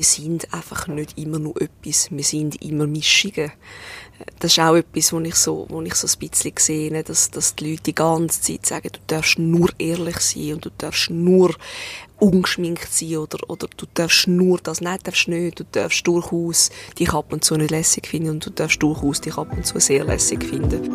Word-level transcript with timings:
Wir 0.00 0.06
sind 0.06 0.54
einfach 0.54 0.88
nicht 0.88 1.18
immer 1.18 1.38
nur 1.38 1.60
etwas, 1.60 2.10
wir 2.10 2.24
sind 2.24 2.62
immer 2.62 2.86
Mischungen. 2.86 3.52
Das 4.38 4.52
ist 4.52 4.58
auch 4.58 4.74
etwas, 4.74 5.12
wo 5.12 5.20
ich 5.20 5.34
so, 5.34 5.66
wo 5.68 5.82
ich 5.82 5.94
so 5.94 6.08
ein 6.08 6.26
bisschen 6.26 6.54
sehe, 6.56 7.04
dass, 7.04 7.30
dass 7.30 7.54
die 7.54 7.72
Leute 7.72 7.82
die 7.82 7.94
ganze 7.94 8.40
Zeit 8.40 8.64
sagen, 8.64 8.88
du 8.90 8.98
darfst 9.06 9.38
nur 9.38 9.68
ehrlich 9.78 10.16
sein 10.20 10.54
und 10.54 10.64
du 10.64 10.70
darfst 10.78 11.10
nur 11.10 11.54
ungeschminkt 12.18 12.90
sein 12.90 13.18
oder, 13.18 13.50
oder 13.50 13.68
du 13.76 13.84
darfst 13.92 14.26
nur 14.26 14.58
das, 14.62 14.80
nein, 14.80 14.98
darfst 15.02 15.28
nicht, 15.28 15.60
du 15.60 15.64
darfst 15.70 16.06
durchaus 16.06 16.70
dich 16.98 17.12
ab 17.12 17.30
und 17.30 17.44
zu 17.44 17.58
nicht 17.58 17.70
lässig 17.70 18.06
finden 18.06 18.30
und 18.30 18.46
du 18.46 18.48
darfst 18.48 18.82
durchaus 18.82 19.20
dich 19.20 19.36
ab 19.36 19.52
und 19.54 19.66
zu 19.66 19.78
sehr 19.80 20.06
lässig 20.06 20.42
finden. 20.42 20.88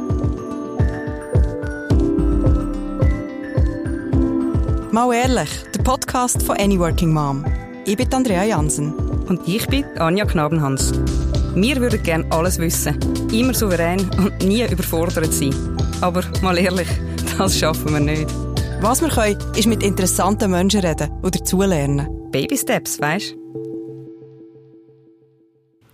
Mal 4.92 5.14
ehrlich, 5.14 5.50
der 5.76 5.84
Podcast 5.84 6.42
von 6.42 6.58
Any 6.58 6.80
Working 6.80 7.14
Mom. 7.14 7.46
Ich 7.88 7.98
bin 7.98 8.12
Andrea 8.12 8.44
Jansen. 8.44 8.94
Und 9.28 9.48
ich 9.48 9.68
bin 9.68 9.86
Anja 10.00 10.26
Knabenhans. 10.26 10.92
Wir 11.54 11.76
würden 11.76 12.02
gerne 12.02 12.26
alles 12.32 12.58
wissen, 12.58 12.98
immer 13.32 13.54
souverän 13.54 14.10
und 14.18 14.44
nie 14.44 14.66
überfordert 14.66 15.32
sein. 15.32 15.54
Aber 16.02 16.24
mal 16.42 16.58
ehrlich, 16.58 16.88
das 17.38 17.60
schaffen 17.60 17.94
wir 17.94 18.00
nicht. 18.00 18.28
Was 18.82 19.02
wir 19.02 19.10
können, 19.10 19.38
ist 19.56 19.68
mit 19.68 19.84
interessanten 19.84 20.50
Menschen 20.50 20.80
reden 20.80 21.12
oder 21.22 21.38
dazulernen. 21.38 22.32
Baby 22.32 22.58
Steps, 22.58 23.00
weißt 23.00 23.36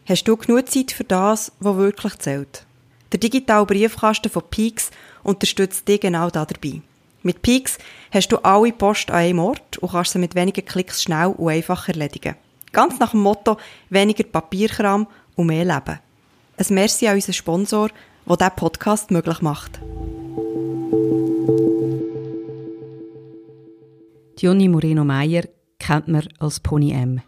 Hast 0.06 0.24
du 0.24 0.38
genug 0.38 0.70
Zeit 0.70 0.94
für 0.94 1.04
das, 1.04 1.52
was 1.60 1.76
wirklich 1.76 2.18
zählt? 2.20 2.66
Der 3.12 3.20
digitale 3.20 3.66
Briefkasten 3.66 4.32
von 4.32 4.44
Peaks 4.50 4.92
unterstützt 5.24 5.90
dich 5.90 6.00
genau 6.00 6.30
dabei. 6.30 6.82
Mit 7.22 7.42
Peaks 7.42 7.78
hast 8.12 8.28
du 8.30 8.38
alle 8.38 8.74
Post 8.74 9.10
an 9.10 9.18
einem 9.18 9.40
Ort 9.40 9.78
und 9.78 9.92
kannst 9.92 10.12
sie 10.12 10.20
mit 10.20 10.36
wenigen 10.36 10.66
Klicks 10.66 11.04
schnell 11.04 11.28
und 11.38 11.50
einfach 11.50 11.88
erledigen. 11.88 12.36
Ganz 12.72 13.00
nach 13.00 13.12
dem 13.12 13.22
Motto 13.22 13.58
weniger 13.90 14.24
Papierkram 14.24 15.08
und 15.36 15.48
mehr 15.48 15.66
Leben. 15.66 16.00
Ein 16.58 16.66
Merci 16.70 17.08
an 17.08 17.16
unseren 17.16 17.34
Sponsor, 17.34 17.90
der 18.28 18.38
diesen 18.38 18.56
Podcast 18.56 19.12
möglich 19.12 19.42
macht. 19.42 19.80
Gianni 24.36 24.68
Moreno 24.70 25.04
Meyer 25.04 25.44
kennt 25.80 26.08
man 26.08 26.28
als 26.40 26.60
Pony 26.60 26.92
M. 26.92 27.22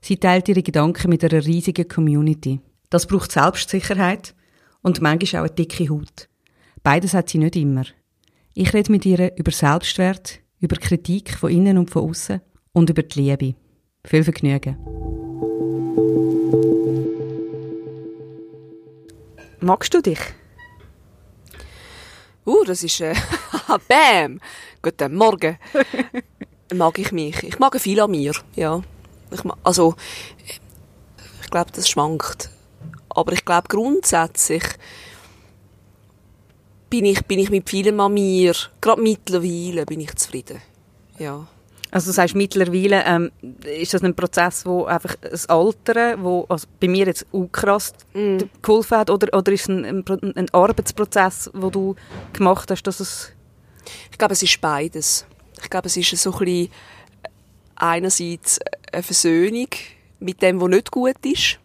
Sie 0.00 0.16
teilt 0.16 0.48
ihre 0.48 0.62
Gedanken 0.62 1.10
mit 1.10 1.22
einer 1.24 1.44
riesigen 1.44 1.88
Community. 1.88 2.60
Das 2.88 3.06
braucht 3.06 3.32
Selbstsicherheit 3.32 4.34
und 4.82 5.00
manchmal 5.00 5.42
auch 5.42 5.46
eine 5.46 5.54
dicke 5.54 5.88
Haut. 5.88 6.28
Beides 6.82 7.14
hat 7.14 7.28
sie 7.28 7.38
nicht 7.38 7.56
immer. 7.56 7.84
Ich 8.52 8.72
rede 8.74 8.90
mit 8.90 9.06
ihr 9.06 9.36
über 9.36 9.52
Selbstwert, 9.52 10.40
über 10.58 10.74
Kritik 10.74 11.36
von 11.36 11.52
innen 11.52 11.78
und 11.78 11.88
von 11.88 12.10
außen 12.10 12.40
und 12.72 12.90
über 12.90 13.04
die 13.04 13.20
Liebe. 13.20 13.54
Viel 14.04 14.24
Vergnügen. 14.24 14.76
Magst 19.60 19.94
du 19.94 20.00
dich? 20.00 20.18
Uh, 22.44 22.64
das 22.64 22.82
ist 22.82 23.00
äh, 23.00 23.14
Bam! 23.88 24.40
Guten 24.82 25.14
Morgen. 25.14 25.56
mag 26.74 26.98
ich 26.98 27.12
mich. 27.12 27.44
Ich 27.44 27.60
mag 27.60 27.78
viel 27.80 28.00
an 28.00 28.10
mir, 28.10 28.32
ja. 28.56 28.82
Ich 29.30 29.44
mag, 29.44 29.58
also, 29.62 29.94
ich 31.42 31.50
glaube, 31.50 31.70
das 31.72 31.88
schwankt. 31.88 32.50
Aber 33.10 33.32
ich 33.32 33.44
glaube 33.44 33.68
grundsätzlich 33.68 34.64
bin 36.90 37.04
ich, 37.04 37.24
bin 37.24 37.38
ich 37.38 37.50
mit 37.50 37.70
vielem 37.70 38.00
an 38.00 38.12
mir, 38.12 38.54
gerade 38.80 39.00
mittlerweile 39.00 39.86
bin 39.86 40.00
ich 40.00 40.14
zufrieden. 40.16 40.60
Ja. 41.18 41.46
Also 41.92 42.10
du 42.10 42.12
sagst 42.12 42.36
mittlerweile, 42.36 43.04
ähm, 43.04 43.32
ist 43.64 43.94
das 43.94 44.02
ein 44.04 44.14
Prozess, 44.14 44.64
wo 44.64 44.84
einfach 44.84 45.16
das 45.16 45.48
Altern, 45.48 46.22
wo 46.22 46.46
also 46.48 46.66
bei 46.78 46.86
mir 46.86 47.06
jetzt 47.06 47.26
auch 47.32 47.48
krass 47.50 47.92
mm. 48.14 48.38
geholfen 48.62 48.98
hat, 48.98 49.10
oder, 49.10 49.36
oder 49.36 49.50
ist 49.50 49.62
es 49.62 49.68
ein, 49.68 49.84
ein, 49.84 50.36
ein, 50.36 50.50
Arbeitsprozess, 50.50 51.50
wo 51.52 51.70
du 51.70 51.96
gemacht 52.32 52.70
hast, 52.70 52.84
dass 52.84 53.00
es... 53.00 53.32
Ich 54.10 54.18
glaube, 54.18 54.34
es 54.34 54.42
ist 54.42 54.60
beides. 54.60 55.26
Ich 55.62 55.68
glaube, 55.68 55.88
es 55.88 55.96
ist 55.96 56.16
so 56.16 56.32
ein 56.32 56.38
bisschen 56.38 56.68
einerseits 57.74 58.60
eine 58.92 59.02
Versöhnung 59.02 59.68
mit 60.20 60.42
dem, 60.42 60.60
was 60.60 60.68
nicht 60.68 60.90
gut 60.92 61.16
ist, 61.24 61.58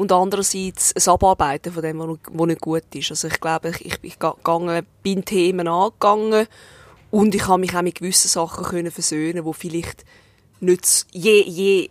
und 0.00 0.12
andererseits 0.12 0.94
ein 0.96 1.12
Abarbeiten 1.12 1.74
von 1.74 1.82
dem, 1.82 1.98
was 1.98 2.46
nicht 2.46 2.62
gut 2.62 2.84
ist. 2.94 3.10
Also 3.10 3.28
ich 3.28 3.38
glaube, 3.38 3.68
ich, 3.68 3.84
ich, 3.84 3.98
ich 4.00 4.18
gegangen, 4.18 4.86
bin 5.02 5.26
Themen 5.26 5.68
angegangen 5.68 6.46
und 7.10 7.34
ich 7.34 7.46
habe 7.46 7.60
mich 7.60 7.76
auch 7.76 7.82
mit 7.82 7.96
gewissen 7.96 8.28
Sachen 8.28 8.64
können 8.64 8.90
versöhnen, 8.90 9.44
wo 9.44 9.52
vielleicht 9.52 10.06
nicht 10.60 11.06
je, 11.12 11.42
je, 11.42 11.90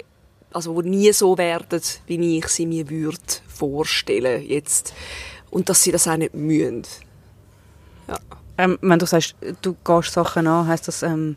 also 0.51 0.81
nie 0.81 1.13
so 1.13 1.37
werden, 1.37 1.81
wie 2.07 2.39
ich 2.39 2.47
sie 2.47 2.65
mir 2.65 2.89
würde 2.89 3.19
vorstellen 3.47 4.43
jetzt. 4.43 4.95
Und 5.51 5.69
dass 5.69 5.83
sie 5.83 5.91
das 5.91 6.07
auch 6.07 6.17
nicht 6.17 6.33
mühen. 6.33 6.81
Ja. 8.07 8.17
Ähm, 8.57 8.79
wenn 8.81 8.97
du 8.97 9.05
sagst, 9.05 9.35
du 9.61 9.75
gehst 9.85 10.13
Sachen 10.13 10.47
an, 10.47 10.65
heißt 10.65 10.87
das, 10.87 11.03
ähm, 11.03 11.35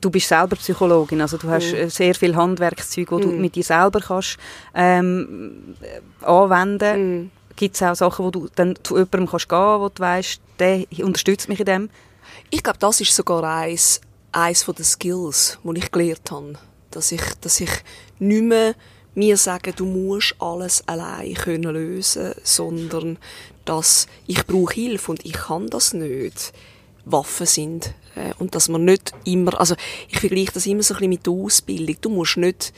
du 0.00 0.10
bist 0.10 0.28
selber 0.28 0.56
Psychologin, 0.56 1.20
also 1.20 1.36
du 1.36 1.48
hast 1.48 1.72
mm. 1.72 1.88
sehr 1.88 2.14
viel 2.14 2.36
Handwerkszeuge, 2.36 3.16
die 3.16 3.22
du 3.22 3.28
mit 3.32 3.54
dir 3.54 3.64
selber 3.64 4.00
kannst 4.00 4.38
ähm, 4.74 5.74
anwenden. 6.22 7.24
Mm. 7.24 7.30
Gibt 7.56 7.74
es 7.74 7.82
auch 7.82 7.94
Sachen, 7.94 8.24
wo 8.24 8.30
du 8.30 8.48
dann 8.54 8.76
zu 8.82 8.94
jemandem 8.94 9.28
kannst 9.28 9.48
gehen, 9.48 9.80
wo 9.80 9.88
du 9.88 10.00
weißt, 10.00 10.40
der 10.58 10.84
unterstützt 11.02 11.48
mich 11.48 11.60
in 11.60 11.66
dem? 11.66 11.90
Ich 12.50 12.62
glaube, 12.62 12.78
das 12.78 13.00
ist 13.00 13.14
sogar 13.14 13.42
eins, 13.42 14.00
eins 14.32 14.62
von 14.62 14.74
den 14.74 14.84
Skills, 14.84 15.58
die 15.62 15.78
ich 15.78 15.90
gelernt 15.90 16.30
habe. 16.30 16.54
Dass 16.90 17.12
ich, 17.12 17.22
dass 17.40 17.60
ich 17.60 17.70
nicht 18.18 18.44
mehr 18.44 18.74
mir 19.14 19.36
sage, 19.36 19.72
du 19.72 19.84
musst 19.84 20.36
alles 20.38 20.86
allein 20.86 21.34
können 21.34 21.72
lösen, 21.72 22.34
sondern 22.44 23.18
dass 23.64 24.06
ich 24.26 24.46
brauche 24.46 24.74
Hilfe 24.74 25.10
und 25.10 25.24
ich 25.24 25.32
kann 25.32 25.68
das 25.68 25.92
nicht. 25.92 26.52
Waffen 27.12 27.46
sind 27.46 27.94
äh, 28.14 28.32
und 28.38 28.54
dass 28.54 28.68
man 28.68 28.84
nicht 28.84 29.12
immer, 29.24 29.58
also 29.58 29.74
ich 30.08 30.20
vergleiche 30.20 30.52
das 30.52 30.66
immer 30.66 30.82
so 30.82 30.94
ein 30.94 30.98
bisschen 30.98 31.10
mit 31.10 31.26
der 31.26 31.32
Ausbildung. 31.32 31.96
Du 32.00 32.10
musst 32.10 32.36
nicht 32.36 32.72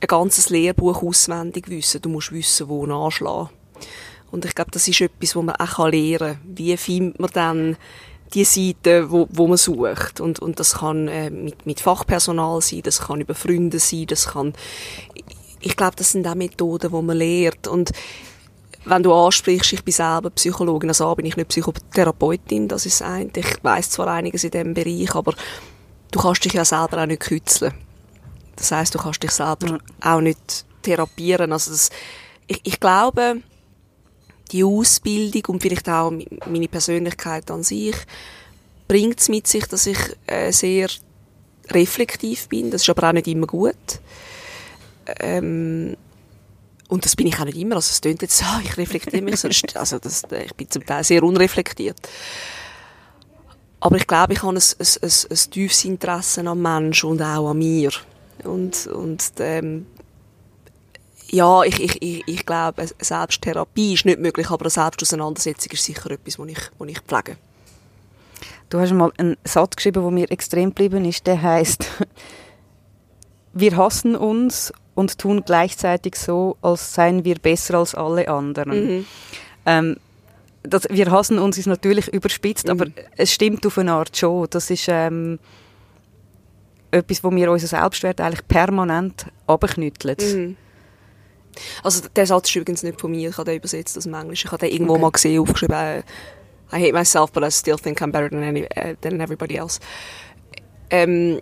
ein 0.00 0.06
ganzes 0.06 0.50
Lehrbuch 0.50 1.02
auswendig 1.02 1.68
wissen, 1.68 2.02
du 2.02 2.08
musst 2.08 2.32
wissen, 2.32 2.68
wo 2.68 2.86
nachschlagen. 2.86 3.50
Und 4.30 4.44
ich 4.44 4.54
glaube, 4.54 4.70
das 4.72 4.88
ist 4.88 5.00
etwas, 5.00 5.36
was 5.36 5.42
man 5.44 5.56
auch 5.56 5.88
lernen 5.88 6.18
kann. 6.18 6.56
Wie 6.56 6.76
findet 6.76 7.20
man 7.20 7.30
dann 7.32 7.76
die 8.34 8.44
Seite, 8.44 9.10
wo, 9.10 9.28
wo 9.30 9.46
man 9.46 9.56
sucht. 9.56 10.20
Und, 10.20 10.40
und 10.40 10.58
das 10.58 10.74
kann 10.78 11.08
äh, 11.08 11.30
mit, 11.30 11.66
mit 11.66 11.80
Fachpersonal 11.80 12.60
sein, 12.60 12.82
das 12.82 13.00
kann 13.00 13.20
über 13.20 13.34
Freunde 13.34 13.78
sein, 13.78 14.06
das 14.06 14.28
kann... 14.28 14.54
Ich 15.60 15.76
glaube, 15.76 15.96
das 15.96 16.12
sind 16.12 16.26
auch 16.26 16.34
Methoden, 16.34 16.90
die 16.90 17.02
man 17.02 17.16
lernt. 17.16 17.66
Und 17.66 17.92
wenn 18.86 19.02
du 19.02 19.12
ansprichst, 19.12 19.72
ich 19.72 19.84
bin 19.84 19.92
selber 19.92 20.30
Psychologin, 20.30 20.90
also 20.90 21.14
bin 21.14 21.26
ich 21.26 21.36
nicht 21.36 21.48
Psychotherapeutin, 21.48 22.68
das 22.68 22.86
ist 22.86 23.02
ein. 23.02 23.30
Ich 23.34 23.62
weiß 23.62 23.90
zwar 23.90 24.08
einiges 24.08 24.44
in 24.44 24.52
diesem 24.52 24.74
Bereich, 24.74 25.14
aber 25.14 25.34
du 26.12 26.20
kannst 26.20 26.44
dich 26.44 26.52
ja 26.52 26.64
selber 26.64 27.02
auch 27.02 27.06
nicht 27.06 27.20
kützeln. 27.20 27.74
Das 28.54 28.70
heißt, 28.72 28.94
du 28.94 28.98
kannst 28.98 29.22
dich 29.22 29.32
selber 29.32 29.72
mhm. 29.72 29.80
auch 30.00 30.20
nicht 30.20 30.64
therapieren. 30.82 31.52
Also 31.52 31.72
das, 31.72 31.90
ich, 32.46 32.60
ich 32.62 32.80
glaube, 32.80 33.42
die 34.52 34.64
Ausbildung 34.64 35.42
und 35.48 35.62
vielleicht 35.62 35.88
auch 35.88 36.12
meine 36.46 36.68
Persönlichkeit 36.68 37.50
an 37.50 37.64
sich 37.64 37.96
bringt 38.86 39.20
es 39.20 39.28
mit 39.28 39.48
sich, 39.48 39.66
dass 39.66 39.86
ich 39.86 39.98
äh, 40.26 40.52
sehr 40.52 40.88
reflektiv 41.70 42.48
bin. 42.48 42.70
Das 42.70 42.82
ist 42.82 42.90
aber 42.90 43.08
auch 43.08 43.12
nicht 43.12 43.26
immer 43.26 43.48
gut. 43.48 43.74
Ähm, 45.18 45.96
und 46.88 47.04
das 47.04 47.16
bin 47.16 47.26
ich 47.26 47.38
auch 47.38 47.44
nicht 47.44 47.58
immer. 47.58 47.76
Also 47.76 47.90
es 47.90 48.00
klingt 48.00 48.22
jetzt, 48.22 48.42
ah, 48.42 48.60
ich 48.64 48.76
reflektiere 48.76 49.22
mich 49.22 49.40
sonst. 49.40 49.76
Also 49.76 49.98
das, 49.98 50.22
ich 50.44 50.54
bin 50.54 50.70
zum 50.70 50.84
Teil 50.84 51.04
sehr 51.04 51.22
unreflektiert. 51.22 51.96
Aber 53.80 53.96
ich 53.96 54.06
glaube, 54.06 54.32
ich 54.32 54.42
habe 54.42 54.56
ein, 54.56 54.56
ein, 54.56 54.86
ein, 55.02 55.10
ein 55.30 55.50
tiefes 55.50 55.84
Interesse 55.84 56.46
am 56.46 56.62
Menschen 56.62 57.10
und 57.10 57.22
auch 57.22 57.50
an 57.50 57.58
mir. 57.58 57.90
Und, 58.44 58.86
und 58.86 59.22
ähm, 59.38 59.86
ja, 61.30 61.62
ich, 61.64 61.80
ich, 61.82 62.02
ich, 62.02 62.22
ich 62.26 62.46
glaube, 62.46 62.86
Selbsttherapie 62.98 63.94
ist 63.94 64.04
nicht 64.04 64.20
möglich, 64.20 64.48
aber 64.50 64.64
eine 64.64 64.70
Selbstauseinandersetzung 64.70 65.72
ist 65.72 65.84
sicher 65.84 66.10
etwas, 66.10 66.38
was 66.38 66.48
ich, 66.48 66.70
was 66.78 66.88
ich 66.88 67.00
pflege. 67.00 67.36
Du 68.68 68.80
hast 68.80 68.92
mal 68.92 69.12
einen 69.18 69.36
Satz 69.44 69.76
geschrieben, 69.76 70.02
der 70.02 70.10
mir 70.10 70.30
extrem 70.30 70.70
geblieben 70.70 71.04
ist, 71.04 71.26
der 71.26 71.40
heißt: 71.40 71.86
Wir 73.52 73.76
hassen 73.76 74.16
uns 74.16 74.72
und 74.96 75.18
tun 75.18 75.42
gleichzeitig 75.46 76.16
so, 76.16 76.56
als 76.62 76.94
seien 76.94 77.24
wir 77.24 77.36
besser 77.36 77.78
als 77.78 77.94
alle 77.94 78.26
anderen. 78.26 78.86
Mhm. 78.98 79.06
Ähm, 79.66 79.96
das, 80.64 80.88
wir 80.90 81.10
hassen 81.12 81.38
uns 81.38 81.58
ist 81.58 81.66
natürlich 81.66 82.08
überspitzt, 82.08 82.66
mhm. 82.66 82.72
aber 82.72 82.86
es 83.16 83.32
stimmt 83.32 83.64
auf 83.64 83.78
eine 83.78 83.92
Art 83.92 84.16
schon. 84.16 84.48
Das 84.50 84.70
ist 84.70 84.86
ähm, 84.88 85.38
etwas, 86.90 87.22
wo 87.22 87.30
wir 87.30 87.52
unser 87.52 87.68
Selbstwert 87.68 88.20
eigentlich 88.20 88.48
permanent 88.48 89.26
abknütteln. 89.46 90.16
Mhm. 90.18 90.56
Also 91.82 92.08
der 92.14 92.26
Satz 92.26 92.48
ist 92.48 92.56
übrigens 92.56 92.82
nicht 92.82 93.00
von 93.00 93.10
mir, 93.10 93.30
ich 93.30 93.38
habe 93.38 93.50
den 93.50 93.58
übersetzt 93.58 93.96
aus 93.96 94.04
dem 94.04 94.14
Englisch. 94.14 94.44
Ich 94.44 94.50
habe 94.50 94.66
den 94.66 94.72
irgendwo 94.72 94.94
okay. 94.94 95.02
mal 95.02 95.12
gesehen, 95.12 95.40
aufgeschrieben. 95.40 96.02
I 96.72 96.82
hate 96.82 96.92
myself, 96.92 97.30
but 97.32 97.44
I 97.44 97.50
still 97.50 97.76
think 97.76 98.00
I'm 98.02 98.10
better 98.10 98.28
than, 98.28 98.42
any, 98.42 98.66
than 99.00 99.20
everybody 99.20 99.56
else. 99.56 99.78
Ähm, 100.90 101.40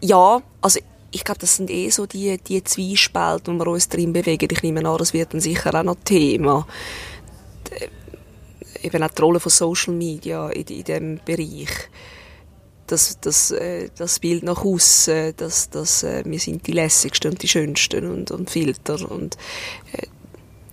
ja, 0.00 0.40
also 0.60 0.80
ich 1.10 1.24
glaube, 1.24 1.40
das 1.40 1.56
sind 1.56 1.70
eh 1.70 1.90
so 1.90 2.06
die, 2.06 2.38
die 2.38 2.62
Zwiespalte, 2.62 3.52
wo 3.52 3.58
wir 3.58 3.66
uns 3.68 3.88
drin 3.88 4.12
bewegen. 4.12 4.48
Ich 4.50 4.62
nehme 4.62 4.88
an, 4.88 4.98
das 4.98 5.12
wird 5.12 5.32
dann 5.32 5.40
sicher 5.40 5.74
auch 5.74 5.82
noch 5.82 5.96
Thema. 6.04 6.66
Eben 8.82 9.02
auch 9.02 9.10
die 9.10 9.22
Rolle 9.22 9.40
von 9.40 9.50
Social 9.50 9.94
Media 9.94 10.48
in, 10.50 10.64
in 10.66 10.84
diesem 10.84 11.20
Bereich. 11.24 11.70
Das, 12.86 13.18
das, 13.20 13.50
äh, 13.52 13.88
das 13.96 14.18
Bild 14.18 14.42
nach 14.42 14.64
außen, 14.64 15.34
dass, 15.36 15.70
dass 15.70 16.02
äh, 16.02 16.22
wir 16.24 16.40
sind 16.40 16.66
die 16.66 16.72
lässigsten 16.72 17.32
und 17.32 17.42
die 17.42 17.48
schönsten 17.48 18.10
und, 18.10 18.32
und 18.32 18.50
Filter 18.50 19.10
und 19.10 19.36
äh, 19.92 20.06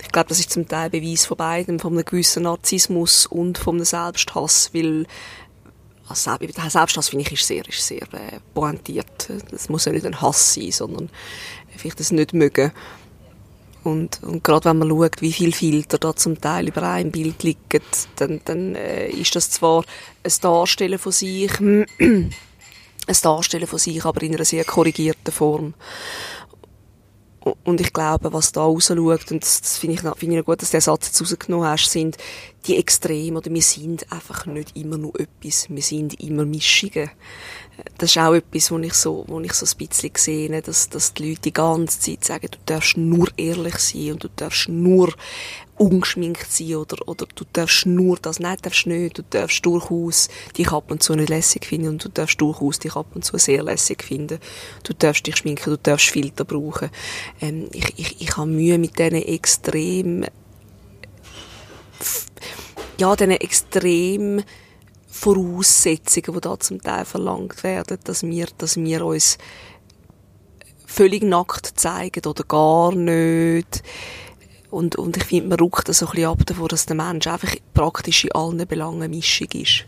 ich 0.02 0.12
glaube, 0.14 0.30
das 0.30 0.40
ist 0.40 0.52
zum 0.52 0.68
Teil 0.68 0.90
Beweis 0.90 1.26
von 1.26 1.38
beiden, 1.38 1.80
von 1.80 1.94
einem 1.94 2.06
gewissen 2.06 2.44
Narzissmus 2.44 3.26
und 3.26 3.58
von 3.58 3.76
einem 3.76 3.86
Selbsthass, 3.86 4.74
weil 4.74 5.06
also 6.10 6.40
Selbsthass 6.70 7.10
finde 7.10 7.26
ich 7.26 7.34
ist 7.34 7.48
sehr, 7.48 7.68
ist 7.68 7.86
sehr 7.86 8.04
äh, 8.14 8.40
pointiert. 8.54 9.30
Das 9.52 9.70
muss 9.70 9.86
ja 9.86 9.92
nicht 9.92 10.06
ein 10.06 10.22
Hass 10.22 10.54
sein, 10.54 10.72
sondern 10.72 11.10
vielleicht 11.76 12.00
das 12.00 12.12
nicht 12.12 12.34
mögen. 12.34 12.72
Und, 13.84 14.22
und 14.24 14.44
gerade 14.44 14.66
wenn 14.66 14.80
man 14.80 14.90
schaut, 14.90 15.22
wie 15.22 15.32
viele 15.32 15.54
Filter 15.54 15.98
da 15.98 16.16
zum 16.16 16.42
Teil 16.42 16.68
über 16.68 16.84
ein 16.84 17.12
Bild 17.12 17.44
liegen, 17.44 17.82
dann, 18.18 18.42
dann 18.44 18.76
äh, 18.76 19.08
ist 19.08 19.36
das 19.36 19.50
zwar 19.50 19.84
ein 20.24 20.32
Darstellen 20.42 21.00
von 21.00 21.12
sich, 21.12 21.52
ein 21.60 22.34
Darstellen 23.22 23.68
von 23.68 23.80
sich, 23.80 24.04
aber 24.04 24.22
in 24.24 24.36
einer 24.36 24.46
sehr 24.46 24.66
korrigierten 24.66 25.32
Form. 25.32 25.74
Und 27.64 27.82
ich 27.82 27.94
glaube, 27.94 28.34
was 28.34 28.52
da 28.52 28.62
rausschaut, 28.62 29.32
und 29.32 29.44
das, 29.44 29.62
das 29.62 29.78
finde 29.78 29.96
ich, 29.96 30.02
find 30.18 30.34
ich 30.34 30.46
gut, 30.46 30.62
dass 30.62 30.72
du 30.72 30.78
den 30.78 30.82
Satz 30.82 31.08
jetzt 31.08 31.22
rausgenommen 31.22 31.68
hast, 31.68 31.90
sind 31.92 32.18
die 32.66 32.78
Extreme, 32.78 33.38
oder 33.38 33.52
wir 33.52 33.62
sind 33.62 34.12
einfach 34.12 34.46
nicht 34.46 34.76
immer 34.76 34.98
nur 34.98 35.14
etwas, 35.20 35.70
wir 35.70 35.82
sind 35.82 36.20
immer 36.20 36.46
Mischungen. 36.46 37.10
Das 37.98 38.10
ist 38.10 38.18
auch 38.18 38.34
etwas, 38.34 38.72
wo 38.72 38.80
ich 38.80 38.94
so, 38.94 39.24
wo 39.28 39.40
ich 39.40 39.54
so 39.54 39.66
ein 39.66 39.88
bisschen 39.88 40.12
sehe, 40.16 40.62
dass, 40.62 40.90
dass 40.90 41.14
die 41.14 41.30
Leute 41.30 41.42
die 41.42 41.54
ganze 41.54 42.00
Zeit 42.00 42.24
sagen, 42.24 42.48
du 42.50 42.58
darfst 42.66 42.98
nur 42.98 43.28
ehrlich 43.38 43.78
sein 43.78 44.14
und 44.14 44.24
du 44.24 44.30
darfst 44.36 44.68
nur 44.68 45.14
ungeschminkt 45.78 46.52
sein 46.52 46.76
oder, 46.76 47.08
oder 47.08 47.28
du 47.34 47.46
darfst 47.54 47.86
nur 47.86 48.18
das, 48.18 48.40
nein, 48.40 48.58
darfst 48.62 48.88
nicht, 48.88 49.18
du 49.18 49.24
darfst 49.30 49.66
durchaus 49.66 50.28
dich 50.58 50.72
ab 50.72 50.90
und 50.92 51.04
zu 51.04 51.16
nicht 51.16 51.30
lässig 51.30 51.66
finden 51.66 51.90
und 51.90 52.04
du 52.04 52.10
darfst 52.10 52.42
durchaus 52.42 52.80
dich 52.80 52.96
ab 52.96 53.08
und 53.14 53.24
zu 53.24 53.38
sehr 53.38 53.64
lässig 53.64 54.04
finden. 54.04 54.40
Du 54.84 54.94
darfst 54.94 55.26
dich 55.28 55.38
schminken, 55.38 55.70
du 55.70 55.78
darfst 55.78 56.08
Filter 56.08 56.46
brauchen. 56.46 56.90
Ähm, 57.42 57.70
ich, 57.74 57.94
ich, 57.98 58.22
ich 58.22 58.38
habe 58.38 58.50
Mühe 58.50 58.78
mit 58.78 58.98
diesen 58.98 59.16
extrem, 59.16 60.26
ja, 62.98 63.16
diesen 63.16 63.32
extrem 63.32 64.44
Voraussetzungen, 65.08 66.34
die 66.34 66.42
da 66.42 66.60
zum 66.60 66.82
Teil 66.82 67.06
verlangt 67.06 67.64
werden, 67.64 67.98
dass 68.04 68.24
wir, 68.24 68.48
dass 68.58 68.78
wir 68.78 69.06
uns 69.06 69.38
völlig 70.86 71.22
nackt 71.22 71.80
zeigen 71.80 72.26
oder 72.26 72.44
gar 72.44 72.94
nicht 72.96 73.84
und, 74.70 74.96
und 74.96 75.18
ich 75.18 75.24
finde, 75.24 75.50
man 75.50 75.60
ruckt 75.60 75.88
das 75.88 76.00
so 76.00 76.08
ein 76.08 76.12
bisschen 76.12 76.30
ab 76.30 76.40
davor, 76.46 76.68
dass 76.68 76.86
der 76.86 76.96
Mensch 76.96 77.28
einfach 77.28 77.56
praktisch 77.74 78.26
in 78.26 78.32
allen 78.34 78.68
Belangen 78.68 79.10
mischig 79.10 79.56
ist. 79.56 79.86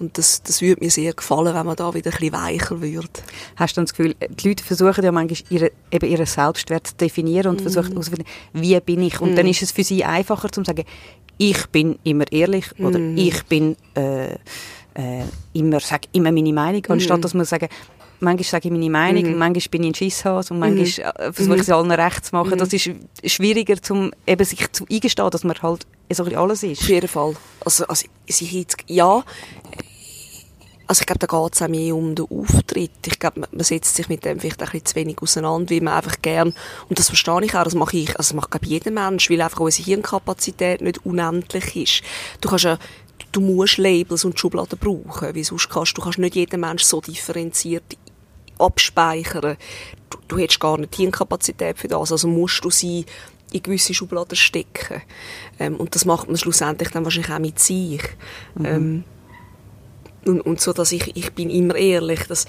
Und 0.00 0.18
das, 0.18 0.42
das 0.42 0.60
würde 0.60 0.82
mir 0.82 0.90
sehr 0.90 1.12
gefallen, 1.12 1.54
wenn 1.54 1.66
man 1.66 1.76
da 1.76 1.94
wieder 1.94 2.10
ein 2.10 2.18
bisschen 2.18 2.32
weicher 2.32 2.82
würde. 2.82 3.08
Hast 3.54 3.76
du 3.76 3.80
das 3.80 3.94
Gefühl, 3.94 4.16
die 4.28 4.48
Leute 4.48 4.64
versuchen 4.64 5.04
ja 5.04 5.12
manchmal 5.12 5.38
ihre, 5.50 5.70
eben 5.92 6.10
ihren 6.10 6.26
Selbstwert 6.26 6.88
zu 6.88 6.96
definieren 6.96 7.52
und 7.52 7.60
mm. 7.60 7.62
versuchen 7.62 7.90
herauszufinden, 7.90 8.26
wie 8.52 8.78
bin 8.80 9.02
ich? 9.02 9.20
Und 9.20 9.34
mm. 9.34 9.36
dann 9.36 9.46
ist 9.46 9.62
es 9.62 9.70
für 9.70 9.84
sie 9.84 10.04
einfacher 10.04 10.50
zu 10.50 10.64
sagen, 10.64 10.84
ich 11.38 11.66
bin 11.68 11.98
immer 12.02 12.30
ehrlich 12.32 12.66
mm. 12.76 12.84
oder 12.84 12.98
ich 12.98 13.44
bin 13.44 13.76
äh, 13.94 14.32
äh, 14.94 15.24
immer, 15.52 15.78
sag 15.78 16.02
immer 16.10 16.32
meine 16.32 16.52
Meinung, 16.52 16.84
anstatt 16.88 17.20
mm. 17.20 17.22
dass 17.22 17.34
man 17.34 17.44
sagen, 17.44 17.68
manchmal 18.24 18.44
sage 18.44 18.68
ich 18.68 18.72
meine 18.72 18.90
Meinung, 18.90 19.32
mhm. 19.32 19.38
manchmal 19.38 19.68
bin 19.70 19.82
ich 19.84 19.90
ein 19.90 19.94
Schisshas 19.94 20.50
und 20.50 20.58
manchmal 20.58 20.86
mhm. 20.86 21.26
Äh, 21.26 21.32
versuche 21.32 21.56
ich 21.56 21.62
es 21.62 21.70
allen 21.70 21.90
recht 21.90 22.24
zu 22.24 22.34
machen. 22.34 22.54
Mhm. 22.54 22.58
Das 22.58 22.72
ist 22.72 22.90
schwieriger, 23.26 23.76
um 23.90 24.10
eben 24.26 24.44
sich 24.44 24.72
zu 24.72 24.86
eingestehen, 24.90 25.30
dass 25.30 25.44
man 25.44 25.56
halt 25.62 25.86
so 26.10 26.24
alles 26.24 26.62
ist. 26.62 26.82
Auf 26.82 26.88
jeden 26.88 27.08
Fall. 27.08 27.34
Also, 27.64 27.86
also 27.86 28.06
ich 28.26 28.52
jetzt, 28.52 28.76
ja, 28.86 29.24
also 30.86 31.00
ich 31.00 31.06
glaube, 31.06 31.26
da 31.26 31.26
geht 31.26 31.54
es 31.54 31.62
auch 31.62 31.68
mehr 31.68 31.96
um 31.96 32.14
den 32.14 32.26
Auftritt. 32.26 32.90
Ich 33.06 33.18
glaube, 33.18 33.40
man, 33.40 33.48
man 33.52 33.64
setzt 33.64 33.94
sich 33.94 34.08
mit 34.08 34.24
dem 34.24 34.38
vielleicht 34.38 34.60
ein 34.60 34.66
bisschen 34.66 34.84
zu 34.84 34.94
wenig 34.96 35.22
auseinander, 35.22 35.70
wie 35.70 35.80
man 35.80 35.94
einfach 35.94 36.20
gern, 36.20 36.54
und 36.88 36.98
das 36.98 37.08
verstehe 37.08 37.44
ich 37.44 37.54
auch, 37.54 37.64
das 37.64 37.74
mache 37.74 37.96
ich, 37.96 38.08
also 38.10 38.18
das 38.18 38.34
macht 38.34 38.50
glaube 38.50 38.66
jeder 38.66 38.90
Mensch, 38.90 39.30
weil 39.30 39.40
einfach 39.40 39.60
unsere 39.60 39.86
Hirnkapazität 39.86 40.82
nicht 40.82 41.04
unendlich 41.06 41.76
ist. 41.76 42.02
Du 42.40 42.48
kannst 42.48 42.64
ja 42.64 42.78
du 43.32 43.40
musst 43.40 43.78
Labels 43.78 44.24
und 44.24 44.38
Schubladen 44.38 44.78
brauchen, 44.78 45.34
wie 45.34 45.44
sonst 45.44 45.68
kannst 45.68 45.96
du 45.96 46.02
kannst 46.02 46.18
nicht 46.18 46.36
jeden 46.36 46.60
Mensch 46.60 46.84
so 46.84 47.00
differenziert 47.00 47.96
abspeichern. 48.58 49.56
Du, 50.10 50.18
du 50.28 50.38
hättest 50.38 50.60
gar 50.60 50.78
nicht 50.78 50.96
die 50.96 51.02
Hirnkapazität 51.02 51.78
für 51.78 51.88
das, 51.88 52.12
also 52.12 52.28
musst 52.28 52.64
du 52.64 52.70
sie 52.70 53.04
in 53.52 53.62
gewisse 53.62 53.94
Schubladen 53.94 54.36
stecken. 54.36 55.02
Ähm, 55.58 55.76
und 55.76 55.94
das 55.94 56.04
macht 56.04 56.26
man 56.26 56.36
schlussendlich 56.36 56.90
dann 56.90 57.04
wahrscheinlich 57.04 57.32
auch 57.32 57.38
mit 57.38 57.58
sich. 57.58 58.02
Mhm. 58.54 58.64
Ähm, 58.64 59.04
und, 60.26 60.40
und 60.40 60.60
so, 60.60 60.72
dass 60.72 60.92
ich, 60.92 61.16
ich 61.16 61.32
bin 61.32 61.50
immer 61.50 61.76
ehrlich, 61.76 62.26
dass 62.26 62.46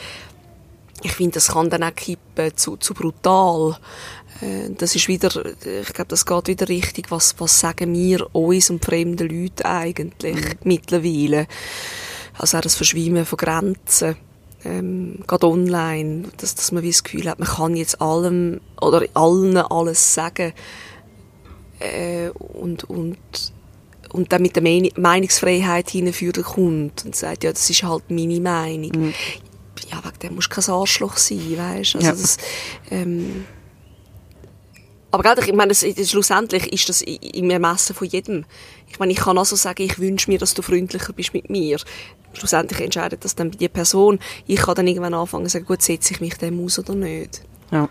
ich 1.03 1.11
finde, 1.11 1.33
das 1.33 1.49
kann 1.49 1.69
dann 1.69 1.83
auch 1.83 1.93
kippen 1.93 2.55
zu, 2.55 2.77
zu 2.77 2.93
brutal. 2.93 3.77
Äh, 4.41 4.71
das 4.71 4.95
ist 4.95 5.07
wieder, 5.07 5.29
ich 5.45 5.93
glaube, 5.93 6.07
das 6.07 6.25
geht 6.25 6.47
wieder 6.47 6.67
richtig. 6.67 7.11
Was, 7.11 7.35
was 7.37 7.59
sagen 7.59 7.93
wir 7.93 8.33
uns 8.33 8.69
und 8.69 8.83
fremden 8.83 9.29
Leuten 9.29 9.63
eigentlich 9.63 10.35
mhm. 10.35 10.53
mittlerweile? 10.63 11.47
Also 12.37 12.57
auch 12.57 12.61
das 12.61 12.75
Verschwimmen 12.75 13.25
von 13.25 13.37
Grenzen 13.37 14.15
ähm, 14.65 15.19
gerade 15.27 15.47
online, 15.47 16.23
dass, 16.37 16.55
dass 16.55 16.71
man 16.71 16.83
wie 16.83 16.91
das 16.91 17.03
Gefühl 17.03 17.29
hat, 17.29 17.39
man 17.39 17.47
kann 17.47 17.75
jetzt 17.75 18.01
allem 18.01 18.59
oder 18.81 19.05
allen 19.13 19.57
alles 19.57 20.13
sagen 20.13 20.53
äh, 21.79 22.29
und, 22.29 22.83
und, 22.85 23.17
und 24.11 24.31
dann 24.31 24.41
mit 24.41 24.55
der 24.55 24.63
Meinungsfreiheit 24.63 25.89
hinführen 25.89 26.43
kommt 26.43 27.05
und 27.05 27.15
sagt, 27.15 27.43
ja, 27.43 27.51
das 27.51 27.69
ist 27.69 27.83
halt 27.83 28.09
meine 28.09 28.41
Meinung. 28.41 28.91
Mhm. 28.91 29.13
Ja, 29.91 30.03
wegen 30.03 30.19
dem 30.19 30.35
musst 30.35 30.51
du 30.51 30.61
kein 30.61 30.73
Arschloch 30.73 31.17
sein, 31.17 31.57
weißt 31.57 31.95
also 31.95 32.07
ja. 32.07 32.11
das, 32.13 32.37
ähm, 32.89 33.45
aber 35.11 35.37
ich 35.37 35.53
meine, 35.53 35.69
das, 35.69 35.81
schlussendlich 36.09 36.73
ist 36.73 36.89
das 36.89 37.01
im 37.01 37.49
Ermessen 37.49 37.95
von 37.95 38.07
jedem. 38.07 38.45
Ich 38.87 38.99
meine, 38.99 39.13
ich 39.13 39.19
kann 39.19 39.37
also 39.37 39.55
sagen, 39.55 39.83
ich 39.83 39.97
wünsche 39.97 40.29
mir, 40.29 40.39
dass 40.39 40.53
du 40.53 40.61
freundlicher 40.61 41.13
bist 41.13 41.33
mit 41.33 41.49
mir 41.49 41.77
schlussendlich 42.37 42.81
entscheidet 42.81 43.25
das 43.25 43.35
dann 43.35 43.51
die 43.51 43.69
Person. 43.69 44.19
Ich 44.45 44.61
kann 44.61 44.75
dann 44.75 44.87
irgendwann 44.87 45.13
anfangen 45.13 45.45
zu 45.45 45.51
sagen, 45.51 45.65
gut, 45.65 45.81
setze 45.81 46.13
ich 46.13 46.21
mich 46.21 46.37
dem 46.37 46.63
aus 46.63 46.79
oder 46.79 46.95
nicht. 46.95 47.41
Ja. 47.71 47.89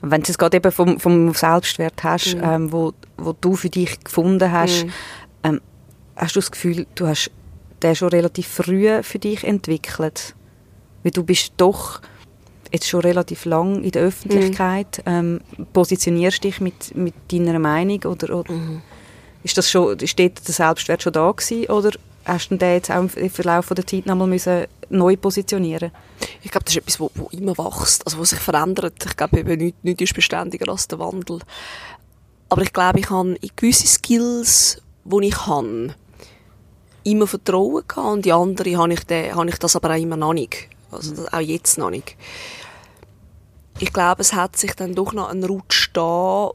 Wenn 0.00 0.22
du 0.22 0.30
es 0.30 0.38
gerade 0.38 0.56
eben 0.56 0.72
vom, 0.72 1.00
vom 1.00 1.34
Selbstwert 1.34 2.02
hast, 2.04 2.34
mhm. 2.34 2.42
ähm, 2.44 2.72
wo, 2.72 2.92
wo 3.16 3.32
du 3.32 3.56
für 3.56 3.70
dich 3.70 4.02
gefunden 4.02 4.52
hast, 4.52 4.84
mhm. 4.84 4.92
ähm, 5.42 5.60
hast 6.16 6.36
du 6.36 6.40
das 6.40 6.50
Gefühl, 6.50 6.86
du 6.94 7.06
hast 7.06 7.30
den 7.82 7.96
schon 7.96 8.08
relativ 8.08 8.46
früh 8.46 9.02
für 9.02 9.18
dich 9.18 9.44
entwickelt? 9.44 10.34
Weil 11.02 11.12
du 11.12 11.24
bist 11.24 11.54
doch 11.56 12.00
jetzt 12.74 12.88
schon 12.88 13.00
relativ 13.00 13.44
lang 13.44 13.82
in 13.82 13.90
der 13.90 14.02
Öffentlichkeit, 14.02 15.02
mhm. 15.06 15.40
ähm, 15.56 15.66
positionierst 15.72 16.44
dich 16.44 16.60
mit, 16.60 16.94
mit 16.94 17.14
deiner 17.30 17.58
Meinung 17.58 18.02
oder, 18.04 18.36
oder 18.38 18.52
mhm. 18.52 18.82
ist 19.42 19.56
das 19.56 19.70
schon, 19.70 19.98
ist 19.98 20.18
der 20.18 20.30
Selbstwert 20.42 21.02
schon 21.02 21.12
da 21.12 21.30
gewesen, 21.30 21.70
oder 21.70 21.90
hast 22.24 22.50
du 22.50 22.56
den 22.56 22.72
jetzt 22.72 22.90
auch 22.90 23.08
im 23.16 23.30
Verlauf 23.30 23.68
der 23.68 23.86
Zeit 23.86 24.06
nochmal 24.06 24.26
müssen 24.26 24.66
neu 24.90 25.16
positionieren 25.16 25.92
Ich 26.42 26.50
glaube, 26.50 26.64
das 26.64 26.74
ist 26.74 26.82
etwas, 26.82 27.00
wo, 27.00 27.10
immer 27.30 27.56
wächst, 27.56 28.06
also 28.06 28.18
wo 28.18 28.24
sich 28.24 28.38
verändert. 28.38 28.94
Ich 29.04 29.16
glaube, 29.16 29.40
eben 29.40 29.58
nichts, 29.58 29.78
nichts 29.82 30.02
ist 30.02 30.14
beständiger 30.14 30.70
als 30.70 30.88
der 30.88 30.98
Wandel. 30.98 31.40
Aber 32.48 32.62
ich 32.62 32.72
glaube, 32.72 33.00
ich 33.00 33.10
habe 33.10 33.34
in 33.34 33.50
gewisse 33.56 33.86
Skills, 33.86 34.82
die 35.04 35.26
ich 35.26 35.46
habe, 35.46 35.94
immer 37.04 37.26
Vertrauen 37.26 37.82
gehabt 37.86 38.08
und 38.08 38.24
die 38.24 38.32
andere 38.32 38.76
habe 38.76 38.92
ich, 38.92 39.04
den, 39.04 39.34
habe 39.34 39.48
ich 39.48 39.58
das 39.58 39.76
aber 39.76 39.90
auch 39.90 40.00
immer 40.00 40.16
noch 40.16 40.32
nicht. 40.32 40.68
Also 40.90 41.26
auch 41.30 41.40
jetzt 41.40 41.78
noch 41.78 41.90
nicht. 41.90 42.16
Ich 43.78 43.92
glaube, 43.92 44.22
es 44.22 44.32
hat 44.32 44.56
sich 44.56 44.74
dann 44.74 44.94
doch 44.94 45.12
noch 45.12 45.30
ein 45.30 45.44
Rutsch 45.44 45.90
da, 45.92 46.50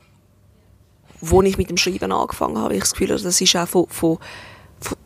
wo 1.21 1.41
ich 1.41 1.57
mit 1.57 1.69
dem 1.69 1.77
Schreiben 1.77 2.11
angefangen 2.11 2.57
habe. 2.57 2.75
Ich 2.75 2.81
das 2.81 2.93
Gefühl 2.93 3.09
habe, 3.09 3.21
das 3.21 3.41
ist 3.41 3.55
auch 3.55 3.67
von, 3.67 3.87
von, 3.89 4.17
von 4.79 4.97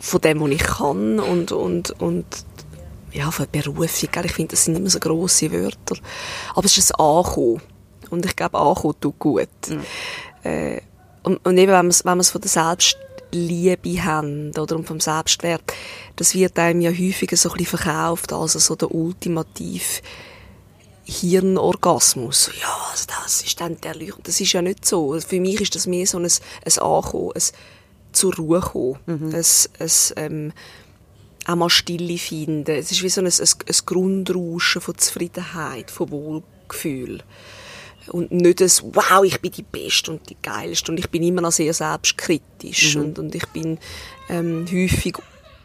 von 0.00 0.20
dem, 0.20 0.40
was 0.40 0.50
ich 0.50 0.62
kann 0.62 1.20
und, 1.20 1.52
und, 1.52 1.90
und 2.00 2.26
ja, 3.12 3.30
von 3.30 3.46
der 3.52 3.62
Berufung. 3.62 4.10
Ich 4.24 4.32
finde, 4.32 4.50
das 4.50 4.64
sind 4.64 4.76
immer 4.76 4.90
so 4.90 4.98
grosse 4.98 5.50
Wörter. 5.50 5.96
Aber 6.54 6.64
es 6.64 6.76
ist 6.76 6.92
ein 6.92 7.00
Ankommen. 7.00 7.60
Und 8.10 8.24
ich 8.24 8.36
glaube, 8.36 8.58
Ankommen 8.58 8.94
tut 9.00 9.18
gut. 9.18 9.48
Mhm. 9.68 9.80
Äh, 10.44 10.80
und, 11.22 11.44
und 11.44 11.58
eben, 11.58 11.72
wenn 11.72 11.86
man 11.86 11.88
es 11.88 12.04
wenn 12.04 12.22
von 12.22 12.40
der 12.40 12.50
Selbstliebe 12.50 14.04
haben 14.04 14.52
oder 14.56 14.76
und 14.76 14.86
vom 14.86 15.00
Selbstwert, 15.00 15.62
das 16.16 16.34
wird 16.34 16.58
einem 16.58 16.80
ja 16.80 16.90
häufiger 16.90 17.36
so 17.36 17.50
ein 17.50 17.56
bisschen 17.56 17.78
verkauft 17.78 18.32
als 18.32 18.52
so 18.52 18.76
der 18.76 18.94
ultimativ 18.94 20.02
Hirnorgasmus. 21.08 22.50
Ja, 22.60 22.76
also 22.90 23.06
das 23.06 23.42
ist 23.42 23.58
dann 23.60 23.80
der 23.80 23.94
Leuchten. 23.94 24.22
Das 24.24 24.40
ist 24.40 24.52
ja 24.52 24.60
nicht 24.60 24.84
so. 24.84 25.18
Für 25.18 25.40
mich 25.40 25.60
ist 25.60 25.74
das 25.74 25.86
mehr 25.86 26.06
so 26.06 26.18
ein, 26.18 26.24
ein 26.26 26.78
Ankommen, 26.78 27.32
ein 27.34 27.42
zur 28.12 28.34
Ruhe 28.34 28.60
kommen. 28.60 28.98
Mhm. 29.06 29.34
Es, 29.34 29.70
es, 29.78 30.12
ähm, 30.16 30.52
auch 31.46 31.56
mal 31.56 31.70
Stille 31.70 32.18
finden. 32.18 32.70
Es 32.70 32.92
ist 32.92 33.02
wie 33.02 33.08
so 33.08 33.22
ein, 33.22 33.26
ein, 33.26 33.32
ein 33.32 33.76
Grundrauschen 33.86 34.82
von 34.82 34.98
Zufriedenheit, 34.98 35.90
von 35.90 36.10
Wohlgefühl. 36.10 37.22
Und 38.08 38.30
nicht 38.30 38.60
das, 38.60 38.82
wow, 38.82 39.24
ich 39.24 39.40
bin 39.40 39.52
die 39.52 39.62
Beste 39.62 40.10
und 40.10 40.28
die 40.28 40.36
Geilste. 40.42 40.92
Und 40.92 40.98
ich 40.98 41.08
bin 41.08 41.22
immer 41.22 41.40
noch 41.40 41.52
sehr 41.52 41.72
selbstkritisch. 41.72 42.96
Mhm. 42.96 43.02
Und, 43.02 43.18
und 43.18 43.34
ich 43.34 43.46
bin 43.48 43.78
ähm, 44.28 44.66
häufig 44.70 45.16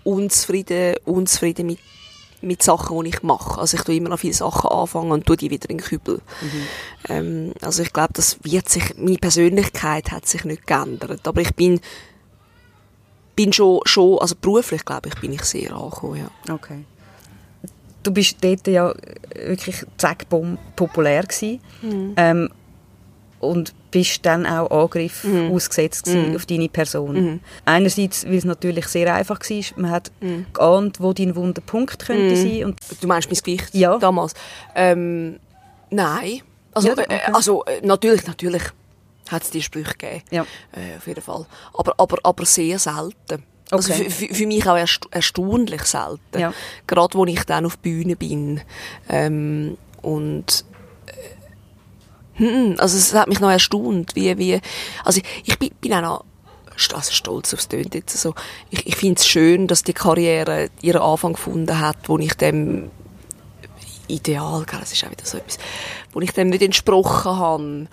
unzufrieden, 0.06 0.96
unzufrieden 1.04 1.68
mit 1.68 1.80
mit 2.44 2.62
Sachen, 2.62 3.04
die 3.04 3.10
ich 3.10 3.24
mache. 3.24 3.60
Also 3.60 3.78
ich 3.78 3.84
tue 3.84 3.96
immer 3.96 4.10
noch 4.10 4.20
viele 4.20 4.34
Sachen 4.34 4.70
anfangen 4.70 5.12
und 5.12 5.26
tue 5.26 5.38
die 5.38 5.50
wieder 5.50 5.70
in 5.70 5.78
den 5.78 5.86
Kübel. 5.86 6.22
Mhm. 6.42 6.68
Ähm, 7.10 7.54
also 7.62 7.82
ich 7.82 7.94
glaube, 7.94 8.14
das 8.14 8.38
wird 8.44 8.70
sich, 8.70 8.96
meine 8.98 9.18
Persönlichkeit 9.18 10.12
hat 10.12 10.28
sich 10.28 10.46
nicht 10.46 10.68
geändert. 10.68 11.28
Aber 11.28 11.42
ich 11.42 11.54
bin 11.56 11.80
bin 13.36 13.54
schon, 13.54 13.80
schon 13.86 14.20
also 14.20 14.36
beruflich, 14.40 14.86
glaube 14.86 15.10
ich, 15.10 15.16
bin 15.20 15.34
ich 15.34 15.44
sehr 15.44 15.74
angekommen, 15.74 16.18
ja. 16.18 16.54
Okay. 16.54 16.86
Du 18.04 18.12
bist 18.12 18.38
dort 18.42 18.68
ja 18.68 18.94
wirklich 19.34 19.86
zackbom 19.98 20.58
populär 20.76 21.24
gewesen. 21.24 21.62
Mhm. 21.82 22.14
Ähm, 22.18 22.50
und 23.44 23.74
bist 23.92 24.26
dann 24.26 24.46
auch 24.46 24.72
Angriff 24.72 25.24
mhm. 25.24 25.52
ausgesetzt 25.52 26.08
mhm. 26.08 26.36
auf 26.36 26.46
deine 26.46 26.70
Person. 26.70 27.14
Mhm. 27.14 27.40
Einerseits, 27.66 28.26
weil 28.26 28.36
es 28.36 28.46
natürlich 28.46 28.88
sehr 28.88 29.14
einfach 29.14 29.40
war, 29.40 29.64
man 29.76 29.92
hat 29.92 30.12
mhm. 30.22 30.46
geahnt, 30.54 31.00
wo 31.00 31.14
dein 31.14 31.36
wunder 31.36 31.62
Punkt 31.62 32.06
könnte 32.06 32.36
mhm. 32.36 32.42
sein. 32.42 32.66
Und 32.66 32.80
du 33.02 33.08
meinst 33.08 33.30
mein 33.30 33.40
Gewicht 33.40 33.74
ja. 33.74 33.98
damals? 33.98 34.34
Ähm, 34.76 35.40
nein. 35.90 36.42
Also, 36.74 36.88
ja, 36.90 36.96
äh, 36.96 37.02
okay. 37.02 37.20
also 37.32 37.64
äh, 37.66 37.86
natürlich, 37.86 38.26
natürlich 38.26 38.64
hat 39.30 39.44
es 39.44 39.52
die 39.52 39.62
Sprüche 39.62 39.94
gegeben. 39.94 40.24
Ja. 40.32 40.46
Äh, 40.72 40.98
auf 40.98 41.08
jeden 41.08 41.22
Fall. 41.22 41.46
Aber, 41.74 41.94
aber, 41.98 42.18
aber 42.24 42.46
sehr 42.46 42.80
selten. 42.80 43.44
Also 43.72 43.92
okay. 43.92 44.04
Also 44.04 44.16
für, 44.16 44.34
für 44.34 44.48
mich 44.48 44.68
auch 44.68 44.78
erst, 44.78 45.08
erstaunlich 45.12 45.84
selten. 45.84 46.40
Ja. 46.40 46.54
Gerade, 46.88 47.18
wo 47.18 47.26
ich 47.26 47.44
dann 47.44 47.66
auf 47.66 47.78
Bühne 47.78 48.16
bin. 48.16 48.62
Ähm, 49.10 49.78
und 50.02 50.66
also 52.78 52.98
es 52.98 53.14
hat 53.14 53.28
mich 53.28 53.40
noch 53.40 53.52
erstaunt, 53.52 54.16
wie, 54.16 54.38
wie, 54.38 54.60
also 55.04 55.22
ich, 55.44 55.60
bin, 55.60 55.72
bin 55.82 55.94
auch 55.94 56.02
noch 56.02 56.26
also 56.94 57.12
stolz 57.12 57.54
aufs 57.54 57.68
Tönt 57.68 57.94
jetzt 57.94 58.18
so. 58.18 58.34
Ich, 58.72 58.88
ich 58.88 58.96
finde 58.96 59.20
es 59.20 59.28
schön, 59.28 59.68
dass 59.68 59.84
die 59.84 59.94
Karriere 59.94 60.70
ihren 60.82 61.02
Anfang 61.02 61.34
gefunden 61.34 61.80
hat, 61.80 61.98
wo 62.08 62.18
ich 62.18 62.34
dem 62.34 62.90
Ideal, 64.08 64.66
das 64.70 64.92
ist 64.92 65.04
auch 65.06 65.12
wieder 65.12 65.26
so 65.26 65.38
etwas, 65.38 65.60
wo 66.12 66.20
ich 66.22 66.32
dem 66.32 66.50
nicht 66.50 66.64
entsprochen 66.64 67.38
habe 67.38 67.88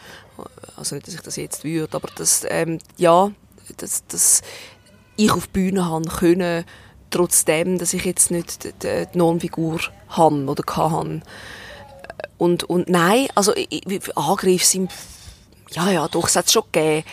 also 0.76 0.94
nicht, 0.94 1.06
dass 1.06 1.14
ich 1.14 1.20
das 1.20 1.36
jetzt 1.36 1.64
würde, 1.64 1.94
aber 1.94 2.08
dass, 2.16 2.44
ähm, 2.48 2.78
ja, 2.96 3.30
dass, 3.76 4.06
dass 4.06 4.42
ich 5.16 5.30
auf 5.30 5.46
die 5.46 5.52
Bühne 5.52 5.86
haben 5.86 6.08
können, 6.08 6.64
trotzdem, 7.10 7.78
dass 7.78 7.92
ich 7.92 8.04
jetzt 8.04 8.30
nicht 8.30 8.64
die, 8.64 9.06
die 9.12 9.18
Normfigur 9.18 9.80
habe 10.08 10.44
oder 10.46 10.62
kann. 10.62 11.22
Und, 12.38 12.64
und 12.64 12.88
nein, 12.88 13.28
also 13.34 13.52
Angriffe 14.14 14.64
sind, 14.64 14.92
ja, 15.70 15.90
ja, 15.90 16.08
doch, 16.08 16.28
es 16.28 16.36
hat 16.36 16.46
es 16.46 16.52
schon 16.52 16.64
gegeben. 16.72 17.04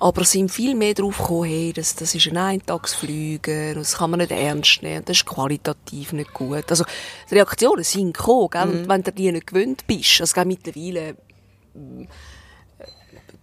Aber 0.00 0.22
es 0.22 0.30
sind 0.30 0.50
viel 0.50 0.76
mehr 0.76 0.94
darauf 0.94 1.18
gekommen, 1.18 1.48
hey, 1.48 1.72
das, 1.72 1.96
das 1.96 2.14
ist 2.14 2.28
ein 2.28 2.36
Eintagsflüge, 2.36 3.74
das 3.74 3.96
kann 3.96 4.10
man 4.10 4.20
nicht 4.20 4.30
ernst 4.30 4.80
nehmen, 4.82 5.04
das 5.04 5.16
ist 5.16 5.26
qualitativ 5.26 6.12
nicht 6.12 6.32
gut. 6.32 6.70
Also, 6.70 6.84
die 7.28 7.34
Reaktionen 7.34 7.82
sind 7.82 8.16
gekommen, 8.16 8.48
gell? 8.50 8.66
Mhm. 8.66 8.72
Und 8.72 8.88
wenn 8.88 9.02
du 9.02 9.12
die 9.12 9.32
nicht 9.32 9.48
gewöhnt 9.48 9.86
bist, 9.88 10.20
also 10.20 10.44
mittlerweile, 10.44 11.16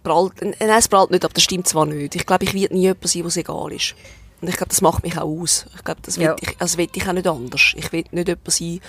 prallt, 0.05 0.41
nein, 0.41 0.55
es 0.59 0.87
prallt 0.87 1.11
nicht, 1.11 1.25
aber 1.25 1.33
das 1.33 1.43
stimmt 1.43 1.67
zwar 1.67 1.85
nicht. 1.85 2.15
Ich 2.15 2.25
glaube, 2.25 2.45
ich 2.45 2.53
werde 2.53 2.73
nie 2.73 2.83
jemand 2.83 3.05
sein, 3.05 3.25
was 3.25 3.35
egal 3.35 3.73
ist. 3.73 3.95
Und 4.39 4.47
ich 4.47 4.55
glaube, 4.55 4.69
das 4.69 4.81
macht 4.81 5.03
mich 5.03 5.17
auch 5.17 5.41
aus. 5.41 5.65
Ich 5.75 5.83
glaube, 5.83 6.01
das 6.03 6.15
ja. 6.15 6.29
will 6.29 6.35
ich, 6.41 6.55
also 6.59 6.77
will 6.77 6.87
ich 6.93 7.07
auch 7.07 7.13
nicht 7.13 7.27
anders. 7.27 7.73
Ich 7.75 7.91
will 7.91 8.05
nicht 8.11 8.27
jemand 8.27 8.51
sein, 8.51 8.79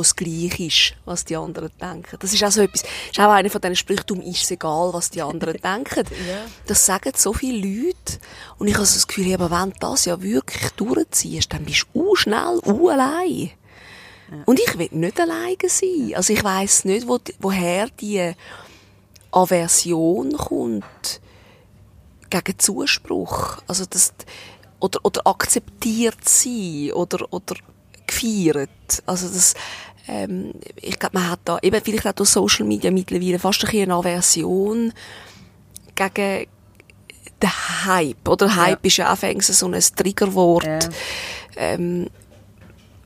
was 0.00 0.16
gleich 0.16 0.58
ist, 0.58 0.94
was 1.04 1.24
die 1.24 1.36
anderen 1.36 1.70
denken. 1.80 2.16
Das 2.18 2.32
ist 2.32 2.42
auch 2.42 2.50
so 2.50 2.62
etwas, 2.62 2.82
das 2.82 2.90
ist 3.12 3.20
auch 3.20 3.30
einer 3.30 3.50
von 3.50 3.60
diesen 3.60 3.76
Sprüchen, 3.76 4.22
ist 4.22 4.42
es 4.42 4.50
egal, 4.50 4.92
was 4.92 5.10
die 5.10 5.22
anderen 5.22 5.56
denken. 5.62 6.06
ja. 6.28 6.44
Das 6.66 6.84
sagen 6.84 7.12
so 7.14 7.32
viele 7.32 7.58
Leute. 7.58 8.18
Und 8.58 8.68
ich 8.68 8.74
habe 8.74 8.86
so 8.86 8.94
das 8.94 9.06
Gefühl, 9.06 9.34
aber 9.34 9.50
wenn 9.50 9.70
du 9.70 9.78
das 9.80 10.06
ja 10.06 10.20
wirklich 10.20 10.70
durchziehst, 10.72 11.52
dann 11.52 11.64
bist 11.64 11.86
du 11.92 12.16
schnell, 12.16 12.60
allein. 12.64 13.50
Ja. 14.30 14.42
Und 14.46 14.60
ich 14.60 14.78
will 14.78 14.88
nicht 14.92 15.20
alleine 15.20 15.56
sein. 15.66 16.12
Also 16.14 16.32
ich 16.32 16.42
weiß 16.42 16.84
nicht, 16.86 17.06
wo, 17.06 17.18
woher 17.40 17.88
die 17.88 18.32
Aversion 19.32 20.32
kommt 20.32 21.20
gegen 22.30 22.58
Zuspruch. 22.58 23.58
Also 23.66 23.84
das, 23.88 24.12
oder, 24.78 25.00
oder 25.02 25.26
akzeptiert 25.26 26.28
sein 26.28 26.92
oder, 26.94 27.26
oder 27.32 27.56
gefeiert. 28.06 29.02
Also 29.06 29.28
das, 29.28 29.54
ähm, 30.10 30.52
ich 30.76 30.98
glaube, 30.98 31.18
man 31.18 31.30
hat 31.30 31.40
da 31.44 31.58
eben 31.62 31.80
vielleicht 31.82 32.06
auch 32.06 32.12
durch 32.12 32.30
Social 32.30 32.66
Media 32.66 32.90
mittlerweile 32.90 33.38
fast 33.38 33.64
ein 33.64 33.82
eine 33.82 33.94
Aversion 33.94 34.92
gegen 35.94 36.46
den 37.40 37.86
Hype. 37.86 38.28
Oder 38.28 38.56
Hype 38.56 38.80
ja. 38.82 38.86
ist 38.88 38.96
ja 38.96 39.12
auch 39.12 39.40
so 39.40 39.66
ein 39.66 39.80
Triggerwort. 39.96 40.64
Ja. 40.64 40.78
Ähm, 41.56 42.08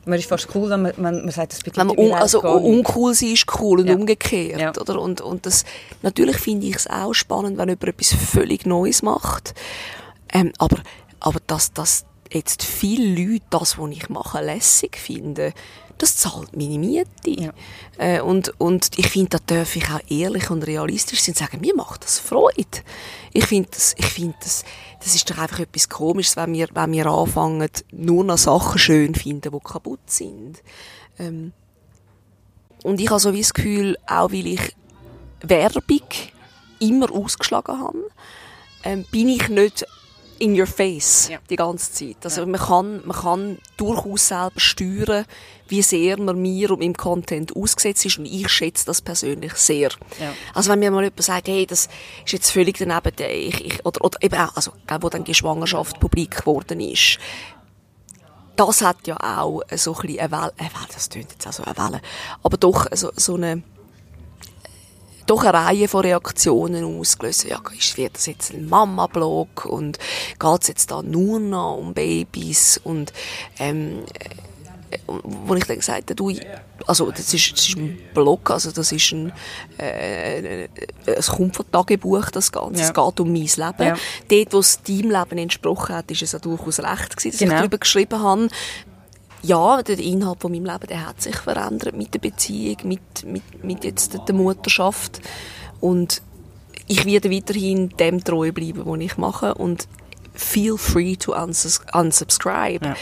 man 0.05 0.19
ist 0.19 0.27
fast 0.27 0.47
cool, 0.55 0.69
wenn 0.69 0.81
man, 0.81 0.93
man, 0.97 1.21
man 1.21 1.31
sagt, 1.31 1.53
das 1.53 1.59
bedeutet 1.59 1.77
wenn 1.77 1.87
man 1.87 1.97
un, 1.97 2.13
Also 2.13 2.41
uncool 2.41 3.13
sein 3.13 3.33
ist 3.33 3.45
cool 3.59 3.81
und 3.81 3.87
ja. 3.87 3.95
umgekehrt. 3.95 4.59
Ja. 4.59 4.73
Oder? 4.79 4.99
Und, 4.99 5.21
und 5.21 5.45
das, 5.45 5.63
natürlich 6.01 6.37
finde 6.37 6.67
ich 6.67 6.75
es 6.75 6.87
auch 6.87 7.13
spannend, 7.13 7.57
wenn 7.57 7.69
jemand 7.69 7.83
etwas 7.83 8.13
völlig 8.13 8.65
Neues 8.65 9.03
macht. 9.03 9.53
Ähm, 10.33 10.53
aber, 10.57 10.77
aber 11.19 11.39
dass, 11.45 11.71
dass 11.73 12.05
jetzt 12.31 12.63
viele 12.63 13.09
Leute 13.09 13.45
das, 13.51 13.77
was 13.77 13.91
ich 13.91 14.09
mache, 14.09 14.41
lässig 14.41 14.97
finden, 14.97 15.53
das 15.97 16.17
zahlt 16.17 16.55
meine 16.55 16.77
Miete. 16.77 17.29
Ja. 17.29 17.53
Äh, 17.97 18.21
und, 18.21 18.59
und 18.59 18.97
ich 18.97 19.07
finde, 19.09 19.37
da 19.37 19.55
darf 19.55 19.75
ich 19.75 19.89
auch 19.89 20.01
ehrlich 20.09 20.49
und 20.49 20.65
realistisch 20.65 21.21
sein 21.21 21.33
und 21.33 21.37
sagen, 21.37 21.61
mir 21.61 21.75
macht 21.75 22.03
das 22.03 22.19
Freude. 22.19 22.83
Ich 23.33 23.45
finde 23.45 23.69
das, 23.71 23.95
ich 23.97 24.05
finde 24.05 24.35
das, 24.41 24.63
das 24.99 25.15
ist 25.15 25.29
doch 25.29 25.37
einfach 25.37 25.59
etwas 25.59 25.89
Komisches, 25.89 26.35
wenn 26.37 26.53
wir, 26.53 26.67
wenn 26.73 26.91
wir 26.91 27.05
anfangen, 27.05 27.69
nur 27.91 28.23
noch 28.23 28.37
Sachen 28.37 28.79
schön 28.79 29.15
finden, 29.15 29.51
die 29.51 29.59
kaputt 29.59 29.99
sind. 30.07 30.61
Ähm, 31.19 31.53
und 32.83 32.99
ich 32.99 33.09
habe 33.09 33.19
so 33.19 33.33
wie 33.33 33.41
das 33.41 33.53
Gefühl, 33.53 33.97
auch 34.07 34.31
weil 34.31 34.47
ich 34.47 34.75
Werbung 35.41 36.01
immer 36.79 37.11
ausgeschlagen 37.11 37.79
habe, 37.79 38.09
ähm, 38.83 39.05
bin 39.11 39.29
ich 39.29 39.49
nicht 39.49 39.85
in 40.39 40.59
your 40.59 40.67
face 40.67 41.29
ja. 41.29 41.39
die 41.49 41.55
ganze 41.55 41.91
Zeit. 41.91 42.17
Also 42.23 42.41
ja. 42.41 42.47
man 42.47 42.59
kann, 42.59 43.01
man 43.05 43.17
kann 43.17 43.57
durchaus 43.77 44.27
selber 44.27 44.59
steuern, 44.59 45.25
wie 45.67 45.81
sehr 45.81 46.19
man 46.19 46.41
mir 46.41 46.71
und 46.71 46.79
meinem 46.79 46.95
Content 46.95 47.55
ausgesetzt 47.55 48.05
ist 48.05 48.19
und 48.19 48.25
ich 48.25 48.47
schätze 48.49 48.85
das 48.85 49.01
persönlich 49.01 49.53
sehr. 49.53 49.89
Ja. 50.19 50.33
Also 50.53 50.71
wenn 50.71 50.79
mir 50.79 50.91
mal 50.91 51.03
jemand 51.03 51.23
sagt, 51.23 51.47
hey, 51.47 51.65
das 51.65 51.87
ist 52.25 52.33
jetzt 52.33 52.51
völlig 52.51 52.77
daneben, 52.77 53.13
ich, 53.17 53.65
ich, 53.65 53.85
oder, 53.85 54.03
oder 54.03 54.21
eben 54.21 54.35
auch, 54.35 54.55
also, 54.55 54.71
wo 55.01 55.09
dann 55.09 55.23
die 55.23 55.33
Schwangerschaft 55.33 55.99
publik 55.99 56.37
geworden 56.37 56.79
ist, 56.79 57.17
das 58.55 58.81
hat 58.81 59.07
ja 59.07 59.17
auch 59.17 59.61
so 59.75 59.95
ein 59.95 60.01
bisschen 60.01 60.19
eine 60.19 60.31
Welle, 60.31 60.53
eine 60.57 60.69
Welle 60.69 60.87
das 60.93 61.09
tönt 61.09 61.31
jetzt 61.31 61.47
auch 61.47 61.53
so 61.53 61.63
eine 61.63 61.77
Welle, 61.77 62.01
aber 62.43 62.57
doch 62.57 62.87
so, 62.93 63.11
so 63.15 63.35
eine 63.35 63.63
doch 65.25 65.43
eine 65.43 65.53
Reihe 65.53 65.87
von 65.87 66.01
Reaktionen 66.01 66.83
ausgelöst. 66.99 67.45
Ja, 67.45 67.59
wird 67.95 68.15
das 68.15 68.25
jetzt 68.25 68.53
ein 68.53 68.67
Mama-Blog 68.67 69.65
und 69.65 69.99
geht 70.39 70.61
es 70.61 70.67
jetzt 70.67 70.91
da 70.91 71.01
nur 71.01 71.39
noch 71.39 71.77
um 71.77 71.93
Babys 71.93 72.79
und 72.83 73.13
ähm, 73.59 74.03
äh, 74.19 74.29
wo 75.13 75.55
ich 75.55 75.65
dann 75.65 75.77
gesagt 75.77 76.09
habe, 76.09 76.15
du, 76.15 76.31
also 76.87 77.11
das 77.11 77.33
ist, 77.33 77.53
das 77.53 77.67
ist 77.67 77.77
ein 77.77 77.97
Blog, 78.13 78.49
also 78.51 78.71
das 78.71 78.91
ist 78.91 79.11
ein, 79.11 79.31
äh, 79.77 80.67
es 81.05 81.27
kommt 81.27 81.55
von 81.55 81.69
Tagebuch, 81.71 82.29
das 82.29 82.51
Ganze, 82.51 82.81
ja. 82.81 82.87
es 82.87 82.93
geht 82.93 83.19
um 83.19 83.31
mein 83.31 83.41
Leben. 83.41 83.55
Ja. 83.57 83.97
Dort, 84.29 84.53
wo 84.53 84.59
es 84.59 84.81
deinem 84.81 85.11
Leben 85.11 85.37
entsprochen 85.37 85.95
hat, 85.95 86.11
ist 86.11 86.21
es 86.21 86.31
ja 86.31 86.39
durchaus 86.39 86.79
recht 86.79 87.17
gewesen, 87.17 87.31
dass 87.31 87.39
genau. 87.39 87.53
ich 87.53 87.59
darüber 87.59 87.77
geschrieben 87.77 88.21
habe, 88.21 88.47
ja, 89.45 89.83
der 89.83 89.99
Inhalt 89.99 90.41
von 90.41 90.51
meinem 90.51 90.65
Leben, 90.65 90.87
der 90.87 91.07
hat 91.07 91.21
sich 91.21 91.35
verändert 91.35 91.95
mit 91.95 92.13
der 92.13 92.19
Beziehung, 92.19 92.77
mit, 92.83 93.25
mit, 93.25 93.63
mit 93.63 93.83
jetzt 93.83 94.17
der 94.27 94.35
Mutterschaft. 94.35 95.21
Und 95.79 96.21
ich 96.87 97.05
werde 97.05 97.31
weiterhin 97.31 97.89
dem 97.89 98.23
treu 98.23 98.51
bleiben, 98.51 98.85
was 98.85 98.99
ich 98.99 99.17
mache. 99.17 99.55
Und 99.55 99.87
feel 100.33 100.77
free 100.77 101.15
to 101.15 101.33
uns 101.33 101.81
unsubscribe. 101.93 102.85
Ja. 102.85 102.95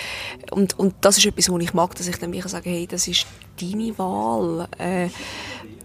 Und, 0.51 0.77
und 0.77 0.95
das 1.01 1.17
ist 1.17 1.25
etwas, 1.25 1.49
was 1.49 1.61
ich 1.61 1.73
mag, 1.73 1.95
dass 1.95 2.07
ich 2.07 2.17
dann 2.17 2.31
wirklich 2.31 2.51
sage, 2.51 2.69
hey, 2.69 2.87
das 2.87 3.07
ist 3.07 3.25
deine 3.59 3.97
Wahl. 3.97 4.67
Äh, 4.77 5.09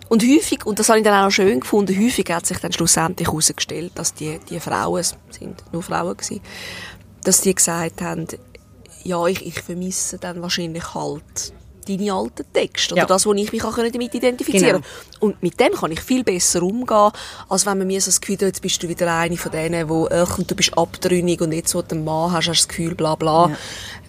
und 0.08 0.22
häufig, 0.22 0.64
und 0.64 0.78
das 0.78 0.88
habe 0.88 0.98
ich 0.98 1.04
dann 1.04 1.26
auch 1.26 1.30
schön 1.30 1.60
gefunden, 1.60 1.98
häufig 1.98 2.30
hat 2.30 2.46
sich 2.46 2.58
dann 2.58 2.72
schlussendlich 2.72 3.28
herausgestellt, 3.28 3.92
dass 3.94 4.14
die, 4.14 4.38
die 4.48 4.58
Frauen, 4.58 5.00
es 5.00 5.14
sind 5.30 5.62
nur 5.72 5.82
Frauen 5.82 6.16
gewesen, 6.16 6.40
dass 7.24 7.42
die 7.42 7.54
gesagt 7.54 8.00
haben, 8.00 8.26
ja, 9.04 9.26
ich, 9.26 9.44
ich 9.46 9.60
vermisse 9.60 10.18
dann 10.18 10.40
wahrscheinlich 10.42 10.94
halt 10.94 11.52
deine 11.88 12.12
alten 12.12 12.44
Texte 12.52 12.92
oder 12.92 13.02
Ja. 13.04 13.06
das, 13.06 13.24
wo 13.24 13.32
ich 13.32 13.50
mich 13.50 13.64
auch 13.64 13.74
damit 13.74 14.14
identifizieren 14.14 14.82
Genau. 14.82 14.86
Und 15.20 15.42
mit 15.42 15.58
dem 15.58 15.72
kann 15.72 15.90
ich 15.90 16.00
viel 16.00 16.22
besser 16.22 16.62
umgehen, 16.62 17.10
als 17.48 17.64
wenn 17.64 17.78
man 17.78 17.86
mir 17.86 17.98
so 18.02 18.08
das 18.10 18.20
Gefühl 18.20 18.34
hat, 18.36 18.42
jetzt 18.42 18.60
bist 18.60 18.82
du 18.82 18.88
wieder 18.90 19.10
eine 19.16 19.38
von 19.38 19.50
denen, 19.50 19.88
wo, 19.88 20.06
ach, 20.10 20.36
und 20.36 20.50
du 20.50 20.54
bist 20.54 20.76
abtrünnig 20.76 21.40
und 21.40 21.52
jetzt, 21.52 21.74
wo 21.74 21.80
du 21.80 21.94
einen 21.94 22.04
Mann 22.04 22.30
hast, 22.32 22.46
hast 22.46 22.46
du 22.46 22.52
das 22.52 22.68
Gefühl, 22.68 22.94
bla 22.94 23.14
bla. 23.14 23.48
Ja. 23.48 23.56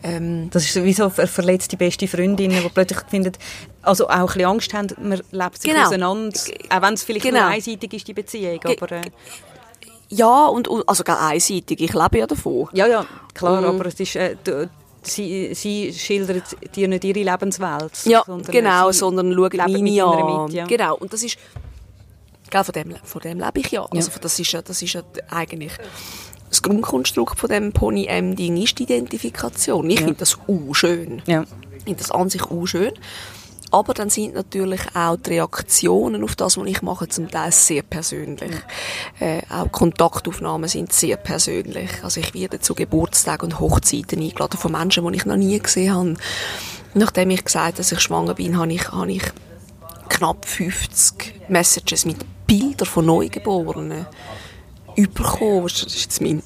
Ähm, 0.03 0.49
Das 0.51 0.65
ist 0.65 0.73
sowieso 0.73 1.03
eine 1.15 1.27
verletzte 1.27 1.77
beste 1.77 2.05
Freundin, 2.09 2.51
die 2.51 2.69
plötzlich 2.73 2.99
findet, 3.09 3.39
also 3.81 4.07
auch 4.09 4.11
ein 4.11 4.25
bisschen 4.25 4.45
Angst 4.45 4.73
haben, 4.73 4.87
man 5.01 5.21
lebt 5.31 5.61
sich 5.61 5.71
Genau. 5.71 5.85
auseinander, 5.87 6.37
auch 6.69 6.81
wenn 6.81 6.93
es 6.95 7.03
vielleicht 7.03 7.25
Genau. 7.25 7.39
nur 7.43 7.47
einseitig 7.47 7.93
ist, 7.93 8.07
die 8.09 8.13
Beziehung, 8.13 8.59
aber... 8.65 8.91
Äh, 8.91 9.01
ja, 10.09 10.45
und, 10.47 10.67
und 10.67 10.87
also 10.87 11.03
gar 11.03 11.19
einseitig, 11.29 11.79
ich 11.81 11.93
lebe 11.93 12.17
ja 12.19 12.27
davon. 12.27 12.67
ja, 12.73 12.87
ja, 12.87 13.05
klar, 13.33 13.61
Mm. 13.61 13.65
aber 13.65 13.85
es 13.85 13.99
ist... 13.99 14.15
Äh, 14.15 14.35
sie, 15.01 15.53
sie 15.55 15.93
schildert 15.93 16.57
dir 16.75 16.87
nicht 16.89 17.03
ihre 17.05 17.23
Lebenswelt. 17.23 17.91
Ja, 18.05 18.21
sondern, 18.25 18.51
genau, 18.51 18.91
sie 18.91 18.99
sondern 18.99 19.33
schauen 19.33 19.51
lebt 19.51 19.69
meine 19.69 20.03
an. 20.03 20.45
mit, 20.45 20.53
ja. 20.55 20.65
Genau, 20.65 20.97
und 20.97 21.13
das 21.13 21.23
ist, 21.23 21.37
gell, 22.49 22.63
von 22.65 22.73
dem, 22.73 22.95
von 23.03 23.21
dem 23.21 23.39
lebe 23.39 23.59
ich 23.59 23.71
ja. 23.71 23.81
Ja. 23.83 23.87
Also 23.93 24.11
das 24.19 24.37
ist 24.37 24.51
ja, 24.51 24.61
das 24.61 24.81
ist 24.81 24.93
ja 24.93 25.01
eigentlich 25.29 25.71
das 26.49 26.61
Grundkonstrukt 26.63 27.39
von 27.39 27.49
dem 27.49 27.71
Pony 27.71 28.07
M-Ding 28.07 28.57
ist 28.57 28.77
die 28.79 28.83
Identifikation. 28.83 29.89
Ich 29.89 29.99
Ja. 29.99 30.05
finde 30.07 30.19
das 30.19 30.37
u 30.47 30.73
schön. 30.73 31.21
Ja. 31.27 31.45
Ich 31.77 31.83
finde 31.85 31.99
das 32.01 32.11
an 32.11 32.29
sich 32.29 32.49
u 32.51 32.65
schön. 32.65 32.91
Aber 33.71 33.93
dann 33.93 34.09
sind 34.09 34.33
natürlich 34.33 34.81
auch 34.95 35.17
die 35.17 35.31
Reaktionen 35.31 36.23
auf 36.23 36.35
das, 36.35 36.57
was 36.57 36.67
ich 36.67 36.81
mache, 36.81 37.07
zum 37.07 37.29
Teil 37.29 37.51
sehr 37.51 37.83
persönlich. 37.83 38.51
Äh, 39.19 39.41
auch 39.49 39.71
Kontaktaufnahmen 39.71 40.67
sind 40.67 40.91
sehr 40.91 41.17
persönlich. 41.17 41.89
Also 42.03 42.19
ich 42.19 42.33
werde 42.33 42.59
zu 42.59 42.73
Geburtstagen 42.73 43.51
und 43.51 43.59
Hochzeiten 43.59 44.21
eingeladen 44.21 44.57
von 44.57 44.71
Menschen, 44.71 45.05
die 45.07 45.17
ich 45.17 45.25
noch 45.25 45.35
nie 45.35 45.59
gesehen 45.59 45.93
habe. 45.93 46.13
Nachdem 46.95 47.29
ich 47.29 47.45
gesagt 47.45 47.65
habe, 47.65 47.77
dass 47.77 47.91
ich 47.91 47.99
schwanger 47.99 48.33
bin, 48.33 48.57
habe 48.57 48.73
ich, 48.73 48.91
habe 48.91 49.11
ich 49.11 49.23
knapp 50.09 50.45
50 50.45 51.49
Messages 51.49 52.05
mit 52.05 52.17
Bildern 52.47 52.87
von 52.87 53.05
Neugeborenen 53.05 54.07
überkommen. 54.95 55.63
Das 55.63 55.83
ist 55.83 56.01
jetzt 56.01 56.21
mein, 56.21 56.41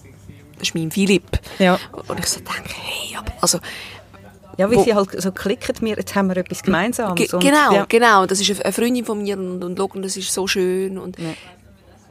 das 0.60 0.70
ist 0.70 0.76
mein 0.76 0.92
Philipp. 0.92 1.40
Ja. 1.60 1.80
Und 2.08 2.20
ich 2.20 2.28
so 2.28 2.40
denke, 2.40 2.74
hey, 2.74 3.16
aber, 3.18 3.32
also, 3.42 3.60
Ja, 4.58 4.70
weil 4.70 4.78
Wo- 4.78 4.84
sie 4.84 4.94
halt 4.94 5.22
so 5.22 5.32
klicken 5.32 5.76
mir, 5.82 5.96
jetzt 5.98 6.14
haben 6.16 6.28
wir 6.30 6.38
etwas 6.38 6.62
Gemeinsames. 6.64 7.16
Ge 7.16 7.30
und- 7.34 7.40
genau, 7.44 7.74
ja. 7.74 7.86
genau. 7.90 8.26
Das 8.26 8.40
ist 8.40 8.62
eine- 8.62 8.72
Freundin 8.72 9.04
von 9.06 9.22
mir 9.22 9.38
und, 9.38 9.64
und 9.64 9.78
schauen, 9.78 10.02
das 10.04 10.16
ist 10.18 10.32
so 10.34 10.48
schön. 10.48 10.98
Und 10.98 11.18
Ja. 11.20 11.34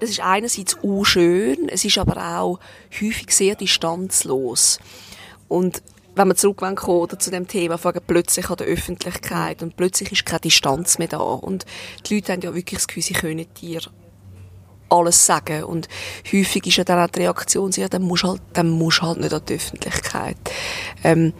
Das 0.01 0.11
ist 0.11 0.19
einerseits 0.21 0.77
auch 0.83 1.05
schön, 1.05 1.69
es 1.69 1.85
ist 1.85 1.97
aber 1.99 2.17
auch 2.41 2.59
häufig 3.01 3.31
sehr 3.31 3.55
distanzlos. 3.55 4.81
Und 5.47 5.81
wenn 6.17 6.27
wir 6.27 6.35
zurückkommen 6.35 6.77
oder 6.79 7.19
zu 7.21 7.31
dem 7.31 7.47
Thema, 7.47 7.79
fragen 7.79 8.01
plötzlich 8.05 8.51
an 8.51 8.57
der 8.57 8.67
Öffentlichkeit 8.67 9.63
und 9.63 9.77
plötzlich 9.77 10.11
ist 10.11 10.27
keine 10.27 10.41
Distanz 10.41 10.99
mehr 10.99 11.07
da. 11.07 11.19
Und 11.19 11.67
die 12.07 12.17
Leute 12.17 12.33
haben 12.33 12.41
ja 12.43 12.53
wirklich 12.53 12.81
das 12.81 12.89
Gefühl, 12.89 13.03
sie 13.05 13.15
können 13.15 13.47
dir 13.61 13.81
alles 14.89 15.25
sagen. 15.25 15.65
Und 15.65 15.89
häufig 16.33 16.67
ist 16.67 16.77
ja 16.79 16.85
dann 16.85 16.99
auch 16.99 17.11
die 17.13 17.21
Reaktion, 17.21 17.71
ja, 17.71 17.89
dann 17.89 18.03
musst 18.03 18.25
halt, 18.25 18.43
dann 18.55 18.71
musst 18.71 19.03
halt 19.03 19.21
nicht 19.21 19.33
an 19.33 19.43
die 19.49 19.55
Öffentlichkeit. 19.55 20.37
Ähm, 21.05 21.33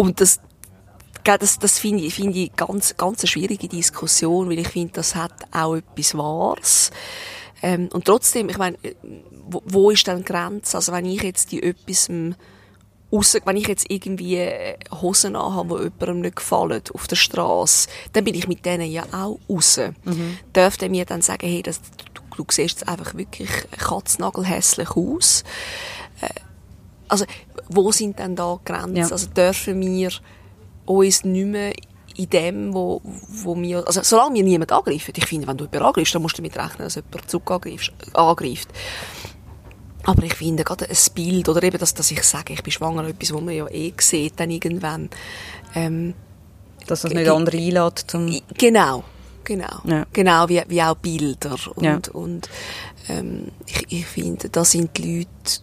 und 0.00 0.18
das, 0.22 0.40
das, 1.24 1.58
das 1.58 1.78
finde 1.78 2.04
ich, 2.04 2.14
finde 2.14 2.38
ich 2.38 2.56
ganz, 2.56 2.96
ganz 2.96 3.20
eine 3.20 3.28
schwierige 3.28 3.68
Diskussion, 3.68 4.48
weil 4.48 4.60
ich 4.60 4.68
finde, 4.68 4.94
das 4.94 5.14
hat 5.14 5.34
auch 5.52 5.74
etwas 5.74 6.16
Wahres. 6.16 6.90
Ähm, 7.60 7.90
und 7.92 8.06
trotzdem, 8.06 8.48
ich 8.48 8.56
meine, 8.56 8.78
wo, 9.46 9.62
wo 9.66 9.90
ist 9.90 10.06
denn 10.06 10.20
die 10.20 10.24
Grenze? 10.24 10.78
Also 10.78 10.92
wenn 10.92 11.04
ich 11.04 11.22
jetzt 11.22 11.52
die 11.52 11.62
etwas 11.62 12.08
raus, 13.12 13.36
wenn 13.44 13.56
ich 13.58 13.68
jetzt 13.68 13.90
irgendwie 13.90 14.36
äh, 14.36 14.78
Hosen 15.02 15.36
anhabe, 15.36 15.76
die 15.80 15.82
jemandem 15.82 16.22
nicht 16.22 16.36
gefallen, 16.36 16.80
auf 16.94 17.06
der 17.06 17.16
Straße, 17.16 17.90
dann 18.14 18.24
bin 18.24 18.34
ich 18.34 18.48
mit 18.48 18.64
denen 18.64 18.90
ja 18.90 19.04
auch 19.12 19.38
raus. 19.50 19.78
Mhm. 20.04 20.38
Darf 20.54 20.78
der 20.78 20.88
mir 20.88 21.04
dann 21.04 21.20
sagen, 21.20 21.46
hey, 21.46 21.62
das, 21.62 21.82
du, 22.14 22.22
du 22.38 22.44
siehst 22.48 22.80
jetzt 22.80 22.88
einfach 22.88 23.14
wirklich 23.14 23.50
katznagelhässlich 23.76 24.96
aus? 24.96 25.44
also 27.10 27.24
wo 27.70 27.92
sind 27.92 28.18
denn 28.18 28.36
da 28.36 28.58
die 28.60 28.72
Grenzen? 28.72 28.96
Ja. 28.96 29.08
Also 29.08 29.28
dürfen 29.28 29.80
wir 29.80 30.10
uns 30.86 31.24
nicht 31.24 31.46
mehr 31.46 31.72
in 32.16 32.28
dem, 32.28 32.74
wo, 32.74 33.00
wo 33.04 33.56
wir, 33.56 33.86
also 33.86 34.02
solange 34.02 34.34
wir 34.34 34.42
niemand 34.42 34.72
angreifen, 34.72 35.14
ich 35.16 35.26
finde, 35.26 35.46
wenn 35.46 35.56
du 35.56 35.64
jemanden 35.64 35.86
angreifst, 35.86 36.14
dann 36.14 36.22
musst 36.22 36.36
du 36.36 36.42
damit 36.42 36.56
rechnen, 36.56 36.84
dass 36.84 36.96
jemand 36.96 37.30
zurück 37.30 37.50
angreift. 37.50 38.68
Aber 40.02 40.22
ich 40.24 40.34
finde 40.34 40.64
gerade 40.64 40.88
ein 40.88 40.96
Bild, 41.14 41.48
oder 41.48 41.62
eben, 41.62 41.78
dass, 41.78 41.94
dass 41.94 42.10
ich 42.10 42.22
sage, 42.22 42.52
ich 42.52 42.62
bin 42.62 42.72
schwanger, 42.72 43.06
etwas, 43.06 43.32
wo 43.32 43.40
man 43.40 43.54
ja 43.54 43.66
eh 43.68 43.92
sieht, 43.98 44.40
dann 44.40 44.50
irgendwann, 44.50 45.10
ähm, 45.74 46.14
Dass 46.86 47.02
das 47.02 47.12
nicht 47.12 47.28
andere 47.28 47.56
einlädt 47.56 48.04
zum... 48.06 48.34
Genau, 48.56 49.04
genau. 49.44 49.80
Ja. 49.84 50.06
Genau 50.12 50.48
wie, 50.48 50.62
wie 50.68 50.82
auch 50.82 50.96
Bilder. 50.96 51.56
Und, 51.74 51.84
Ja. 51.84 52.00
und 52.12 52.48
ähm, 53.08 53.48
ich, 53.66 53.86
ich 53.92 54.06
finde, 54.06 54.48
da 54.48 54.64
sind 54.64 54.96
die 54.98 55.18
Leute 55.18 55.60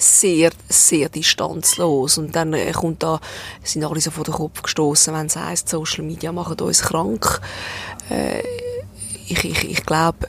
sehr, 0.00 0.50
sehr 0.68 1.08
distanzlos. 1.08 2.18
Und 2.18 2.34
dann 2.34 2.54
äh, 2.54 2.72
kommt 2.72 3.02
da, 3.02 3.20
sind 3.62 3.84
alle 3.84 4.00
so 4.00 4.10
vor 4.10 4.24
den 4.24 4.34
Kopf 4.34 4.62
gestoßen, 4.62 5.14
wenn 5.14 5.26
es 5.26 5.36
heisst, 5.36 5.68
Social 5.68 6.04
Media 6.04 6.32
machen 6.32 6.58
uns 6.60 6.82
krank. 6.82 7.40
Äh, 8.08 8.42
ich 9.28 9.44
ich, 9.44 9.70
ich 9.70 9.86
glaube, 9.86 10.26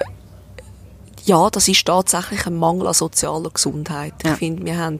ja, 1.23 1.49
das 1.49 1.67
ist 1.67 1.85
tatsächlich 1.85 2.45
ein 2.47 2.55
Mangel 2.55 2.87
an 2.87 2.93
sozialer 2.93 3.49
Gesundheit. 3.49 4.13
Ja. 4.23 4.33
Ich 4.33 4.39
finde, 4.39 4.65
wir 4.65 4.77
haben, 4.77 4.97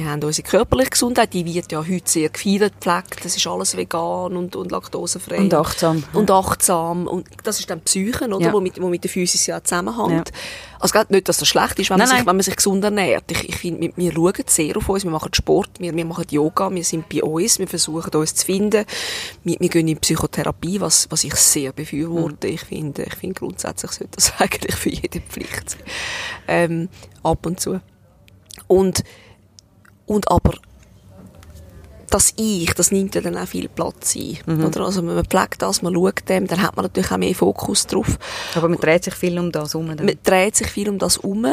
wir 0.00 0.10
haben 0.10 0.22
unsere 0.24 0.48
körperliche 0.48 0.90
Gesundheit, 0.90 1.34
die 1.34 1.44
wird 1.44 1.70
ja 1.72 1.78
heute 1.86 2.10
sehr 2.10 2.30
gefeiert, 2.30 2.80
gepflegt. 2.80 3.22
Das 3.22 3.36
ist 3.36 3.46
alles 3.46 3.76
vegan 3.76 4.34
und, 4.34 4.56
und 4.56 4.72
laktosefrei. 4.72 5.36
Und 5.36 5.52
achtsam. 5.52 6.02
Und 6.14 6.30
achtsam. 6.30 7.06
Und 7.06 7.28
das 7.44 7.60
ist 7.60 7.68
dann 7.68 7.82
Psyche, 7.82 8.26
oder? 8.26 8.46
Ja. 8.46 8.52
Wo, 8.52 8.60
mit, 8.60 8.80
wo 8.80 8.88
mit 8.88 9.04
der 9.04 9.10
Physis 9.10 9.46
ja 9.46 9.62
zusammenhängt. 9.62 10.30
Ja. 10.30 10.34
Also 10.80 10.98
nicht, 11.10 11.28
dass 11.28 11.36
das 11.36 11.48
schlecht 11.48 11.78
ist, 11.78 11.90
wenn, 11.90 11.98
Nein, 11.98 12.08
man, 12.08 12.08
sich, 12.08 12.16
nein. 12.16 12.26
wenn 12.26 12.36
man 12.36 12.42
sich 12.42 12.56
gesund 12.56 12.82
ernährt. 12.82 13.30
Ich, 13.30 13.46
ich 13.46 13.56
finde, 13.56 13.80
wir, 13.82 13.92
wir 13.94 14.12
schauen 14.12 14.44
sehr 14.46 14.76
auf 14.78 14.88
uns, 14.88 15.04
wir 15.04 15.10
machen 15.10 15.34
Sport, 15.34 15.68
wir, 15.78 15.94
wir 15.94 16.04
machen 16.06 16.24
Yoga, 16.30 16.70
wir 16.70 16.84
sind 16.84 17.06
bei 17.10 17.22
uns, 17.22 17.58
wir 17.58 17.68
versuchen 17.68 18.10
uns 18.14 18.34
zu 18.34 18.46
finden. 18.46 18.86
Wir, 19.44 19.56
wir 19.60 19.68
gehen 19.68 19.86
in 19.86 19.98
Psychotherapie, 19.98 20.80
was, 20.80 21.10
was 21.10 21.24
ich 21.24 21.34
sehr 21.34 21.72
befürworte. 21.72 22.46
Mhm. 22.46 22.54
Ich 22.54 22.62
finde, 22.62 23.02
ich 23.02 23.14
finde 23.16 23.34
grundsätzlich 23.34 23.90
sollte 23.90 24.12
das 24.16 24.32
eigentlich 24.38 24.76
für 24.76 24.88
jede 24.88 25.20
Pflicht 25.20 25.68
sein. 25.68 25.82
Ähm, 26.48 26.88
ab 27.22 27.44
und 27.44 27.60
zu. 27.60 27.82
Und, 28.66 29.04
und 30.10 30.28
aber 30.28 30.54
das 32.10 32.34
Ich, 32.36 32.74
das 32.74 32.90
nimmt 32.90 33.14
ja 33.14 33.20
dann 33.20 33.36
auch 33.36 33.46
viel 33.46 33.68
Platz 33.68 34.16
ein. 34.16 34.38
Mhm. 34.44 34.64
Oder? 34.64 34.80
Also 34.80 35.02
man 35.02 35.24
pflegt 35.24 35.62
das, 35.62 35.82
man 35.82 35.94
schaut 35.94 36.28
dem, 36.28 36.48
dann 36.48 36.60
hat 36.60 36.74
man 36.74 36.86
natürlich 36.86 37.12
auch 37.12 37.18
mehr 37.18 37.32
Fokus 37.32 37.86
drauf. 37.86 38.18
Aber 38.56 38.68
man 38.68 38.78
dreht 38.80 39.04
sich 39.04 39.14
viel 39.14 39.38
um 39.38 39.52
das 39.52 39.74
herum. 39.74 39.86
Man 39.86 40.18
dreht 40.24 40.56
sich 40.56 40.66
viel 40.66 40.88
um 40.88 40.98
das 40.98 41.16
um. 41.18 41.46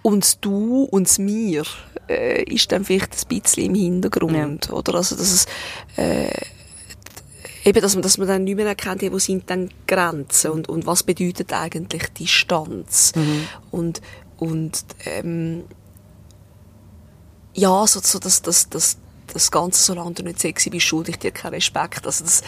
Und 0.00 0.24
das 0.24 0.40
Du 0.40 0.84
und 0.84 1.06
das 1.06 1.18
Mir 1.18 1.64
äh, 2.08 2.42
ist 2.44 2.72
dann 2.72 2.86
vielleicht 2.86 3.12
ein 3.12 3.40
bisschen 3.40 3.64
im 3.64 3.74
Hintergrund. 3.74 4.72
Oder? 4.72 4.94
Also, 4.94 5.16
dass 5.16 5.30
es, 5.30 5.46
äh, 5.98 6.30
eben, 7.66 7.82
dass 7.82 7.96
man, 7.96 8.02
dass 8.02 8.16
man 8.16 8.28
dann 8.28 8.44
nicht 8.44 8.56
mehr 8.56 8.66
erkennt, 8.66 9.02
wo 9.12 9.18
sind 9.18 9.50
die 9.50 9.68
Grenzen 9.86 10.52
und, 10.52 10.70
und 10.70 10.86
was 10.86 11.02
bedeutet 11.02 11.52
eigentlich 11.52 12.08
Distanz. 12.14 13.12
Und, 13.70 14.00
und, 14.38 14.86
ähm, 15.04 15.64
ja, 17.54 17.86
so, 17.86 18.00
so 18.02 18.18
das, 18.18 18.42
das, 18.42 18.68
das, 18.68 18.98
das 19.32 19.50
Ganze, 19.50 19.82
solange 19.82 20.12
du 20.12 20.22
nicht 20.22 20.40
sexy 20.40 20.70
bist, 20.70 20.86
schulde 20.86 21.10
ich 21.12 21.18
dir 21.18 21.30
keinen 21.30 21.54
Respekt. 21.54 22.04
Also 22.06 22.24
das 22.24 22.42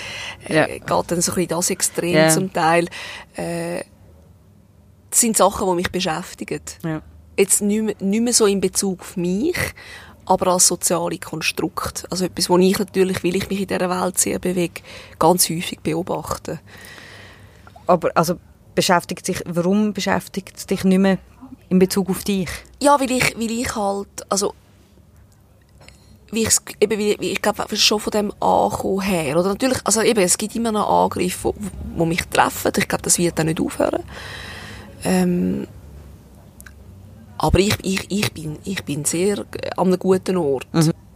äh, 0.49 0.55
Ja. 0.55 0.67
geht 0.67 0.83
dann 0.89 1.21
so 1.21 1.33
ein 1.33 1.35
bisschen 1.37 1.49
das 1.49 1.71
Extrem 1.71 2.15
Ja. 2.15 2.29
zum 2.29 2.53
Teil. 2.53 2.89
Äh, 3.37 3.83
das 5.11 5.21
sind 5.21 5.37
Sachen, 5.37 5.67
die 5.69 5.75
mich 5.75 5.91
beschäftigen. 5.91 6.61
Ja. 6.85 7.03
Jetzt 7.39 7.63
nicht 7.63 7.83
mehr, 7.83 7.95
nicht 8.01 8.21
mehr 8.23 8.33
so 8.33 8.47
in 8.47 8.61
Bezug 8.61 9.01
auf 9.01 9.17
mich, 9.17 9.57
aber 10.27 10.49
als 10.49 10.67
soziale 10.67 11.19
Konstrukt. 11.19 12.05
Also 12.11 12.25
etwas, 12.25 12.51
wo 12.51 12.59
ich 12.59 12.79
natürlich, 12.79 13.23
weil 13.23 13.37
ich 13.37 13.49
mich 13.49 13.61
in 13.61 13.67
dieser 13.69 13.89
Welt 13.89 14.19
sehr 14.19 14.39
bewege, 14.39 14.83
ganz 15.19 15.49
häufig 15.49 15.81
beobachte. 15.81 16.59
Aber 17.87 18.11
also 18.15 18.39
beschäftigt 18.75 19.25
sich, 19.25 19.43
warum 19.47 19.93
beschäftigt 19.93 20.57
es 20.57 20.67
dich 20.67 20.83
nicht 20.85 20.99
mehr 20.99 21.19
in 21.69 21.79
Bezug 21.79 22.11
auf 22.11 22.25
dich? 22.25 22.49
Ja, 22.81 22.99
weil 23.01 23.11
ich, 23.13 23.37
weil 23.39 23.51
ich 23.51 23.75
halt, 23.77 24.09
also, 24.29 24.55
wie 26.33 26.43
ich, 26.43 26.57
eben, 26.81 26.99
wie, 26.99 27.13
ich 27.13 27.41
glaube, 27.41 27.65
schon 27.77 28.01
von 28.01 28.11
dem 28.11 28.33
Ankommen 28.41 29.01
her, 29.01 29.39
oder 29.39 29.51
natürlich, 29.51 29.79
also 29.85 30.03
eben, 30.03 30.21
es 30.21 30.37
gibt 30.37 30.57
immer 30.57 30.73
noch 30.73 31.05
Angriffe, 31.05 31.55
die, 31.57 32.05
mich 32.05 32.23
treffen, 32.29 32.73
ich 32.77 32.89
glaube, 32.89 33.03
das 33.03 33.19
wird 33.19 33.39
dann 33.39 33.47
nicht 33.47 33.61
aufhören. 33.61 34.03
Ähm, 35.05 35.67
aber 37.39 37.59
ich, 37.59 37.77
ich, 37.83 38.11
ich, 38.11 38.33
bin, 38.33 38.57
ich 38.65 38.83
bin 38.85 39.05
sehr 39.05 39.45
an 39.77 39.87
einem 39.87 39.99
guten 39.99 40.37
Ort. 40.37 40.67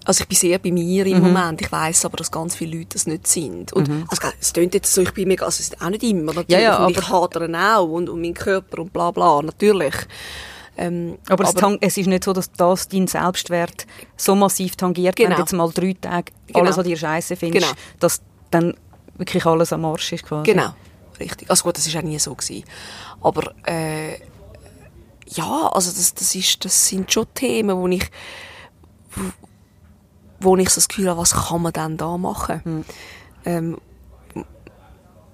Also 0.05 0.23
ich 0.23 0.29
bin 0.29 0.37
sehr 0.37 0.59
bei 0.59 0.71
mir 0.71 1.07
im 1.07 1.21
Moment. 1.21 1.61
Ich 1.61 1.71
weiß 1.71 2.05
aber, 2.05 2.17
dass 2.17 2.31
ganz 2.31 2.57
viele 2.57 2.79
Leute 2.79 2.95
das 2.95 3.07
nicht 3.07 3.27
sind. 3.27 3.73
Und 3.73 3.89
also, 4.09 4.29
es 4.41 4.53
klingt 4.53 4.75
jetzt 4.75 4.93
so, 4.93 5.03
ich 5.03 5.13
bin 5.13 5.29
mega, 5.29 5.45
also 5.45 5.61
es 5.61 5.69
ist 5.69 5.83
auch 5.83 5.91
nicht 5.91 6.03
immer, 6.03 6.33
natürlich. 6.33 6.51
Ja, 6.51 6.61
ja, 6.61 6.85
und 6.85 6.97
ich 6.97 7.09
hadere 7.09 7.51
auch 7.77 7.89
und, 7.89 8.09
und 8.09 8.21
mein 8.21 8.35
Körper 8.35 8.81
und 8.81 8.93
bla 8.93 9.11
bla, 9.11 9.43
natürlich. 9.43 9.95
Ähm, 10.83 11.19
aber, 11.29 11.45
es, 11.45 11.53
tang- 11.55 11.77
es 11.83 11.97
ist 11.99 12.07
nicht 12.07 12.25
so, 12.25 12.33
dass 12.33 12.51
das 12.53 12.89
deinen 12.89 13.07
Selbstwert 13.07 13.87
so 14.17 14.35
massiv 14.35 14.77
tangiert, 14.77 15.19
wenn 15.19 15.27
Genau. 15.27 15.37
du 15.37 15.43
jetzt 15.43 15.53
mal 15.53 15.71
drei 15.71 15.95
Tage 16.01 16.33
Genau. 16.47 16.61
alles 16.61 16.79
an 16.79 16.85
dir 16.85 16.97
scheiße 16.97 17.37
findest, 17.37 17.67
Genau. 17.69 17.79
dass 17.99 18.23
dann 18.51 18.75
wirklich 19.19 19.45
alles 19.45 19.73
am 19.75 19.85
Arsch 19.85 20.13
ist 20.15 20.25
quasi. 20.25 20.51
Genau, 20.51 20.71
richtig. 21.21 21.51
Also 21.51 21.65
gut, 21.65 21.77
das 21.77 21.93
war 21.93 22.01
auch 22.01 22.05
nie 22.07 22.19
so. 22.19 22.35
Gewesen. 22.35 22.65
Aber 23.21 23.53
äh, 23.67 24.15
ja, 25.27 25.71
also 25.73 25.91
das, 25.93 26.15
das, 26.15 26.35
ist, 26.35 26.65
das 26.65 26.89
sind 26.89 27.13
schon 27.13 27.27
Themen, 27.35 27.77
wo 27.77 27.87
ich, 27.89 28.11
wo, 29.15 29.23
wo 30.41 30.57
ich 30.57 30.71
so 30.71 30.77
das 30.77 30.89
Gefühl 30.89 31.11
habe, 31.11 31.21
was 31.21 31.35
kann 31.35 31.61
man 31.63 31.73
denn 31.75 31.97
da 31.99 32.17
machen? 32.17 32.85
Ähm, 33.45 33.77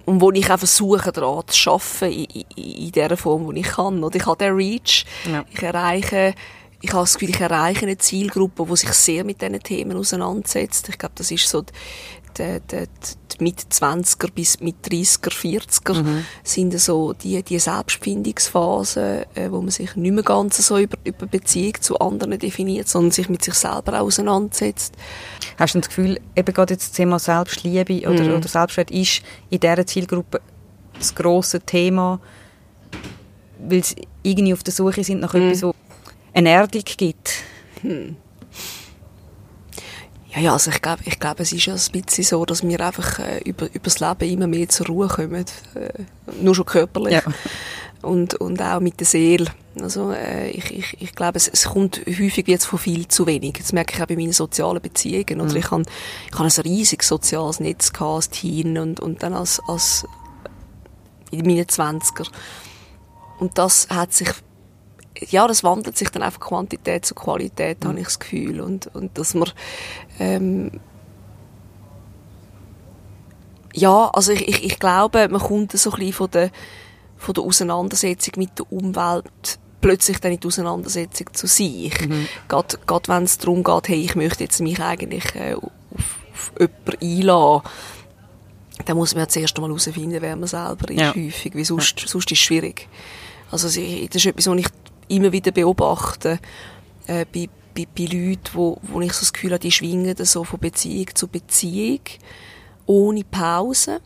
und 0.06 0.20
wo 0.20 0.30
ich 0.32 0.50
auch 0.50 0.58
versuche, 0.58 1.12
daran 1.12 1.42
zu 1.48 1.70
arbeiten, 1.72 2.12
in, 2.12 2.44
in, 2.56 2.72
in 2.86 2.92
der 2.92 3.16
Form, 3.16 3.46
wo 3.46 3.52
ich 3.52 3.66
kann. 3.66 4.02
Oder 4.02 4.16
ich 4.16 4.24
habe 4.26 4.38
den 4.42 4.54
Reach, 4.54 5.04
Ja. 5.30 5.44
ich 5.50 5.62
erreiche, 5.62 6.34
ich 6.80 6.90
habe 6.92 7.02
das 7.02 7.14
Gefühl, 7.14 7.30
ich 7.30 7.40
erreiche 7.40 7.82
eine 7.86 7.98
Zielgruppe, 7.98 8.64
die 8.70 8.76
sich 8.76 8.92
sehr 8.92 9.24
mit 9.24 9.42
diesen 9.42 9.60
Themen 9.62 9.96
auseinandersetzt. 9.96 10.88
Ich 10.88 10.98
glaube, 10.98 11.14
das 11.16 11.30
ist 11.30 11.48
so 11.48 11.62
die, 11.62 11.72
die, 12.38 12.60
die, 12.70 12.86
mit 13.40 13.60
20er 13.60 14.30
bis 14.32 14.60
mit 14.60 14.76
30er, 14.86 15.30
40er 15.30 16.02
sind 16.42 16.78
so 16.80 17.12
die, 17.12 17.42
die 17.42 17.58
Selbstfindungsphasen, 17.58 19.24
äh, 19.34 19.50
wo 19.50 19.60
man 19.60 19.70
sich 19.70 19.96
nicht 19.96 20.12
mehr 20.12 20.22
ganz 20.22 20.56
so 20.66 20.78
über, 20.78 20.96
über 21.04 21.26
Beziehung 21.26 21.74
zu 21.80 21.98
anderen 21.98 22.38
definiert, 22.38 22.88
sondern 22.88 23.10
sich 23.12 23.28
mit 23.28 23.42
sich 23.44 23.54
selber 23.54 24.00
auseinandersetzt. 24.00 24.94
Hast 25.58 25.74
du 25.74 25.80
das 25.80 25.88
Gefühl, 25.88 26.20
eben 26.34 26.54
gerade 26.54 26.74
jetzt 26.74 26.90
das 26.90 26.96
Thema 26.96 27.18
Selbstliebe 27.18 28.08
oder, 28.08 28.22
Mhm. 28.24 28.34
oder 28.34 28.48
Selbstwert 28.48 28.90
ist 28.90 29.22
in 29.50 29.60
dieser 29.60 29.86
Zielgruppe 29.86 30.40
das 30.98 31.14
grosse 31.14 31.60
Thema, 31.60 32.20
weil 33.58 33.84
sie 33.84 33.96
irgendwie 34.22 34.52
auf 34.52 34.62
der 34.62 34.72
Suche 34.72 35.04
sind 35.04 35.20
nach 35.20 35.34
etwas, 35.34 35.62
wo 35.62 35.74
eine 36.32 36.50
Erdung 36.50 36.82
gibt? 36.84 37.32
Ja, 40.36 40.42
ja, 40.42 40.52
also 40.52 40.70
ich 40.70 40.82
glaube, 40.82 41.02
ich 41.06 41.18
glaube, 41.18 41.42
es 41.42 41.52
ist 41.52 41.64
ja 41.64 41.74
ein 41.74 42.02
bisschen 42.02 42.24
so, 42.24 42.44
dass 42.44 42.62
wir 42.62 42.80
einfach 42.80 43.18
äh, 43.20 43.38
über, 43.44 43.66
über 43.66 43.84
das 43.84 44.00
Leben 44.00 44.30
immer 44.30 44.46
mehr 44.46 44.68
zur 44.68 44.86
Ruhe 44.86 45.08
kommen. 45.08 45.46
Äh, 45.74 45.88
nur 46.42 46.54
schon 46.54 46.66
körperlich. 46.66 47.14
Ja. 47.14 47.22
Und, 48.02 48.34
und 48.34 48.60
auch 48.60 48.80
mit 48.80 49.00
der 49.00 49.06
Seele. 49.06 49.46
Also, 49.80 50.12
äh, 50.12 50.50
ich, 50.50 50.70
ich, 50.76 51.00
ich 51.00 51.14
glaube, 51.14 51.38
es, 51.38 51.48
es 51.48 51.64
kommt 51.64 52.02
häufig 52.06 52.46
jetzt 52.48 52.66
von 52.66 52.78
viel 52.78 53.08
zu 53.08 53.26
wenig. 53.26 53.54
Das 53.54 53.72
merke 53.72 53.94
ich 53.94 54.02
auch 54.02 54.06
bei 54.06 54.16
meinen 54.16 54.32
sozialen 54.32 54.82
Beziehungen. 54.82 55.40
Oder 55.40 55.56
ich 55.56 55.70
habe 55.70 55.84
ich 56.30 56.38
habe 56.38 56.44
ein 56.44 56.62
riesiges 56.62 57.08
soziales 57.08 57.58
Netz 57.58 57.92
gehabt 57.92 58.14
als 58.14 58.28
Teen 58.28 58.76
und, 58.76 59.00
und 59.00 59.22
dann 59.22 59.32
als, 59.32 59.60
als 59.66 60.06
in 61.30 61.46
meinen 61.46 61.68
Zwanziger. 61.68 62.24
Und 63.38 63.56
das 63.56 63.88
hat 63.88 64.12
sich 64.12 64.28
ja, 65.30 65.46
das 65.46 65.64
wandelt 65.64 65.96
sich 65.96 66.10
dann 66.10 66.22
einfach 66.22 66.40
Quantität 66.40 67.04
zu 67.04 67.14
Qualität, 67.14 67.84
habe 67.84 67.98
ich 67.98 68.04
das 68.04 68.18
Gefühl. 68.18 68.60
Und, 68.60 68.94
und 68.94 69.16
dass 69.18 69.34
man, 69.34 69.50
ähm, 70.18 70.70
ja, 73.74 74.08
also 74.12 74.32
ich, 74.32 74.48
ich, 74.48 74.64
ich 74.64 74.78
glaube, 74.78 75.28
man 75.28 75.40
kommt 75.40 75.72
so 75.72 75.90
ein 75.90 75.98
bisschen 75.98 76.12
von 76.14 76.30
der, 76.30 76.50
von 77.16 77.34
der 77.34 77.44
Auseinandersetzung 77.44 78.34
mit 78.38 78.58
der 78.58 78.72
Umwelt 78.72 79.58
plötzlich 79.80 80.18
dann 80.20 80.32
in 80.32 80.40
die 80.40 80.46
Auseinandersetzung 80.46 81.26
zu 81.32 81.46
sich. 81.46 81.92
Gerade, 82.48 82.78
gerade 82.86 83.08
wenn 83.08 83.24
es 83.24 83.38
darum 83.38 83.62
geht, 83.62 83.88
hey, 83.88 84.00
ich 84.02 84.14
möchte 84.16 84.44
jetzt 84.44 84.60
mich 84.60 84.80
eigentlich 84.80 85.34
äh, 85.34 85.54
auf, 85.54 85.72
auf 85.94 86.52
jemanden 86.58 87.02
einlassen, 87.02 87.62
dann 88.84 88.96
muss 88.96 89.14
man 89.14 89.24
ja 89.24 89.28
zuerst 89.28 89.56
einmal 89.56 89.70
herausfinden, 89.70 90.16
wer 90.20 90.36
man 90.36 90.48
selber 90.48 90.90
ist, 90.90 91.00
Ja. 91.00 91.14
häufig, 91.14 91.54
weil 91.54 91.64
sonst, 91.64 92.00
sonst 92.00 92.30
ist 92.32 92.38
es 92.38 92.44
schwierig. 92.44 92.88
Also 93.50 93.66
das 93.68 93.76
ist 93.76 94.26
etwas, 94.26 94.46
was 94.46 94.58
ich 94.58 94.66
immer 95.08 95.32
wieder 95.32 95.52
beobachte, 95.52 96.38
äh, 97.06 97.24
bei, 97.32 97.48
bei, 97.76 97.86
bei 97.96 98.04
Leuten, 98.04 98.50
wo, 98.54 98.78
wo 98.82 99.00
ich 99.00 99.12
so 99.12 99.20
das 99.20 99.32
Gefühl 99.32 99.50
habe, 99.52 99.60
die 99.60 99.70
schwingen 99.72 100.16
so 100.24 100.44
von 100.44 100.58
Beziehung 100.60 101.06
zu 101.14 101.28
Beziehung, 101.28 102.00
ohne 102.86 103.22
Pause. 103.24 104.00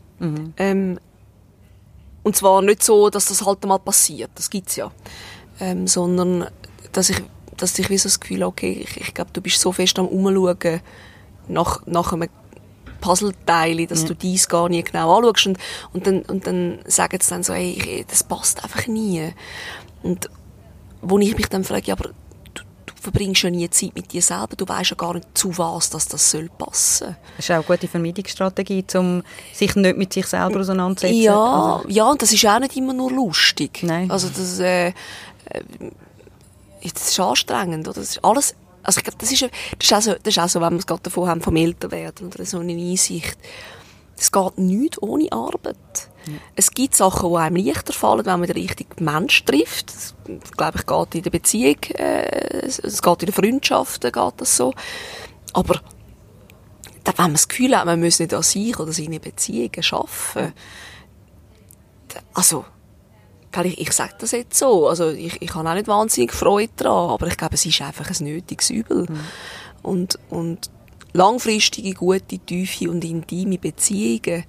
Ähm, 0.57 0.99
und 2.23 2.35
zwar 2.35 2.61
nicht 2.61 2.83
so, 2.83 3.09
dass 3.09 3.25
das 3.27 3.45
halt 3.45 3.63
mal 3.65 3.79
passiert, 3.79 4.29
das 4.35 4.49
gibt's 4.49 4.75
ja. 4.75 4.91
Ähm, 5.59 5.87
sondern, 5.87 6.47
dass 6.91 7.09
ich, 7.09 7.17
dass 7.57 7.77
ich 7.79 7.89
wie 7.89 7.97
so 7.97 8.03
das 8.09 8.19
Gefühl 8.19 8.41
habe, 8.41 8.47
okay, 8.49 8.85
ich, 8.87 8.97
ich 9.01 9.13
glaube, 9.13 9.31
du 9.33 9.41
bist 9.41 9.59
so 9.59 9.71
fest 9.71 9.97
am 9.97 10.07
Umschauen 10.07 10.81
nach, 11.47 11.85
nach 11.87 12.13
einem 12.13 12.29
Puzzleteile, 12.99 13.87
dass 13.87 14.05
du 14.05 14.13
dies 14.15 14.47
gar 14.47 14.69
nicht 14.69 14.91
genau 14.91 15.17
anschaust 15.17 15.47
und, 15.47 15.57
und 15.93 16.05
dann, 16.07 16.21
und 16.23 16.45
dann 16.45 16.79
sagen 16.85 17.17
sie 17.21 17.29
dann 17.31 17.43
so, 17.43 17.53
hey, 17.53 17.71
ich- 17.71 18.05
das 18.07 18.23
passt 18.23 18.63
einfach 18.63 18.85
nie. 18.87 19.33
Und 20.03 20.29
wo 21.01 21.17
ich 21.17 21.35
mich 21.35 21.47
dann 21.47 21.63
frage, 21.63 21.87
ja, 21.87 21.95
aber 21.95 22.11
verbringst 23.01 23.41
ja 23.41 23.49
nie 23.49 23.69
Zeit 23.69 23.95
mit 23.95 24.13
dir 24.13 24.21
selber, 24.21 24.55
du 24.55 24.67
weißt 24.67 24.91
ja 24.91 24.95
gar 24.95 25.15
nicht, 25.15 25.27
zu 25.33 25.57
was 25.57 25.89
dass 25.89 26.07
das 26.07 26.29
soll 26.29 26.49
passen. 26.55 27.17
Das 27.35 27.45
ist 27.45 27.51
auch 27.51 27.55
eine 27.55 27.63
gute 27.63 27.87
Vermeidungsstrategie, 27.87 28.85
um 28.95 29.23
sich 29.53 29.75
nicht 29.75 29.97
mit 29.97 30.13
sich 30.13 30.27
selber 30.27 30.59
auseinanderzusetzen. 30.59 31.21
Ja, 31.21 31.77
Also, 31.77 31.89
ja, 31.89 32.05
und 32.05 32.21
das 32.21 32.31
ist 32.31 32.45
auch 32.45 32.59
nicht 32.59 32.77
immer 32.77 32.93
nur 32.93 33.11
lustig. 33.11 33.81
Nein. 33.81 34.09
Also 34.11 34.29
das, 34.29 34.59
äh, 34.59 34.89
äh, 34.89 34.93
das 36.83 37.09
ist 37.09 37.19
anstrengend, 37.19 37.87
oder? 37.87 37.99
Das 37.99 38.11
ist 38.11 38.23
alles, 38.23 38.55
also 38.83 38.99
ich 38.99 39.03
glaube, 39.03 39.17
das 39.19 39.31
ist, 39.31 39.41
das 39.41 39.51
ist 39.81 39.93
auch 39.93 40.01
so, 40.01 40.13
das 40.13 40.37
ist 40.37 40.39
auch 40.39 40.49
so, 40.49 40.61
wenn 40.61 40.73
wir 40.73 40.79
es 40.79 40.87
gerade 40.87 41.01
davon 41.01 41.27
haben, 41.27 41.41
vom 41.41 41.55
Älterwerden 41.55 42.27
oder 42.27 42.45
so 42.45 42.59
eine 42.59 42.73
Einsicht. 42.73 43.37
Es 44.21 44.31
geht 44.31 44.59
nichts 44.59 45.01
ohne 45.01 45.31
Arbeit. 45.31 45.77
Es 46.55 46.69
gibt 46.69 46.95
Sachen, 46.95 47.31
die 47.31 47.37
einem 47.37 47.65
leichter 47.65 47.91
fallen, 47.91 48.23
wenn 48.23 48.39
man 48.39 48.47
den 48.47 48.55
richtigen 48.55 49.03
Mensch 49.03 49.43
trifft. 49.45 49.91
Das, 49.91 50.13
glaube 50.55 50.77
ich, 50.77 50.85
geht 50.85 51.15
in 51.15 51.23
der 51.23 51.31
Beziehung, 51.31 51.81
äh, 51.95 52.67
es 52.67 53.01
geht 53.01 53.23
in 53.23 53.25
der 53.25 53.33
Freundschaften, 53.33 54.11
geht 54.11 54.33
das 54.37 54.55
so. 54.55 54.75
Aber 55.53 55.81
da, 57.03 57.13
wenn 57.17 57.25
man 57.25 57.33
das 57.33 57.47
Gefühl 57.47 57.75
hat, 57.75 57.87
man 57.87 57.99
muss 57.99 58.19
nicht 58.19 58.31
an 58.31 58.43
sich 58.43 58.79
oder 58.79 58.93
seine 58.93 59.19
Beziehungen 59.19 59.83
arbeiten, 59.89 60.53
also, 62.35 62.65
ich, 63.63 63.81
ich 63.81 63.91
sage 63.91 64.13
das 64.19 64.31
jetzt 64.31 64.59
so, 64.59 64.87
also 64.87 65.09
ich, 65.09 65.41
ich 65.41 65.55
habe 65.55 65.67
auch 65.67 65.73
nicht 65.73 65.87
wahnsinnig 65.87 66.31
Freude 66.31 66.71
daran, 66.75 67.09
aber 67.09 67.25
ich 67.25 67.37
glaube, 67.37 67.55
es 67.55 67.65
ist 67.65 67.81
einfach 67.81 68.07
ein 68.07 68.25
nötiges 68.25 68.69
Übel. 68.69 69.07
Und, 69.81 70.19
und 70.29 70.69
langfristige, 71.13 71.93
gute, 71.93 72.39
tiefe 72.39 72.89
und 72.89 73.03
intime 73.03 73.57
Beziehungen, 73.57 74.43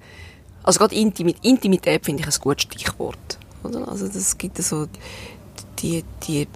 also 0.63 0.79
gerade 0.79 0.95
Intimit 0.95 1.37
Intimität 1.43 2.05
finde 2.05 2.21
ich 2.21 2.27
ein 2.27 2.41
gutes 2.41 2.63
Stichwort. 2.63 3.37
Also 3.63 4.07
das 4.07 4.37
gibt 4.37 4.57
so 4.57 4.87
die, 5.79 6.03
die 6.25 6.47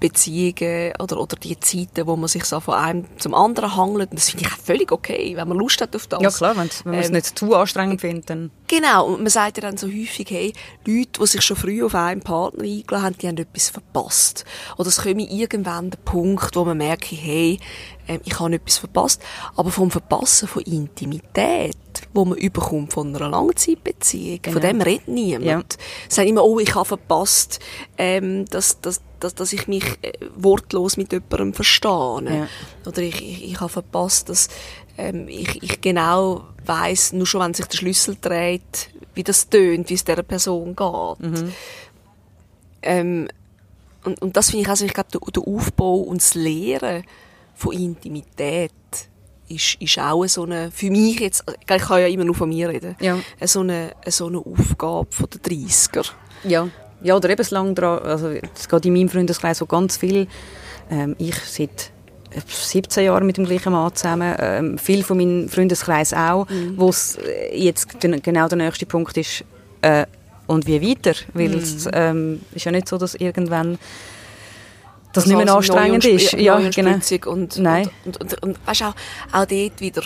Beziehungen 0.00 0.92
oder, 0.98 1.20
oder 1.20 1.36
die 1.36 1.58
Zeiten, 1.60 2.06
wo 2.06 2.16
man 2.16 2.28
sich 2.28 2.44
so 2.44 2.60
von 2.60 2.74
einem 2.74 3.04
zum 3.18 3.34
anderen 3.34 3.76
hangelt. 3.76 4.10
Und 4.10 4.18
das 4.18 4.30
finde 4.30 4.46
ich 4.46 4.52
auch 4.52 4.58
völlig 4.58 4.92
okay, 4.92 5.34
wenn 5.36 5.48
man 5.48 5.56
Lust 5.56 5.80
hat 5.80 5.94
auf 5.96 6.06
das. 6.06 6.22
ja 6.22 6.30
klar, 6.30 6.50
wenn 6.50 6.68
man 6.84 6.98
es 6.98 7.06
Ähm, 7.06 7.12
nicht 7.12 7.38
zu 7.38 7.54
anstrengend 7.54 8.00
findet, 8.00 8.30
dann... 8.30 8.50
Genau, 8.66 9.06
und 9.06 9.20
man 9.20 9.30
sagt 9.30 9.56
ja 9.56 9.62
dann 9.62 9.76
so 9.76 9.86
häufig, 9.86 10.28
hey, 10.30 10.52
Leute, 10.86 11.20
die 11.20 11.26
sich 11.26 11.42
schon 11.42 11.56
früh 11.56 11.84
auf 11.84 11.94
einen 11.94 12.20
Partner 12.20 12.64
eingeladen 12.64 13.04
haben, 13.04 13.18
die 13.18 13.28
haben 13.28 13.36
etwas 13.36 13.70
verpasst. 13.70 14.44
Oder 14.76 14.88
es 14.88 15.02
komme 15.02 15.22
irgendwann 15.22 15.90
der 15.90 15.98
Punkt, 15.98 16.56
wo 16.56 16.64
man 16.64 16.78
merkt, 16.78 17.06
hey, 17.10 17.58
ähm, 18.08 18.20
ich 18.24 18.38
habe 18.38 18.54
etwas 18.54 18.78
verpasst. 18.78 19.22
Aber 19.56 19.70
vom 19.70 19.90
Verpassen 19.90 20.48
von 20.48 20.62
Intimität, 20.62 21.76
wo 22.12 22.24
man 22.24 22.38
überkommt 22.38 22.92
von 22.92 23.14
einer 23.14 23.28
Langzeitbeziehung, 23.28 24.40
von 24.44 24.60
dem 24.60 24.80
redet 24.80 25.08
niemand. 25.08 25.44
Ja. 25.44 25.62
Sie 26.08 26.14
sagen 26.14 26.28
immer, 26.28 26.44
oh, 26.44 26.58
ich 26.58 26.74
habe 26.74 26.84
verpasst, 26.84 27.60
ähm, 27.96 28.44
dass, 28.46 28.80
dass, 28.80 29.00
dass, 29.24 29.34
dass 29.34 29.52
ich 29.52 29.66
mich 29.66 29.84
äh, 30.02 30.12
wortlos 30.36 30.96
mit 30.96 31.12
jemandem 31.12 31.54
verstehe. 31.54 31.88
Ja. 31.90 32.48
Oder 32.86 32.98
ich, 33.02 33.20
ich, 33.22 33.44
ich 33.52 33.60
habe 33.60 33.68
verpasst, 33.70 34.28
dass 34.28 34.48
ähm, 34.98 35.26
ich, 35.28 35.62
ich 35.62 35.80
genau 35.80 36.44
weiß, 36.66 37.12
nur 37.14 37.26
schon 37.26 37.40
wenn 37.40 37.54
sich 37.54 37.66
der 37.66 37.76
Schlüssel 37.78 38.16
dreht, 38.20 38.90
wie 39.14 39.22
das 39.24 39.48
tönt, 39.48 39.90
wie 39.90 39.94
es 39.94 40.04
dieser 40.04 40.22
Person 40.22 40.76
geht. 40.76 41.44
Ähm, 42.82 43.28
und, 44.04 44.20
und 44.20 44.36
das 44.36 44.50
finde 44.50 44.62
ich 44.62 44.68
also, 44.68 44.84
ich 44.84 44.92
glaube, 44.92 45.08
der, 45.12 45.20
der 45.20 45.42
Aufbau 45.42 45.96
und 45.96 46.20
das 46.20 46.34
Lehren 46.34 47.04
von 47.54 47.72
Intimität 47.72 48.72
ist, 49.48 49.76
ist 49.80 49.98
auch 49.98 50.26
so 50.26 50.42
eine, 50.44 50.70
für 50.70 50.90
mich 50.90 51.20
jetzt, 51.20 51.44
ich 51.60 51.66
kann 51.66 52.00
ja 52.00 52.06
immer 52.06 52.24
nur 52.24 52.34
von 52.34 52.48
mir 52.48 52.68
reden, 52.68 52.96
Ja. 53.00 53.18
so 53.46 53.60
eine, 53.60 53.92
so 54.08 54.26
eine 54.26 54.38
Aufgabe 54.38 55.06
von 55.10 55.26
der 55.30 55.40
30er. 55.40 56.10
Ja, 56.44 56.68
ja 57.04 57.14
oder 57.16 57.28
lebenslang 57.28 57.74
dran. 57.76 58.00
Also 58.00 58.30
es 58.54 58.68
geht 58.68 58.84
in 58.86 58.92
meinem 58.94 59.08
Freundeskreis 59.08 59.58
so 59.58 59.66
ganz 59.66 59.96
viel. 59.96 60.26
Ähm, 60.90 61.14
ich 61.18 61.36
seit 61.36 61.92
äh, 62.30 62.40
17 62.46 63.04
Jahren 63.04 63.24
mit 63.26 63.36
dem 63.36 63.44
gleichen 63.46 63.72
Mann 63.72 63.94
zusammen. 63.94 64.34
Ähm, 64.40 64.78
viel 64.78 65.04
von 65.04 65.16
meinem 65.18 65.48
Freundeskreis 65.48 66.12
auch, 66.12 66.46
wo 66.76 66.88
es 66.88 67.16
äh, 67.16 67.56
jetzt 67.56 68.00
gen- 68.00 68.20
genau 68.20 68.48
der 68.48 68.58
nächste 68.58 68.86
Punkt 68.86 69.16
ist. 69.16 69.44
Äh, 69.82 70.06
und 70.46 70.66
wie 70.66 70.82
weiter? 70.82 71.14
Weil 71.32 71.54
es 71.54 71.88
ähm, 71.92 72.40
ist 72.52 72.64
ja 72.66 72.72
nicht 72.72 72.88
so, 72.88 72.98
dass 72.98 73.14
irgendwann 73.14 73.78
das 75.14 75.26
nicht 75.26 75.36
mehr 75.36 75.54
anstrengend 75.54 76.04
ist. 76.04 76.32
Ja, 76.32 76.58
genau. 76.58 76.98
und, 77.26 77.58
Nein. 77.58 77.88
und, 78.04 78.20
und, 78.20 78.32
und, 78.34 78.42
und 78.42 78.66
weißt, 78.66 78.82
auch, 78.82 78.94
auch 79.32 79.46
dort 79.46 79.80
wieder, 79.80 80.02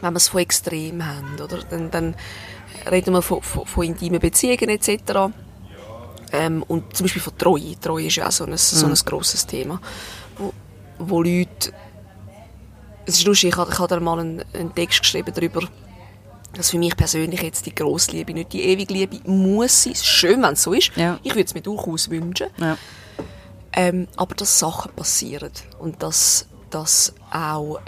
wenn 0.00 0.12
wir 0.12 0.16
es 0.16 0.28
von 0.28 0.40
extrem 0.40 1.04
haben, 1.04 1.34
oder? 1.42 1.58
Dann, 1.68 1.90
dann 1.90 2.14
reden 2.90 3.12
wir 3.12 3.20
von, 3.22 3.42
von, 3.42 3.66
von 3.66 3.84
intimen 3.84 4.20
Beziehungen 4.20 4.68
etc. 4.70 5.32
Ähm, 6.32 6.62
und 6.68 6.96
zum 6.96 7.04
Beispiel 7.04 7.22
von 7.22 7.36
Treue. 7.36 7.78
Treue 7.80 8.06
ist 8.06 8.16
ja 8.16 8.28
auch 8.28 8.32
so 8.32 8.44
ein, 8.44 8.56
so 8.56 8.86
ein 8.86 8.94
grosses 8.94 9.46
Thema, 9.46 9.80
wo, 10.38 10.52
wo 10.98 11.22
Leute... 11.22 11.72
Es 13.06 13.18
ist 13.18 13.26
lustig, 13.26 13.50
ich 13.50 13.56
habe, 13.56 13.72
ich 13.72 13.78
habe 13.78 13.88
da 13.88 14.00
mal 14.00 14.20
einen, 14.20 14.44
einen 14.52 14.74
Text 14.74 15.00
geschrieben 15.00 15.32
darüber, 15.34 15.62
dass 16.52 16.70
für 16.70 16.78
mich 16.78 16.96
persönlich 16.96 17.42
jetzt 17.42 17.66
die 17.66 17.74
grosse 17.74 18.12
Liebe, 18.12 18.32
nicht 18.32 18.52
die 18.52 18.62
ewige 18.62 18.92
Liebe, 18.92 19.20
muss 19.28 19.84
sein. 19.84 19.94
Schön, 19.94 20.42
wenn 20.42 20.52
es 20.52 20.62
so 20.62 20.72
ist. 20.72 20.92
Ja. 20.96 21.18
Ich 21.22 21.32
würde 21.32 21.44
es 21.44 21.54
mir 21.54 21.62
durchaus 21.62 22.10
wünschen. 22.10 22.48
Ja. 22.58 22.76
Ähm, 23.72 24.08
aber 24.16 24.34
dass 24.34 24.58
Sachen 24.58 24.92
passieren 24.92 25.52
und 25.78 26.02
dass, 26.02 26.46
dass 26.70 27.14
auch 27.30 27.80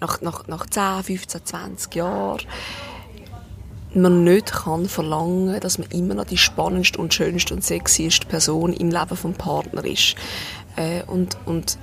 nach, 0.00 0.20
nach, 0.20 0.46
nach 0.48 0.66
10, 0.66 1.04
15, 1.04 1.46
20 1.46 1.94
Jahren 1.94 2.40
man 3.94 4.24
nicht 4.24 4.52
kann 4.52 4.88
verlangen, 4.88 5.58
dass 5.60 5.78
man 5.78 5.88
immer 5.90 6.14
noch 6.14 6.24
die 6.24 6.38
spannendste 6.38 6.98
und 6.98 7.12
schönste 7.12 7.54
und 7.54 7.64
sexieste 7.64 8.26
Person 8.26 8.72
im 8.72 8.90
Leben 8.90 9.16
vom 9.16 9.34
Partner 9.34 9.84
ist. 9.84 10.14
Äh, 10.76 11.02
und, 11.06 11.36
und 11.44 11.78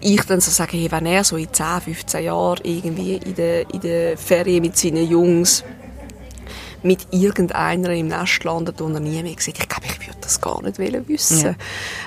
ich 0.00 0.22
dann 0.22 0.40
so 0.40 0.50
sage, 0.50 0.76
hey, 0.76 0.90
wenn 0.90 1.06
er 1.06 1.24
so 1.24 1.36
in 1.36 1.52
10, 1.52 1.80
15 1.82 2.24
Jahren 2.24 2.60
irgendwie 2.62 3.16
in 3.16 3.34
der, 3.34 3.70
in 3.70 3.80
der 3.80 4.18
Ferien 4.18 4.62
mit 4.62 4.76
seinen 4.76 5.08
Jungs 5.08 5.64
mit 6.82 7.08
irgendeiner 7.10 7.90
im 7.90 8.08
Nest 8.08 8.44
landet, 8.44 8.80
und 8.80 8.94
er 8.94 9.00
nie 9.00 9.22
mehr 9.22 9.34
sieht, 9.38 9.58
ich 9.58 9.68
glaube, 9.68 9.86
ich 9.86 10.06
würde 10.06 10.18
das 10.20 10.40
gar 10.40 10.62
nicht 10.62 10.78
wollen 10.78 11.08
wissen. 11.08 11.44
Ja. 11.44 11.54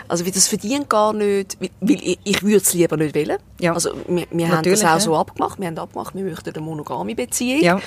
Also, 0.08 0.26
wie 0.26 0.32
das 0.32 0.48
verdient 0.48 0.90
gar 0.90 1.12
nicht, 1.12 1.58
weil 1.60 2.02
ich, 2.02 2.20
ich 2.24 2.44
würde 2.44 2.58
es 2.58 2.74
lieber 2.74 2.96
nicht 2.96 3.14
wollen. 3.16 3.38
Ja. 3.60 3.74
Also, 3.74 3.92
wir, 4.08 4.26
wir 4.32 4.50
haben 4.50 4.64
das 4.64 4.82
auch 4.82 4.86
ja. 4.86 5.00
so 5.00 5.16
abgemacht. 5.18 5.60
Wir 5.60 5.68
haben 5.68 5.78
abgemacht, 5.78 6.16
wir 6.16 6.24
möchten 6.24 6.50
eine 6.50 6.62
monogame 6.62 7.14
Beziehung. 7.16 7.62
Ja. 7.62 7.82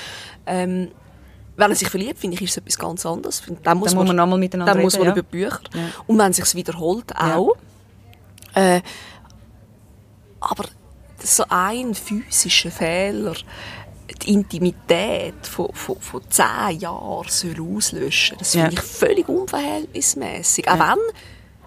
Ähm, 0.47 0.89
wenn 1.57 1.71
er 1.71 1.77
sich 1.77 1.89
verliebt, 1.91 2.19
finde 2.19 2.37
ich, 2.37 2.43
ist 2.43 2.51
es 2.53 2.57
etwas 2.59 2.79
ganz 2.79 3.05
anderes. 3.07 3.43
Dann 3.47 3.55
muss 3.55 3.63
Dann 3.63 3.79
muss 3.79 3.95
man 3.95 4.17
nochmal 4.17 4.39
miteinander 4.39 4.73
Dann 4.75 4.83
muss 4.83 4.95
man 4.99 5.09
reden, 5.09 5.19
über 5.19 5.29
Bücher. 5.29 5.61
Ja. 5.75 5.81
Und 6.07 6.19
wenn 6.19 6.31
es 6.31 6.37
sich 6.39 6.55
wiederholt, 6.55 7.11
Ja. 7.11 7.37
auch. 7.37 7.57
Äh, 8.55 8.81
aber 10.41 10.65
so 11.23 11.45
ein 11.49 11.95
physischer 11.95 12.71
Fehler, 12.71 13.35
die 14.23 14.33
Intimität 14.33 15.47
von, 15.47 15.73
von, 15.73 16.01
von 16.01 16.21
zehn 16.29 16.79
Jahren 16.81 17.29
soll 17.29 17.57
auslöschen, 17.77 18.37
das 18.39 18.53
finde 18.53 18.67
Ja. 18.69 18.73
ich 18.73 18.81
völlig 18.81 19.29
unverhältnismäßig. 19.29 20.69
Auch 20.69 20.79
wenn, 20.79 20.99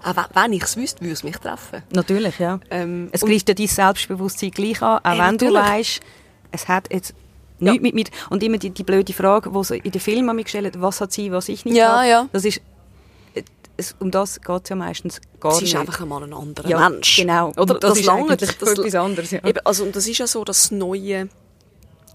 auch 0.04 0.30
wenn, 0.34 0.54
ich 0.54 0.64
es 0.64 0.76
wüsste, 0.78 1.02
würde 1.02 1.14
es 1.14 1.24
mich 1.24 1.38
treffen. 1.38 1.84
Natürlich, 1.94 2.38
ja. 2.40 2.60
Ähm, 2.70 3.10
es 3.12 3.22
greift 3.22 3.48
ja 3.50 3.56
dein 3.56 3.68
Selbstbewusstsein 3.68 4.52
gleich 4.52 4.82
an, 4.82 5.00
auch 5.00 5.12
Ey, 5.12 5.20
wenn 5.20 5.38
du 5.38 5.46
natürlich. 5.52 5.72
weißt, 5.72 6.00
es 6.52 6.68
hat 6.68 6.94
jetzt 6.94 7.14
nichts 7.60 7.82
mit 7.82 7.94
mir... 7.96 8.06
Und 8.30 8.44
immer 8.44 8.58
die, 8.58 8.70
die 8.70 8.84
blöde 8.84 9.14
Frage, 9.14 9.52
die 9.52 9.64
sie 9.64 9.78
in 9.78 9.92
den 9.92 10.02
Filmen 10.02 10.30
an 10.30 10.36
mich 10.36 10.46
gestellt 10.46 10.80
was 10.82 11.02
hat 11.02 11.12
sie, 11.12 11.32
was 11.32 11.50
ich 11.50 11.66
nicht 11.66 11.76
Ja, 11.78 11.98
habe. 12.00 12.08
ja. 12.10 12.30
Das 12.32 12.46
ist... 12.46 12.62
Es, 13.78 13.94
um 14.00 14.10
das 14.10 14.40
geht 14.40 14.64
es 14.64 14.70
ja 14.70 14.76
meistens 14.78 15.20
gar 15.42 15.52
Es 15.52 15.60
nicht. 15.62 15.74
ist 15.74 15.80
einfach 15.80 16.00
einmal 16.00 16.24
ein 16.24 16.34
anderer 16.34 16.70
Ja, 16.70 16.88
Mensch. 16.90 17.18
genau. 17.18 17.50
Oder? 17.58 17.74
Und 17.74 17.84
das 17.84 18.00
ist 18.00 18.06
langt. 18.06 18.32
eigentlich 18.32 18.50
etwas 18.50 18.96
anderes, 18.96 19.32
ja. 19.32 19.44
Eben, 19.44 19.60
also, 19.66 19.84
und 19.84 19.94
das 19.94 20.08
ist 20.08 20.18
ja 20.18 20.28
so, 20.28 20.46
dass 20.46 20.62
das 20.62 20.72
Neue, 20.72 21.28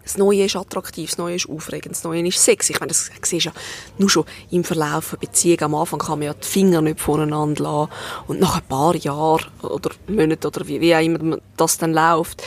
das 0.02 0.16
Neue 0.16 0.44
ist 0.44 0.56
attraktiv, 0.56 1.10
das 1.10 1.18
Neue 1.18 1.36
ist 1.36 1.48
aufregend, 1.48 1.94
das 1.94 2.04
Neue 2.04 2.26
ist 2.26 2.42
sexy. 2.42 2.72
Ich 2.72 2.80
meine, 2.80 2.88
das 2.88 3.10
siehst 3.22 3.46
du 3.46 3.50
ja 3.50 3.54
nur 3.98 4.10
schon 4.10 4.24
im 4.50 4.64
Verlauf 4.64 5.12
einer 5.12 5.20
Beziehung. 5.20 5.60
Am 5.60 5.74
Anfang 5.74 5.98
kann 5.98 6.18
man 6.18 6.26
ja 6.26 6.34
die 6.34 6.46
Finger 6.46 6.80
nicht 6.80 7.00
voneinander 7.00 7.62
lassen. 7.62 7.92
Und 8.26 8.40
nach 8.40 8.56
ein 8.56 8.66
paar 8.66 8.96
Jahren 8.96 9.46
oder 9.62 9.90
Monaten 10.08 10.46
oder 10.46 10.66
wie, 10.66 10.80
wie 10.80 10.94
auch 10.94 11.00
immer 11.00 11.38
das 11.56 11.78
dann 11.78 11.92
läuft, 11.92 12.42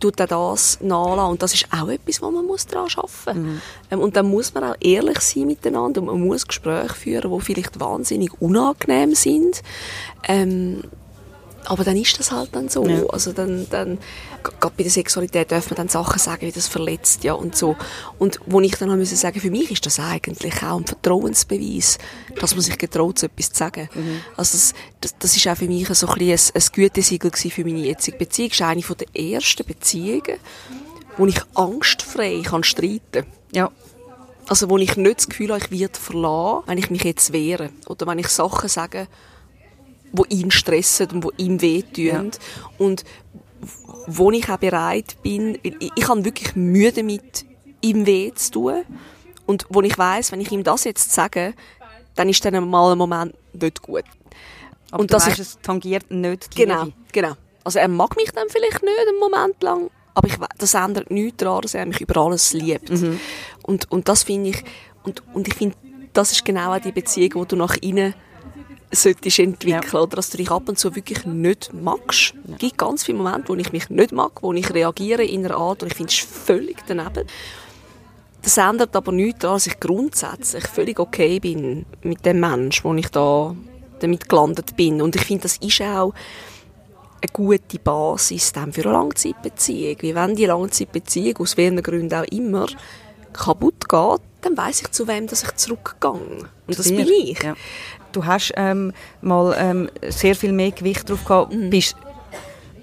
tut 0.00 0.20
auch 0.20 0.52
das 0.52 0.80
nachlassen. 0.80 1.30
Und 1.30 1.42
das 1.42 1.54
ist 1.54 1.66
auch 1.72 1.88
etwas, 1.88 2.20
wo 2.22 2.30
man 2.30 2.44
muss 2.44 2.66
daran 2.66 2.88
arbeiten 2.96 3.52
muss. 3.52 3.62
Ähm, 3.90 4.00
und 4.00 4.16
dann 4.16 4.28
muss 4.28 4.52
man 4.54 4.64
auch 4.64 4.76
ehrlich 4.80 5.20
sein 5.20 5.46
miteinander 5.46 6.00
und 6.00 6.08
man 6.08 6.20
muss 6.20 6.46
Gespräche 6.46 6.94
führen, 6.94 7.32
die 7.32 7.40
vielleicht 7.40 7.78
wahnsinnig 7.80 8.32
unangenehm 8.40 9.14
sind. 9.14 9.62
Ähm, 10.24 10.82
aber 11.66 11.84
dann 11.84 11.96
ist 11.96 12.18
das 12.18 12.32
halt 12.32 12.50
dann 12.52 12.68
so. 12.68 12.86
Ja. 12.86 13.04
Also 13.06 13.32
dann, 13.32 13.66
dann 13.70 13.98
gerade 14.42 14.74
bei 14.76 14.82
der 14.82 14.90
Sexualität 14.90 15.52
darf 15.52 15.70
man 15.70 15.76
dann 15.76 15.88
Sachen 15.88 16.18
sagen, 16.18 16.46
wie 16.46 16.52
das 16.52 16.66
verletzt, 16.66 17.24
ja, 17.24 17.34
und 17.34 17.56
so. 17.56 17.76
Und 18.18 18.40
wo 18.46 18.60
ich 18.60 18.76
dann 18.76 18.96
müssen 18.96 19.16
sagen, 19.16 19.40
für 19.40 19.50
mich 19.50 19.70
ist 19.70 19.84
das 19.86 20.00
eigentlich 20.00 20.62
auch 20.62 20.78
ein 20.78 20.86
Vertrauensbeweis, 20.86 21.98
dass 22.40 22.54
man 22.54 22.62
sich 22.62 22.78
getraut, 22.78 23.18
so 23.18 23.26
etwas 23.26 23.52
zu 23.52 23.58
sagen. 23.58 23.88
Also 24.36 24.56
das, 24.56 24.74
das, 25.00 25.14
das 25.18 25.36
ist 25.36 25.46
auch 25.48 25.56
für 25.56 25.66
mich 25.66 25.88
so 25.88 26.06
ein, 26.08 26.20
ein, 26.20 26.30
ein 26.30 26.62
Gütesiegel 26.72 27.30
für 27.32 27.64
meine 27.64 27.78
jetzige 27.78 28.16
Beziehung. 28.16 28.50
Das 28.50 28.58
ist 28.58 28.62
eine 28.62 28.82
der 28.82 29.32
ersten 29.32 29.66
Beziehungen, 29.66 30.38
wo 31.16 31.26
ich 31.26 31.40
angstfrei 31.54 32.42
kann 32.44 32.64
streiten 32.64 33.26
Ja. 33.52 33.70
also 34.48 34.70
wo 34.70 34.78
ich 34.78 34.96
nicht 34.96 35.18
das 35.18 35.28
Gefühl 35.28 35.50
habe, 35.52 35.60
ich 35.62 35.70
werde 35.70 35.98
verlassen, 35.98 36.62
wenn 36.66 36.78
ich 36.78 36.90
mich 36.90 37.04
jetzt 37.04 37.32
wehre. 37.32 37.70
Oder 37.86 38.06
wenn 38.06 38.18
ich 38.18 38.28
Sachen 38.28 38.68
sage, 38.68 39.06
wo 40.12 40.24
ihn 40.28 40.50
stressen 40.50 41.08
und 41.10 41.24
wo 41.24 41.32
ihm 41.36 41.60
wehtun. 41.60 42.30
Und 42.78 43.04
wo 44.06 44.30
ich 44.30 44.48
auch 44.48 44.58
bereit 44.58 45.16
bin, 45.22 45.58
ich, 45.62 45.90
ich 45.94 46.08
habe 46.08 46.24
wirklich 46.24 46.56
Mühe 46.56 46.92
damit, 46.92 47.44
ihm 47.80 48.06
weh 48.06 48.32
zu 48.34 48.50
tun. 48.52 48.82
Und 49.46 49.66
wo 49.68 49.82
ich 49.82 49.96
weiß, 49.96 50.32
wenn 50.32 50.40
ich 50.40 50.50
ihm 50.52 50.64
das 50.64 50.84
jetzt 50.84 51.12
sage, 51.12 51.54
dann 52.14 52.28
ist 52.28 52.44
dann 52.44 52.68
mal 52.68 52.92
ein 52.92 52.98
Moment 52.98 53.34
nicht 53.52 53.82
gut. 53.82 54.04
Aber 54.90 55.00
Und 55.02 55.10
du 55.10 55.14
dass 55.14 55.26
weißt, 55.26 55.38
ich- 55.38 55.46
es 55.46 55.58
tangiert 55.62 56.10
nicht 56.10 56.54
die 56.54 56.62
Genau, 56.64 56.84
Liebe. 56.84 56.96
genau. 57.12 57.32
Also 57.62 57.78
er 57.78 57.88
mag 57.88 58.16
mich 58.16 58.30
dann 58.32 58.48
vielleicht 58.48 58.82
nicht 58.82 58.94
einen 59.08 59.18
Moment 59.20 59.62
lang, 59.62 59.90
aber 60.14 60.26
ich, 60.28 60.36
das 60.58 60.74
ändert 60.74 61.10
nichts 61.10 61.36
daran, 61.38 61.60
dass 61.62 61.74
er 61.74 61.86
mich 61.86 62.00
über 62.00 62.16
alles 62.20 62.52
liebt. 62.52 62.90
Mhm. 62.90 63.20
Und, 63.62 63.90
und 63.92 64.08
das 64.08 64.22
finde 64.24 64.50
ich, 64.50 64.64
und, 65.04 65.22
und 65.34 65.46
ich 65.46 65.54
finde, 65.54 65.76
das 66.12 66.32
ist 66.32 66.44
genau 66.44 66.74
auch 66.74 66.80
die 66.80 66.90
Beziehung, 66.92 67.42
die 67.42 67.48
du 67.48 67.56
nach 67.56 67.76
innen 67.76 68.14
solltest 68.92 69.38
entwickeln, 69.38 69.82
Ja. 69.92 70.00
oder 70.00 70.16
dass 70.16 70.30
du 70.30 70.36
dich 70.36 70.50
ab 70.50 70.68
und 70.68 70.78
zu 70.78 70.94
wirklich 70.94 71.24
nicht 71.26 71.72
magst. 71.72 72.34
Es 72.52 72.58
gibt 72.58 72.78
ganz 72.78 73.04
viele 73.04 73.18
Momente, 73.18 73.48
wo 73.48 73.54
ich 73.54 73.72
mich 73.72 73.88
nicht 73.90 74.12
mag, 74.12 74.42
wo 74.42 74.52
ich 74.52 74.72
reagiere 74.72 75.24
in 75.24 75.44
einer 75.44 75.56
Art, 75.56 75.82
und 75.82 75.90
ich 75.92 75.96
finde 75.96 76.12
es 76.12 76.18
völlig 76.18 76.78
daneben. 76.86 77.26
Das 78.42 78.56
ändert 78.56 78.96
aber 78.96 79.12
nichts 79.12 79.40
daran, 79.40 79.56
dass 79.56 79.66
ich 79.66 79.78
grundsätzlich 79.78 80.66
völlig 80.66 80.98
okay 80.98 81.38
bin 81.38 81.84
mit 82.02 82.24
dem 82.24 82.40
Mensch, 82.40 82.82
wo 82.84 82.94
ich 82.94 83.08
da 83.08 83.54
damit 84.00 84.28
gelandet 84.28 84.76
bin. 84.76 85.02
Und 85.02 85.14
ich 85.14 85.22
finde, 85.24 85.42
das 85.42 85.58
ist 85.58 85.82
auch 85.82 86.14
eine 87.22 87.30
gute 87.32 87.78
Basis 87.78 88.52
dann 88.52 88.72
für 88.72 88.84
eine 88.84 88.92
Langzeitbeziehung. 88.92 89.96
Wie 90.00 90.14
wenn 90.14 90.34
die 90.34 90.46
Langzeitbeziehung, 90.46 91.36
aus 91.36 91.58
welchen 91.58 91.82
Gründen 91.82 92.14
auch 92.14 92.24
immer, 92.24 92.66
kaputt 93.34 93.88
geht, 93.88 94.20
dann 94.40 94.56
weiß 94.56 94.82
ich, 94.82 94.90
zu 94.90 95.06
wem 95.06 95.26
dass 95.26 95.42
ich 95.42 95.54
zurückgehe. 95.56 96.10
Und 96.66 96.78
das 96.78 96.88
bin 96.88 97.06
ich. 97.06 97.42
Ja. 97.42 97.54
Du 98.12 98.24
hast 98.24 98.52
ähm, 98.56 98.92
mal 99.20 99.54
ähm, 99.58 99.88
sehr 100.08 100.34
viel 100.34 100.52
mehr 100.52 100.70
Gewicht 100.72 101.08
drauf 101.08 101.24
gehabt, 101.24 101.52
Mhm. 101.54 101.70
bist 101.70 101.96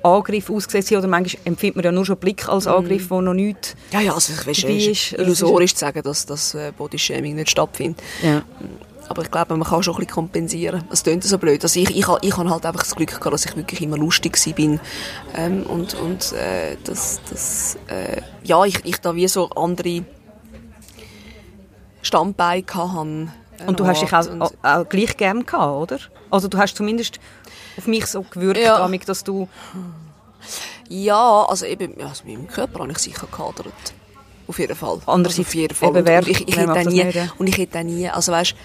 Angriff 0.04 0.50
ausgesetzt 0.50 0.92
oder 0.94 1.08
manchmal 1.08 1.42
empfindet 1.46 1.76
man 1.78 1.86
ja 1.86 1.92
nur 1.92 2.06
schon 2.06 2.18
Blick 2.18 2.48
als 2.48 2.66
Angriff, 2.68 3.10
wo 3.10 3.20
noch 3.20 3.34
nichts... 3.34 3.76
Ja, 3.92 4.00
ja, 4.00 4.14
also 4.14 4.32
ich 4.32 4.48
weiß, 4.48 4.64
ist- 4.64 5.14
illusorisch 5.14 5.74
zu 5.74 5.80
sagen, 5.82 6.02
dass 6.04 6.26
das 6.26 6.54
äh, 6.54 6.72
Bodyshaming 6.78 7.36
nicht 7.36 7.50
stattfindet. 7.50 8.02
Ja. 8.22 8.44
Aber 9.10 9.22
ich 9.24 9.32
glaube, 9.32 9.56
man 9.58 9.68
kann 9.68 9.82
schon 9.84 9.94
ein 9.96 10.00
bisschen 10.00 10.14
kompensieren. 10.14 10.84
Es 10.92 11.04
klingt 11.04 11.24
so 11.24 11.38
blöd. 11.38 11.64
Also 11.64 11.80
ich, 11.80 11.90
ich, 11.92 12.06
ich 12.22 12.38
habe 12.38 12.50
halt 12.50 12.66
einfach 12.66 12.84
das 12.84 12.96
Glück 12.96 13.10
gehabt, 13.10 13.34
dass 13.34 13.46
ich 13.46 13.56
wirklich 13.56 13.82
immer 13.82 13.98
lustig 13.98 14.38
bin. 14.56 14.80
Ähm, 15.36 15.64
und 15.64 15.94
und 15.96 16.34
äh, 16.34 16.76
das, 16.84 17.20
das, 17.30 17.78
äh, 17.88 18.22
ja, 18.44 18.64
ich, 18.66 18.84
ich 18.86 18.98
da 18.98 19.16
wie 19.16 19.28
so 19.30 19.50
andere 19.52 20.04
Standbeine 22.02 22.64
hatte. 22.74 23.28
Und 23.66 23.80
du 23.80 23.88
hast 23.88 24.02
dich 24.02 24.14
auch, 24.14 24.28
auch, 24.40 24.52
auch 24.62 24.90
gleich 24.90 25.18
gern 25.18 25.46
gehabt, 25.46 25.92
oder? 25.92 26.00
Also 26.30 26.48
du 26.48 26.58
hast 26.58 26.76
zumindest 26.76 27.20
auf 27.78 27.88
mich 27.88 28.06
so 28.06 28.22
gewirkt, 28.24 28.60
Ja. 28.60 28.78
Amik, 28.84 29.06
dass 29.06 29.24
du... 29.24 29.48
Ja, 30.90 31.46
also 31.48 31.66
eben, 31.66 32.00
also 32.02 32.24
mit 32.26 32.38
meinem 32.38 32.48
Körper 32.48 32.80
habe 32.80 32.92
ich 32.92 33.00
sicher 33.00 33.28
gehadert. 33.30 33.74
Auf 34.48 34.60
jeden 34.60 34.76
Fall. 34.76 35.00
Andererseits 35.06 35.40
also 35.40 35.50
auf 35.50 35.56
jeden 35.56 35.76
Fall. 35.76 35.90
eben, 35.90 36.08
Und, 36.08 36.08
und 36.08 36.28
ich, 36.30 36.48
ich 36.48 36.58
hätte 36.58 36.90
nie, 36.90 37.04
nicht, 37.04 37.16
ja? 37.16 37.28
und 37.38 37.48
ich 37.48 37.58
hätte 37.58 37.84
nie, 37.84 38.10
also 38.10 38.32
weißt, 38.32 38.56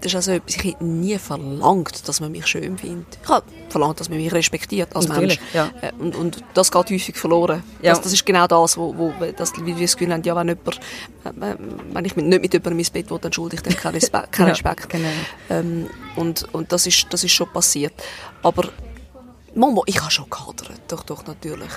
das 0.00 0.12
ist 0.12 0.16
also 0.16 0.32
etwas, 0.32 0.54
ich 0.56 0.64
hätte 0.64 0.84
nie 0.84 1.18
verlangt, 1.18 2.06
dass 2.08 2.20
man 2.20 2.30
mich 2.32 2.46
schön 2.46 2.78
findet. 2.78 3.18
Ich 3.22 3.28
habe 3.28 3.44
verlangt, 3.68 3.98
dass 4.00 4.08
man 4.08 4.18
mich 4.18 4.32
respektiert 4.32 4.94
als 4.94 5.08
Natürlich, 5.08 5.40
Mensch. 5.40 5.54
ja. 5.54 5.70
Äh, 5.80 5.92
Und, 5.98 6.14
und 6.14 6.44
das 6.54 6.70
geht 6.70 6.90
häufig 6.90 7.16
verloren. 7.16 7.62
Ja. 7.82 7.90
Das, 7.92 8.02
das 8.02 8.12
ist 8.12 8.24
genau 8.24 8.46
das, 8.46 8.76
wo, 8.76 8.96
wo 8.96 9.12
das, 9.36 9.52
wie 9.56 9.76
wir 9.76 9.82
das 9.82 9.96
Gefühl 9.96 10.12
haben, 10.12 10.22
ja, 10.22 10.36
wenn 10.36 10.48
jemand, 10.48 10.76
äh, 11.24 11.56
wenn 11.92 12.04
ich 12.04 12.14
mit, 12.16 12.26
nicht 12.26 12.42
mit 12.42 12.52
jemandem 12.52 12.78
ins 12.78 12.90
Bett 12.90 13.10
will, 13.10 13.18
dann 13.20 13.32
schulde 13.32 13.56
ich 13.56 13.62
dem 13.62 13.74
keinen 13.76 13.94
Respekt. 13.94 14.32
Keinen 14.32 14.46
Ja, 14.48 14.52
Respekt. 14.52 14.88
genau. 14.88 15.08
Ähm, 15.50 15.90
und, 16.16 16.46
und 16.54 16.70
das 16.72 16.86
ist, 16.86 17.06
das 17.10 17.24
ist 17.24 17.32
schon 17.32 17.48
passiert. 17.52 17.92
Aber, 18.42 18.68
Mama, 19.54 19.82
ich 19.86 20.00
habe 20.00 20.10
schon 20.10 20.30
gehadert. 20.30 20.80
Doch, 20.88 21.02
doch, 21.02 21.26
natürlich. 21.26 21.70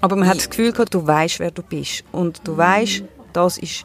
Aber 0.00 0.14
man 0.16 0.28
hat 0.28 0.36
das 0.36 0.50
Gefühl 0.50 0.72
gehabt, 0.72 0.94
du 0.94 1.06
weißt, 1.06 1.40
wer 1.40 1.50
du 1.50 1.62
bist. 1.62 2.04
Und 2.12 2.40
du 2.44 2.56
weißt, 2.56 3.02
das 3.32 3.58
ist 3.58 3.84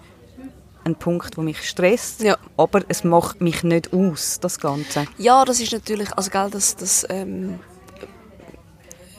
ein 0.83 0.95
Punkt, 0.95 1.37
der 1.37 1.43
mich 1.43 1.67
stresst. 1.67 2.21
Ja. 2.21 2.37
Aber 2.57 2.81
es 2.87 3.03
macht 3.03 3.41
mich 3.41 3.63
nicht 3.63 3.93
aus, 3.93 4.39
das 4.39 4.59
Ganze. 4.59 5.05
Ja, 5.17 5.45
das 5.45 5.59
ist 5.59 5.71
natürlich, 5.71 6.11
also 6.15 6.29
gell, 6.29 6.49
das, 6.51 6.75
das 6.75 7.05
ähm, 7.09 7.59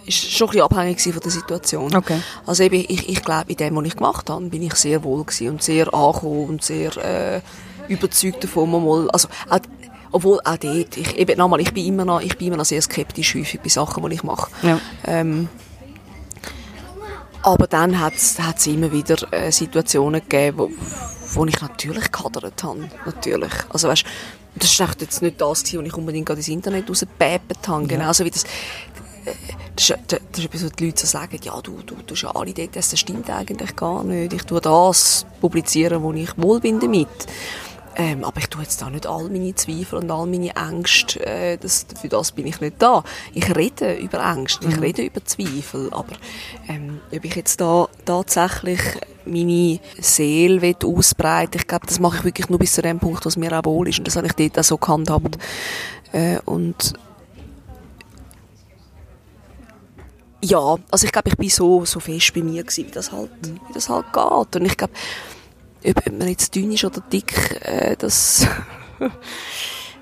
ist 0.06 0.30
schon 0.32 0.48
ein 0.48 0.52
bisschen 0.52 0.64
abhängig 0.64 1.02
von 1.02 1.20
der 1.20 1.30
Situation. 1.30 1.94
Okay. 1.94 2.20
Also 2.46 2.62
eben, 2.62 2.84
ich, 2.88 3.08
ich 3.08 3.22
glaube, 3.22 3.50
in 3.50 3.56
dem, 3.56 3.76
was 3.76 3.84
ich 3.86 3.96
gemacht 3.96 4.28
habe, 4.30 4.44
bin 4.46 4.62
ich 4.62 4.74
sehr 4.74 5.02
wohl 5.04 5.24
gewesen 5.24 5.50
und 5.50 5.62
sehr 5.62 5.92
angekommen 5.92 6.48
und 6.48 6.62
sehr 6.62 6.96
äh, 6.96 7.40
überzeugt 7.88 8.44
davon, 8.44 8.70
mal, 8.70 9.10
also 9.10 9.28
auch, 9.48 9.60
Obwohl 10.12 10.38
auch 10.44 10.56
dort, 10.56 10.96
ich, 10.96 11.16
eben, 11.16 11.36
nochmal, 11.38 11.60
ich 11.60 11.72
bin 11.74 11.86
immer 11.86 12.04
noch, 12.04 12.20
ich 12.20 12.36
bin 12.38 12.48
immer 12.48 12.58
noch 12.58 12.64
sehr 12.64 12.82
skeptisch 12.82 13.34
häufig 13.34 13.60
bei 13.60 13.68
Sachen, 13.68 14.08
die 14.08 14.14
ich 14.14 14.22
mache. 14.22 14.50
Ja. 14.62 14.78
Ähm, 15.06 15.48
aber 17.42 17.66
dann 17.66 18.00
hat 18.00 18.14
es 18.14 18.66
immer 18.66 18.90
wieder 18.92 19.16
äh, 19.32 19.50
Situationen 19.50 20.22
gegeben, 20.22 20.58
wo, 20.58 20.70
wo 21.34 21.46
ich 21.46 21.60
natürlich 21.60 22.10
gehadert 22.10 22.62
habe. 22.62 22.88
Natürlich. 23.04 23.52
Also 23.70 23.88
weißt, 23.88 24.04
das 24.56 24.80
war 24.80 24.88
jetzt 24.98 25.22
nicht 25.22 25.40
das, 25.40 25.62
was 25.62 25.72
ich 25.72 25.94
unbedingt 25.94 26.30
ins 26.30 26.48
Internet 26.48 26.88
rausgepäpet 26.88 27.66
habe. 27.66 27.86
Genauso 27.86 28.24
wie 28.24 28.30
das, 28.30 28.44
äh, 29.24 29.32
das 29.74 29.90
ist, 29.90 29.98
das 30.08 30.20
ist 30.38 30.44
etwas, 30.44 30.64
was 30.64 30.72
die 30.72 30.86
Leute 30.86 31.00
so 31.00 31.06
sagen, 31.06 31.38
ja, 31.42 31.60
du, 31.60 31.80
du 31.84 31.96
tust 31.96 32.22
ja 32.22 32.30
alle 32.30 32.52
dort, 32.52 32.76
das 32.76 32.98
stimmt 32.98 33.28
eigentlich 33.30 33.74
gar 33.74 34.04
nicht. 34.04 34.32
Ich 34.32 34.42
tue 34.44 34.60
das 34.60 35.26
publizieren, 35.40 36.02
wo 36.02 36.12
ich 36.12 36.30
wohl 36.36 36.60
bin 36.60 36.78
damit. 36.78 37.08
Ähm, 37.96 38.24
aber 38.24 38.38
ich 38.40 38.48
tue 38.48 38.62
jetzt 38.62 38.82
da 38.82 38.90
nicht 38.90 39.06
all 39.06 39.28
meine 39.28 39.54
Zweifel 39.54 40.00
und 40.00 40.10
all 40.10 40.26
meine 40.26 40.54
Ängste, 40.56 41.24
äh, 41.24 41.56
das, 41.56 41.86
für 42.00 42.08
das 42.08 42.32
bin 42.32 42.46
ich 42.46 42.60
nicht 42.60 42.80
da. 42.80 43.04
Ich 43.32 43.54
rede 43.54 43.94
über 43.94 44.18
Ängste, 44.18 44.66
ich 44.68 44.80
rede 44.80 45.02
über 45.02 45.24
Zweifel, 45.24 45.92
aber 45.92 46.16
ähm, 46.68 47.00
ob 47.14 47.24
ich 47.24 47.36
jetzt 47.36 47.60
da 47.60 47.88
tatsächlich 48.04 48.80
meine 49.24 49.80
Seele 50.00 50.60
will 50.60 50.76
ausbreiten 50.84 51.58
ich 51.58 51.66
glaube, 51.66 51.86
das 51.86 51.98
mache 52.00 52.18
ich 52.18 52.24
wirklich 52.24 52.48
nur 52.48 52.58
bis 52.58 52.72
zu 52.72 52.82
dem 52.82 52.98
Punkt, 52.98 53.24
was 53.24 53.36
mir 53.36 53.58
auch 53.58 53.64
wohl 53.64 53.88
ist 53.88 53.98
und 53.98 54.06
das 54.06 54.16
habe 54.16 54.26
ich 54.26 54.32
dort 54.34 54.58
auch 54.58 54.64
so 54.64 54.76
gehandhabt. 54.76 55.38
Äh, 56.12 56.38
und 56.44 56.94
ja, 60.42 60.76
also 60.90 61.06
ich 61.06 61.12
glaube, 61.12 61.30
ich 61.30 61.36
bin 61.36 61.48
so, 61.48 61.84
so 61.84 62.00
fest 62.00 62.34
bei 62.34 62.42
mir 62.42 62.62
gewesen, 62.62 62.86
wie 62.86 62.90
das 62.90 63.12
halt, 63.12 63.30
wie 63.42 63.72
das 63.72 63.88
halt 63.88 64.12
geht. 64.12 64.56
Und 64.56 64.66
ich 64.66 64.76
glaube, 64.76 64.92
ob 65.84 66.18
man 66.18 66.28
jetzt 66.28 66.54
dünn 66.54 66.72
ist 66.72 66.84
oder 66.84 67.00
dick, 67.12 67.60
äh, 67.62 67.96
das 67.96 68.46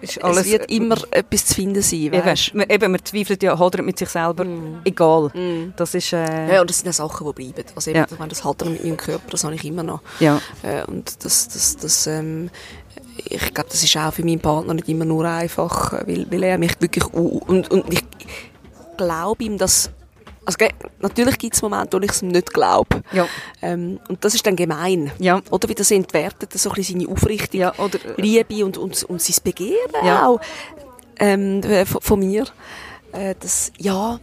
es 0.02 0.44
wird 0.44 0.70
immer 0.70 0.96
etwas 1.10 1.46
zu 1.46 1.54
finden 1.54 1.82
sein, 1.82 2.12
weißt? 2.12 2.54
Eben, 2.54 2.70
eben, 2.70 2.92
man 2.92 3.04
zweifelt 3.04 3.42
ja, 3.42 3.58
hadert 3.58 3.84
mit 3.84 3.98
sich 3.98 4.08
selber, 4.08 4.44
mm. 4.44 4.80
egal. 4.84 5.28
Mm. 5.28 5.72
Das 5.76 5.94
ist... 5.94 6.12
Äh... 6.12 6.54
Ja, 6.54 6.60
und 6.60 6.70
das 6.70 6.78
sind 6.78 6.86
ja 6.86 6.92
Sachen, 6.92 7.26
die 7.26 7.32
bleiben. 7.32 7.64
Also 7.74 7.90
eben, 7.90 8.00
ja. 8.00 8.06
ich 8.10 8.18
meine, 8.18 8.30
das 8.30 8.44
Hadern 8.44 8.72
mit 8.72 8.84
meinem 8.84 8.96
Körper, 8.96 9.30
das 9.30 9.44
habe 9.44 9.54
ich 9.54 9.64
immer 9.64 9.82
noch. 9.82 10.00
Ja. 10.18 10.40
Äh, 10.62 10.84
und 10.86 11.24
das, 11.24 11.48
das, 11.48 11.76
das 11.76 12.06
ähm, 12.06 12.50
ich 13.16 13.54
glaube, 13.54 13.70
das 13.70 13.82
ist 13.82 13.96
auch 13.96 14.12
für 14.12 14.24
meinen 14.24 14.40
Partner 14.40 14.74
nicht 14.74 14.88
immer 14.88 15.04
nur 15.04 15.24
einfach, 15.24 15.92
weil, 16.06 16.26
weil 16.30 16.42
er 16.42 16.58
mich 16.58 16.80
wirklich... 16.80 17.04
Und, 17.06 17.70
und 17.70 17.92
ich 17.92 18.04
glaube 18.96 19.44
ihm, 19.44 19.58
dass 19.58 19.90
also, 20.44 20.58
natürlich 21.00 21.38
gibt 21.38 21.54
es 21.54 21.62
Momente, 21.62 21.96
wo 21.96 22.02
ich 22.02 22.10
es 22.10 22.22
nicht 22.22 22.52
glaube. 22.52 23.02
Ja. 23.12 23.26
Ähm, 23.60 24.00
und 24.08 24.24
das 24.24 24.34
ist 24.34 24.46
dann 24.46 24.56
gemein. 24.56 25.12
Ja. 25.18 25.40
Oder 25.50 25.68
wie 25.68 25.74
das 25.74 25.90
entwertet, 25.90 26.52
so 26.54 26.70
ein 26.70 26.74
bisschen 26.74 27.00
seine 27.00 27.12
Aufrichtung, 27.12 27.60
ja, 27.60 27.74
oder, 27.78 27.98
Liebe 28.16 28.64
und, 28.64 28.76
und, 28.76 29.04
und 29.04 29.22
sein 29.22 29.36
Begehren 29.44 30.04
ja. 30.04 30.26
auch 30.26 30.40
ähm, 31.18 31.62
von, 31.62 32.00
von 32.00 32.18
mir. 32.18 32.46
Äh, 33.12 33.34
das, 33.38 33.72
ja, 33.78 34.18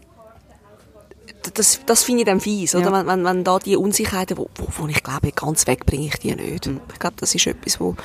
das, 1.54 1.82
das 1.86 2.04
finde 2.04 2.22
ich 2.22 2.26
dann 2.26 2.40
fies, 2.40 2.76
oder? 2.76 2.92
Wenn, 2.92 3.08
wenn, 3.08 3.24
wenn 3.24 3.44
da 3.44 3.60
die 3.60 3.76
Unsicherheiten, 3.76 4.38
wo, 4.38 4.50
wo, 4.56 4.68
wo 4.78 4.88
ich 4.88 5.04
glaube, 5.04 5.32
ganz 5.32 5.68
weg 5.68 5.86
bringe 5.86 6.08
ich 6.08 6.18
die 6.18 6.36
nicht. 6.36 6.68
Mhm. 6.68 6.82
Ich 6.92 7.00
glaube, 7.00 7.16
das 7.20 7.36
ist 7.36 7.48
etwas, 7.48 7.80
wo, 7.80 7.96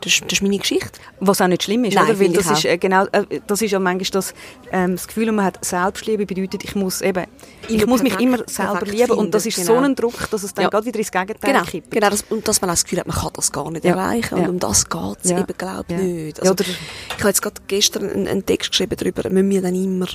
das, 0.00 0.20
das 0.20 0.32
ist 0.32 0.42
meine 0.42 0.58
Geschichte. 0.58 0.98
Was 1.20 1.40
auch 1.40 1.48
nicht 1.48 1.64
schlimm 1.64 1.84
ist, 1.84 1.94
Nein, 1.94 2.04
oder? 2.04 2.20
Weil 2.20 2.32
das 2.32 2.50
ist, 2.50 2.64
äh, 2.64 2.78
genau, 2.78 3.06
äh, 3.12 3.40
das 3.46 3.62
ist 3.62 3.70
ja 3.70 3.78
manchmal 3.78 4.10
das, 4.10 4.34
ähm, 4.72 4.92
das 4.92 5.08
Gefühl, 5.08 5.32
man 5.32 5.46
hat 5.46 5.64
Selbstliebe 5.64 6.26
bedeutet, 6.26 6.64
ich 6.64 6.74
muss 6.74 7.00
eben, 7.00 7.26
ich 7.68 7.86
muss 7.86 8.02
mich 8.02 8.18
immer 8.20 8.38
selber 8.46 8.86
lieben 8.86 9.06
finden, 9.06 9.12
und 9.12 9.34
das 9.34 9.46
ist 9.46 9.56
genau. 9.56 9.66
so 9.66 9.78
ein 9.78 9.94
Druck, 9.94 10.30
dass 10.30 10.42
es 10.42 10.54
dann 10.54 10.64
ja. 10.64 10.68
gerade 10.70 10.86
wieder 10.86 10.98
ins 10.98 11.10
Gegenteil 11.10 11.52
genau. 11.52 11.64
kippt. 11.64 11.90
Genau, 11.90 12.10
das, 12.10 12.24
und 12.30 12.46
dass 12.46 12.60
man 12.60 12.70
auch 12.70 12.74
das 12.74 12.84
Gefühl 12.84 13.00
hat, 13.00 13.06
man 13.06 13.16
kann 13.16 13.30
das 13.34 13.52
gar 13.52 13.70
nicht 13.70 13.84
ja. 13.84 13.92
erreichen 13.92 14.34
und 14.38 14.48
um 14.48 14.58
das 14.58 14.88
geht 14.88 15.18
es 15.22 15.30
eben, 15.30 15.46
glaube 15.56 15.84
ich, 15.88 15.96
nicht. 15.96 16.40
Also, 16.40 16.54
ich 16.58 17.18
habe 17.18 17.28
jetzt 17.28 17.42
gerade 17.42 17.60
gestern 17.66 18.08
einen, 18.08 18.28
einen 18.28 18.46
Text 18.46 18.70
geschrieben 18.70 18.96
darüber, 18.96 19.28
müssen 19.30 19.50
wir 19.50 19.62
dann 19.62 19.74
immer 19.74 20.06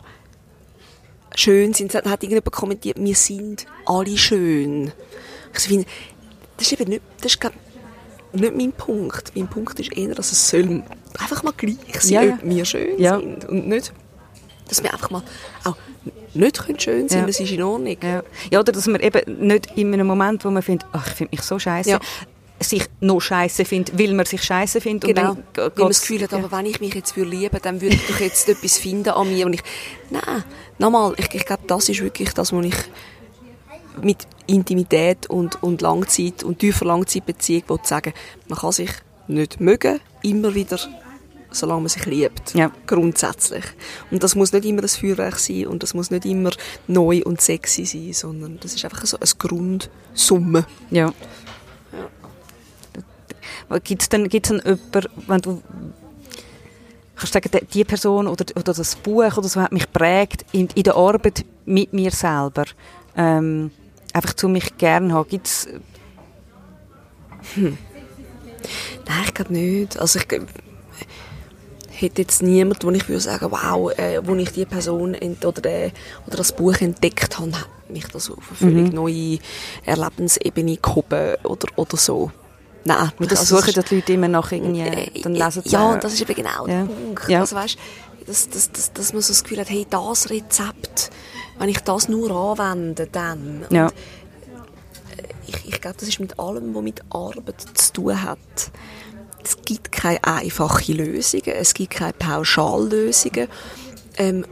schön 1.36 1.74
sind. 1.74 1.93
Hat 1.93 2.06
irgendjemand 2.06 2.52
kommentiert, 2.52 2.98
wir 3.00 3.15
sind 3.15 3.65
alle 3.86 4.17
schön. 4.17 4.91
Ich 5.56 5.63
finde, 5.63 5.86
das 6.58 6.72
ist 6.72 6.80
eben 6.80 6.89
nicht, 6.89 7.04
das 7.22 7.34
ist 7.34 7.39
nicht 8.34 8.56
mein 8.56 8.72
Punkt. 8.72 9.32
Mein 9.36 9.48
Punkt 9.48 9.80
ist 9.80 9.96
eher, 9.96 10.15
dass 10.15 10.32
es 10.32 10.50
soll 10.50 10.84
einfach 11.19 11.43
mal 11.43 11.54
gleich 11.56 11.78
sein, 12.00 12.28
ja, 12.30 12.34
ob 12.34 12.39
wir 12.43 12.65
schön 12.65 13.00
ja. 13.00 13.19
sind. 13.19 13.46
Und 13.46 13.67
nicht, 13.67 13.93
dass 14.67 14.82
wir 14.82 14.91
einfach 14.91 15.12
mal 15.12 15.24
auch 15.63 15.76
nicht 16.34 16.82
schön 16.82 17.08
sein 17.08 17.19
ja. 17.19 17.26
das 17.28 17.39
ist 17.39 17.52
in 17.52 17.62
Ordnung. 17.62 17.98
Ja. 18.02 18.24
ja, 18.52 18.60
oder 18.60 18.72
dass 18.72 18.88
man 18.88 19.02
eben 19.02 19.48
nicht 19.48 19.78
in 19.78 19.93
einem 19.93 20.08
Moment, 20.08 20.43
wo 20.43 20.50
man 20.50 20.63
findet, 20.63 20.88
ach, 20.91 21.08
ich 21.08 21.13
finde 21.13 21.36
mich 21.36 21.41
so 21.41 21.60
scheiße, 21.60 21.91
ja. 21.91 22.00
Sich 22.63 22.86
noch 22.99 23.19
scheiße 23.19 23.65
findet, 23.65 23.97
weil 23.97 24.13
man 24.13 24.26
sich 24.26 24.43
scheiße 24.43 24.82
findet. 24.82 25.15
Genau. 25.15 25.32
Und 25.32 25.43
dann 25.54 25.65
weil 25.65 25.71
man 25.78 25.88
das 25.89 26.02
Gefühl 26.02 26.23
hat, 26.23 26.34
aber 26.34 26.52
wenn 26.52 26.65
ich 26.65 26.80
mich 26.80 26.93
jetzt 26.93 27.15
würde, 27.15 27.49
dann 27.62 27.82
würde 27.82 27.95
ich 27.95 28.08
doch 28.08 28.19
jetzt 28.19 28.47
etwas 28.49 28.78
finden 28.78 29.10
an 29.10 29.28
mir. 29.28 29.45
Und 29.45 29.54
ich, 29.54 29.63
nein, 30.10 30.43
nochmal, 30.78 31.13
ich, 31.17 31.34
ich 31.34 31.45
glaube, 31.45 31.63
das 31.67 31.89
ist 31.89 32.02
wirklich 32.02 32.34
das, 32.34 32.52
was 32.52 32.65
ich 32.65 32.76
mit 34.02 34.28
Intimität 34.47 35.30
und, 35.30 35.62
und 35.62 35.82
Langzeit 35.82 36.43
und 36.43 36.60
tiefer 36.60 36.86
Langzeitbeziehung 36.86 37.80
sagen 37.84 38.13
man 38.47 38.58
kann 38.58 38.71
sich 38.71 38.89
nicht 39.28 39.60
mögen, 39.62 39.99
immer 40.21 40.54
wieder, 40.54 40.78
solange 41.52 41.82
man 41.82 41.89
sich 41.89 42.06
liebt. 42.06 42.54
Ja. 42.56 42.71
Grundsätzlich. 42.88 43.63
Und 44.12 44.23
das 44.23 44.36
muss 44.36 44.52
nicht 44.52 44.65
immer 44.65 44.82
ein 44.82 44.89
Feuerwerk 44.89 45.39
sein 45.39 45.67
und 45.67 45.84
das 45.84 45.93
muss 45.93 46.12
nicht 46.12 46.26
immer 46.26 46.52
neu 46.88 47.21
und 47.23 47.39
sexy 47.41 47.86
sein, 47.86 48.13
sondern 48.13 48.60
das 48.62 48.73
ist 48.73 48.84
einfach 48.84 49.06
so 49.06 49.17
eine 49.17 49.30
Grundsumme. 49.38 50.65
Ja. 50.91 51.13
Gibt 53.84 54.02
es 54.02 54.10
denn, 54.10 54.30
gibt's 54.30 54.50
denn 54.50 54.62
jemanden, 54.66 55.10
wenn 55.28 55.42
du 55.42 55.62
kannst 57.16 57.34
sagen, 57.34 57.50
die 57.74 57.84
Person 57.84 58.28
oder, 58.28 58.46
oder 58.56 58.74
das 58.74 58.96
Buch 58.96 59.38
oder 59.38 59.48
so 59.48 59.62
hat 59.62 59.72
mich 59.72 59.92
prägt 59.92 60.46
in, 60.52 60.68
in 60.76 60.84
der 60.84 60.96
Arbeit 60.96 61.46
mit 61.66 61.94
mir 61.94 62.12
selber, 62.12 62.66
ähm, 63.16 63.72
einfach 64.14 64.34
zu 64.34 64.50
mich 64.50 64.78
gerne 64.78 65.14
haben, 65.14 65.30
gibt's 65.30 65.68
hm. 67.56 67.78
Nein, 69.06 69.24
ich 69.26 69.34
glaube 69.34 69.54
nicht. 69.54 70.00
Also 70.00 70.20
ich 70.20 70.28
hätte 71.90 72.22
jetzt 72.22 72.42
niemand, 72.42 72.84
wo 72.84 72.92
ich 72.92 73.08
würde 73.08 73.20
sagen, 73.20 73.52
wow, 73.52 73.92
äh, 73.98 74.26
wo 74.26 74.36
ich 74.36 74.52
die 74.52 74.66
Person 74.66 75.16
oder, 75.16 75.66
äh, 75.66 75.92
oder 76.26 76.38
das 76.38 76.56
Buch 76.56 76.76
entdeckt 76.80 77.38
habe, 77.38 77.52
hat 77.60 77.68
mich 77.90 78.06
das 78.08 78.30
auf 78.30 78.38
eine 78.38 78.58
völlig 78.58 78.90
mhm. 78.90 78.96
neue 78.96 79.40
Erlebensebene 79.86 80.78
gehoben 80.78 81.36
oder, 81.44 81.68
oder 81.76 81.98
so. 81.98 82.32
Nein. 82.86 83.12
Das 83.19 83.39
also 83.39 83.58
suchen 83.58 83.74
die 83.88 83.96
Leute 83.96 84.13
immer 84.13 84.28
nach 84.28 84.52
irgendwie, 84.52 84.82
äh, 84.82 85.22
dann 85.22 85.36
lesen 85.36 85.63
sie 85.63 85.69
Ja, 85.69 85.91
und 85.91 86.04
das 86.04 86.13
ist 86.13 86.22
eben 86.22 86.36
genau 86.36 86.67
ja. 86.67 86.84
der 86.84 86.86
Punkt. 86.93 87.30
Ja. 87.30 87.39
Also 87.41 87.56
weißt, 87.56 87.78
dass, 88.28 88.50
dass, 88.50 88.72
dass, 88.72 88.93
dass 88.93 89.13
man 89.13 89.22
so 89.22 89.30
das 89.30 89.43
Gefühl 89.43 89.60
hat, 89.60 89.69
hey, 89.69 89.86
das 89.89 90.30
Rezept, 90.30 91.10
wenn 91.60 91.69
ich 91.69 91.80
das 91.80 92.10
nur 92.10 92.32
anwende, 92.32 93.08
dann. 93.12 93.65
Ja. 93.69 93.86
Und 93.86 93.93
ich, 95.48 95.65
ich 95.67 95.82
glaube, 95.82 95.98
das 96.00 96.10
ist 96.10 96.19
mit 96.19 96.39
allem, 96.39 96.74
was 96.76 96.82
mit 96.84 97.02
Arbeit 97.10 97.62
zu 97.76 97.93
tun 97.93 98.22
hat. 98.22 98.38
Es 99.43 99.58
gibt 99.65 99.91
keine 99.91 100.24
einfachen 100.24 100.96
Lösungen, 100.96 101.43
es 101.48 101.74
gibt 101.74 101.93
keine 101.96 102.13
Pauschallösungen. 102.13 103.48
Ähm, 104.17 104.46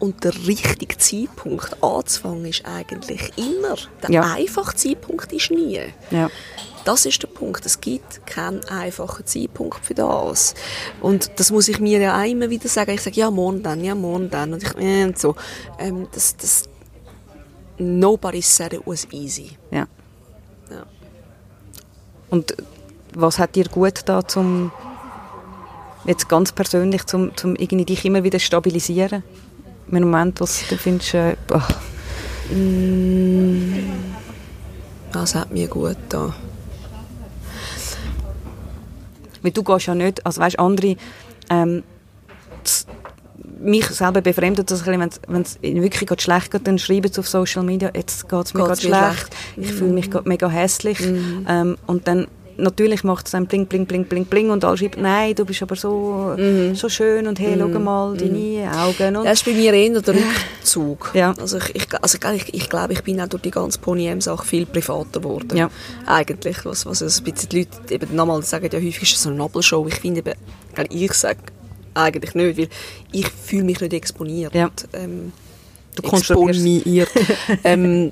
und 0.00 0.22
der 0.22 0.32
richtige 0.46 0.96
Zeitpunkt 0.96 1.82
anzufangen 1.82 2.44
ist 2.46 2.64
eigentlich 2.64 3.32
immer. 3.36 3.74
Der 4.02 4.10
Ja. 4.10 4.32
einfache 4.34 4.76
Zeitpunkt 4.76 5.32
ist 5.32 5.50
nie. 5.50 5.80
Ja. 6.10 6.30
Das 6.88 7.04
ist 7.04 7.22
der 7.22 7.28
Punkt. 7.28 7.66
Es 7.66 7.82
gibt 7.82 8.26
keinen 8.26 8.64
einfachen 8.64 9.26
Zeitpunkt 9.26 9.84
für 9.84 9.92
das. 9.92 10.54
Und 11.02 11.30
das 11.36 11.50
muss 11.50 11.68
ich 11.68 11.80
mir 11.80 12.00
ja 12.00 12.18
auch 12.18 12.24
immer 12.24 12.48
wieder 12.48 12.66
sagen. 12.66 12.92
Ich 12.92 13.02
sage, 13.02 13.16
ja, 13.16 13.30
morgen 13.30 13.62
dann, 13.62 13.84
ja, 13.84 13.94
morgen 13.94 14.30
dann. 14.30 14.54
Und, 14.54 14.62
ich, 14.62 14.74
äh, 14.78 15.04
und 15.04 15.18
so. 15.18 15.36
Ähm, 15.78 16.08
das, 16.12 16.34
das, 16.38 16.62
nobody 17.76 18.40
said 18.40 18.72
it 18.72 18.80
was 18.86 19.06
easy. 19.10 19.50
Ja. 19.70 19.86
Ja. 20.70 20.86
Und 22.30 22.56
was 23.14 23.38
hat 23.38 23.54
dir 23.54 23.66
gut 23.66 24.00
da 24.06 24.26
zum 24.26 24.72
jetzt 26.06 26.26
ganz 26.26 26.52
persönlich 26.52 27.04
zum, 27.04 27.36
zum 27.36 27.54
irgendwie 27.54 27.84
dich 27.84 28.02
immer 28.06 28.24
wieder 28.24 28.38
stabilisieren? 28.38 29.22
Einem 29.90 30.10
Moment, 30.10 30.40
was 30.40 30.66
du 30.66 30.78
findest, 30.78 31.12
äh, 31.12 31.36
ach, 31.52 31.70
Mm, 32.50 33.74
Das 35.12 35.34
hat 35.34 35.50
mir 35.50 35.68
gut 35.68 35.98
da. 36.08 36.34
Weil 39.42 39.52
du 39.52 39.62
gehst 39.62 39.86
ja 39.86 39.94
nicht, 39.94 40.24
also 40.24 40.40
weißt 40.40 40.58
andere, 40.58 40.96
ähm, 41.50 41.82
das, 42.62 42.86
mich 43.60 43.86
selber 43.86 44.20
befremdet 44.20 44.70
das 44.70 44.86
ein 44.86 44.98
bisschen, 44.98 45.20
wenn 45.28 45.42
es 45.42 45.58
wirklich 45.62 46.06
gerade 46.06 46.22
schlecht 46.22 46.50
geht, 46.50 46.66
dann 46.66 46.78
schreiben 46.78 47.10
sie 47.12 47.20
auf 47.20 47.28
Social 47.28 47.64
Media, 47.64 47.90
jetzt 47.94 48.28
geht 48.28 48.46
es 48.46 48.54
mir 48.54 48.64
gerade 48.64 48.80
schlecht, 48.80 48.92
schlecht. 48.92 49.36
ich 49.56 49.72
fühle 49.72 49.92
mich 49.92 50.10
gerade 50.10 50.28
mega 50.28 50.48
hässlich. 50.48 51.00
Ähm, 51.00 51.76
und 51.86 52.06
dann 52.06 52.28
natürlich 52.58 53.04
macht 53.04 53.26
es 53.26 53.32
dann 53.32 53.46
bling, 53.46 53.66
bling, 53.66 53.86
bling, 53.86 54.04
bling, 54.04 54.26
bling 54.26 54.50
und 54.50 54.64
alle 54.64 54.76
schreiben, 54.76 55.02
nein, 55.02 55.34
du 55.34 55.44
bist 55.44 55.62
aber 55.62 55.76
so, 55.76 56.36
so 56.74 56.88
schön 56.88 57.26
und 57.26 57.38
hey, 57.38 57.56
schau 57.58 57.68
mal, 57.68 58.16
deine 58.16 58.70
Augen 58.76 59.16
und 59.16 59.24
Das 59.24 59.40
ist 59.40 59.44
bei 59.44 59.52
mir 59.52 59.72
eher 59.72 60.00
der 60.00 60.14
Rückzug. 60.14 61.12
Ja. 61.14 61.34
Also 61.40 61.58
ich, 61.58 61.74
ich, 61.74 61.86
also 62.02 62.18
ich, 62.34 62.54
ich 62.54 62.68
glaube, 62.68 62.92
ich 62.92 63.02
bin 63.02 63.20
auch 63.20 63.28
durch 63.28 63.42
die 63.42 63.50
ganze 63.50 63.78
Pony-M-Sache 63.78 64.44
viel 64.44 64.66
privater 64.66 65.20
geworden. 65.20 65.56
Ja. 65.56 65.70
Eigentlich. 66.06 66.64
Was, 66.64 66.84
was 66.84 67.02
also 67.02 67.22
ein 67.22 67.32
bisschen 67.32 67.48
die 67.50 67.58
Leute 67.60 67.94
eben 67.94 68.14
nochmal 68.14 68.42
sagen, 68.42 68.68
ja 68.70 68.78
häufig 68.78 69.02
ist 69.02 69.16
es 69.16 69.22
so 69.22 69.30
eine 69.30 69.38
Nabelshow. 69.38 69.86
Ich 69.86 69.96
finde 69.96 70.20
eben, 70.20 70.34
ich 70.90 71.12
sage 71.14 71.38
eigentlich 71.94 72.34
nicht, 72.34 72.58
weil 72.58 72.68
ich 73.12 73.28
fühle 73.28 73.64
mich 73.64 73.80
nicht 73.80 73.92
exponiert. 73.92 74.54
Ja. 74.54 74.70
Ähm, 74.92 75.32
Du 76.00 76.16
exponiert. 76.16 77.08
ähm, 77.64 78.10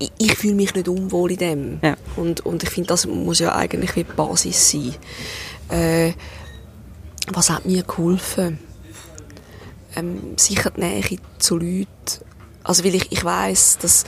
d- 0.00 0.10
ich 0.18 0.34
fühle 0.34 0.54
mich 0.54 0.74
nicht 0.74 0.88
unwohl 0.88 1.32
in 1.32 1.38
dem. 1.38 1.78
Ja. 1.82 1.96
Und, 2.16 2.40
und 2.46 2.62
ich 2.62 2.70
finde, 2.70 2.88
das 2.88 3.06
muss 3.06 3.38
ja 3.38 3.54
eigentlich 3.54 3.92
die 3.92 4.04
Basis 4.04 4.70
sein. 4.70 4.94
Äh, 5.68 6.12
was 7.32 7.50
hat 7.50 7.66
mir 7.66 7.82
geholfen? 7.82 8.58
Ähm, 9.96 10.34
sicher 10.36 10.70
die 10.70 10.80
Nähe 10.80 11.18
zu 11.38 11.56
Leuten. 11.56 11.86
Also, 12.62 12.84
weil 12.84 12.94
ich, 12.94 13.10
ich 13.12 13.24
weiss, 13.24 13.78
dass, 13.78 14.04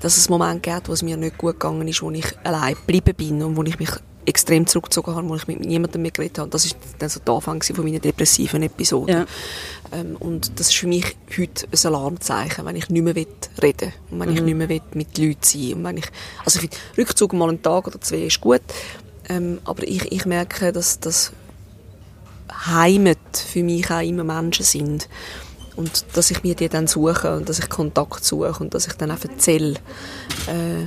dass 0.00 0.16
es 0.16 0.28
Momente 0.28 0.70
gibt, 0.70 0.88
wo 0.88 0.92
es 0.92 1.02
mir 1.02 1.16
nicht 1.16 1.38
gut 1.38 1.58
gegangen 1.60 1.86
ist, 1.88 2.02
wo 2.02 2.10
ich 2.10 2.26
allein 2.44 2.74
geblieben 2.74 3.14
bin 3.14 3.42
und 3.42 3.56
wo 3.56 3.62
ich 3.62 3.78
mich 3.78 3.90
extrem 4.26 4.66
zurückgezogen 4.66 5.14
habe, 5.14 5.28
wo 5.28 5.36
ich 5.36 5.46
mit 5.46 5.60
niemandem 5.60 6.02
mehr 6.02 6.10
geredet 6.10 6.38
habe. 6.38 6.50
Das 6.50 6.64
ist 6.64 6.76
dann 6.98 7.08
so 7.08 7.20
der 7.20 7.34
Anfang 7.34 7.62
von 7.62 7.84
meiner 7.84 8.00
depressiven 8.00 8.62
Episode. 8.62 9.12
Ja. 9.12 9.26
Ähm, 9.92 10.16
und 10.16 10.58
das 10.58 10.68
ist 10.68 10.76
für 10.76 10.88
mich 10.88 11.16
heute 11.36 11.66
ein 11.70 11.86
Alarmzeichen, 11.86 12.64
wenn 12.66 12.76
ich 12.76 12.88
nicht 12.88 13.02
mehr 13.02 13.14
will 13.14 13.26
reden 13.62 13.92
und 14.10 14.20
wenn 14.20 14.34
ich 14.34 14.42
nicht 14.42 14.56
mehr 14.56 14.68
will 14.68 14.82
mit 14.94 15.16
Leuten 15.16 15.38
sein 15.42 15.74
und 15.74 15.84
wenn 15.84 15.96
ich, 15.98 16.06
also 16.44 16.56
ich 16.56 16.62
finde, 16.62 16.76
Rückzug 16.98 17.32
mal 17.32 17.48
einen 17.48 17.62
Tag 17.62 17.86
oder 17.86 18.00
zwei 18.00 18.22
ist 18.22 18.40
gut, 18.40 18.62
ähm, 19.28 19.58
aber 19.64 19.82
ich, 19.84 20.10
ich 20.12 20.26
merke, 20.26 20.72
dass, 20.72 21.00
dass 21.00 21.32
Heimat 22.66 23.18
für 23.32 23.62
mich 23.62 23.90
auch 23.90 24.00
immer 24.00 24.24
Menschen 24.24 24.64
sind 24.64 25.08
und 25.76 26.04
dass 26.14 26.30
ich 26.30 26.42
mir 26.42 26.54
die 26.54 26.68
dann 26.68 26.86
suche 26.86 27.36
und 27.36 27.48
dass 27.48 27.58
ich 27.58 27.68
Kontakt 27.68 28.24
suche 28.24 28.62
und 28.62 28.74
dass 28.74 28.86
ich 28.86 28.94
dann 28.94 29.10
auch 29.10 29.22
erzähle. 29.22 29.74
Äh, 30.46 30.86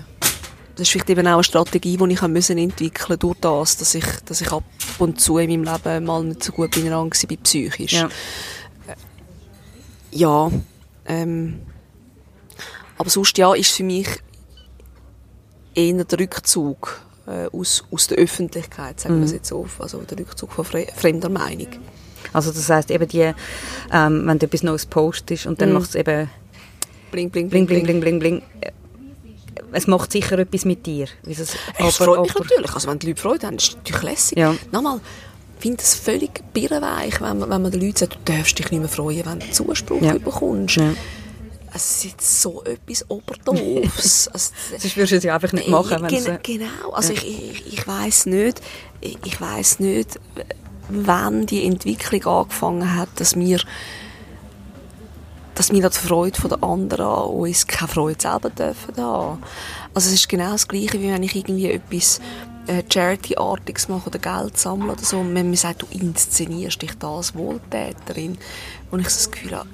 das 0.80 0.88
ist 0.88 0.91
vielleicht 0.91 1.09
eben 1.09 1.27
auch 1.27 1.34
eine 1.34 1.43
Strategie, 1.43 1.97
die 1.97 2.13
ich 2.13 2.21
müssen 2.21 2.57
entwickeln 2.57 3.19
durch 3.19 3.38
das, 3.41 3.75
dass 3.77 3.95
ich, 3.95 4.05
dass 4.25 4.39
ich 4.39 4.51
ab 4.51 4.63
und 4.97 5.19
zu 5.19 5.38
in 5.38 5.49
meinem 5.61 5.75
Leben 5.84 6.05
mal 6.05 6.23
nicht 6.23 6.41
so 6.41 6.53
gut 6.53 6.71
beieinander 6.71 7.15
war, 7.15 7.38
psychisch. 7.43 7.91
Ja. 7.91 8.09
Ja, 10.11 10.51
ähm, 11.05 11.59
aber 12.97 13.09
sonst 13.09 13.38
ja, 13.38 13.53
ist 13.53 13.71
für 13.71 13.84
mich 13.84 14.07
eher 15.75 16.03
der 16.03 16.19
Rückzug 16.19 17.01
äh, 17.27 17.47
aus, 17.55 17.84
aus 17.91 18.07
der 18.07 18.17
Öffentlichkeit, 18.17 18.99
sagen 19.01 19.19
wir 19.19 19.25
es 19.25 19.34
jetzt 19.34 19.49
so, 19.49 19.67
also 19.77 19.99
der 19.99 20.17
Rückzug 20.17 20.51
von 20.51 20.65
fre 20.65 20.88
fremder 20.95 21.30
Meinung. 21.30 21.67
Also 22.34 22.51
das 22.51 22.69
heißt 22.69 22.89
eben 22.89 23.07
die, 23.07 23.34
ähm, 23.91 24.25
wenn 24.25 24.39
du 24.39 24.45
etwas 24.45 24.63
Neues 24.63 24.86
postest 24.86 25.45
und 25.45 25.61
dann 25.61 25.69
Mhm. 25.69 25.75
macht 25.75 25.89
es 25.89 25.95
eben 25.95 26.30
Bling, 27.11 27.30
bling, 27.32 27.49
bling, 27.49 27.65
bling, 27.65 27.84
bling, 27.84 27.99
bling, 27.99 28.19
bling. 28.19 28.41
Äh, 28.61 28.71
Es 29.72 29.88
macht 29.88 30.12
sicher 30.12 30.38
etwas 30.39 30.66
mit 30.66 30.86
dir. 30.86 31.07
Es, 31.28 31.39
Es 31.39 31.97
freut 31.97 32.22
mich 32.22 32.34
natürlich. 32.36 32.74
Also 32.74 32.88
wenn 32.89 32.99
die 32.99 33.07
Leute 33.07 33.22
Freude 33.22 33.47
haben, 33.47 33.57
ist 33.57 33.70
es 33.70 33.76
natürlich 33.76 34.03
lässig. 34.03 34.38
Ja. 34.38 34.55
Nochmal, 34.72 34.99
ich 35.57 35.62
finde 35.62 35.84
es 35.84 35.95
völlig 35.95 36.41
birrenweich, 36.53 37.22
wenn 37.22 37.39
man, 37.39 37.49
wenn 37.49 37.62
man 37.62 37.72
den 37.72 37.82
Leuten 37.82 37.97
sagt, 37.97 38.16
du 38.16 38.20
darfst 38.34 38.57
dich 38.57 38.72
nicht 38.72 38.80
mehr 38.80 38.89
freuen, 38.89 39.26
wenn 39.26 39.39
du 39.39 39.51
Zuspruch 39.51 40.01
Ja. 40.01 40.14
bekommst. 40.18 40.78
Ja. 40.78 40.93
Es 41.74 41.97
ist 41.97 42.03
jetzt 42.05 42.41
so 42.41 42.64
etwas 42.64 43.05
Oberdoofs. 43.10 44.28
also, 44.34 44.51
Sonst 44.72 44.97
würdest 44.97 45.12
du 45.12 45.18
es 45.18 45.24
ja 45.24 45.36
einfach 45.36 45.53
nicht 45.53 45.68
machen. 45.68 46.01
Wenn 46.01 46.07
Gen 46.07 46.26
es, 46.26 46.39
genau. 46.43 46.91
Also 46.91 47.14
ich, 47.14 47.28
ich, 47.28 47.74
ich 47.74 47.88
weiß 47.88 48.26
nicht, 48.26 48.62
ich, 49.01 49.18
ich 49.24 49.80
nicht, 49.80 50.20
wann 50.89 51.45
die 51.45 51.66
Entwicklung 51.66 52.26
angefangen 52.26 52.95
hat, 52.95 53.10
dass 53.18 53.36
wir 53.36 53.60
dass 55.60 55.74
wir 55.74 55.89
die 55.89 55.97
Freude 55.97 56.39
der 56.47 56.64
anderen 56.64 57.05
an 57.05 57.24
uns 57.32 57.68
keine 57.68 57.89
Freude 57.89 58.16
selber 58.18 58.49
dürfen 58.49 58.95
haben. 58.95 59.43
Also 59.93 60.07
es 60.07 60.14
ist 60.14 60.30
genau 60.30 60.53
das 60.53 60.70
Gleiche, 60.70 61.01
wie 61.01 61.12
wenn 61.12 61.22
ich 61.22 61.36
irgendwie 61.36 61.70
etwas 61.70 62.22
äh, 62.68 62.82
Charity-artiges 62.89 63.89
mache 63.89 64.07
oder 64.07 64.20
Geld 64.20 64.57
sammle 64.57 64.93
oder 64.93 65.03
so. 65.03 65.20
Und 65.20 65.36
wenn 65.36 65.49
mir 65.49 65.57
sagt, 65.57 65.82
du 65.82 65.88
inszenierst 65.91 66.82
dich 66.82 66.97
da 66.97 67.18
als 67.18 67.36
Wohltäterin. 67.36 68.38
Und 68.89 69.01
ich 69.01 69.10
so 69.10 69.18
das 69.18 69.32
Gefühl 69.32 69.57
habe, 69.57 69.68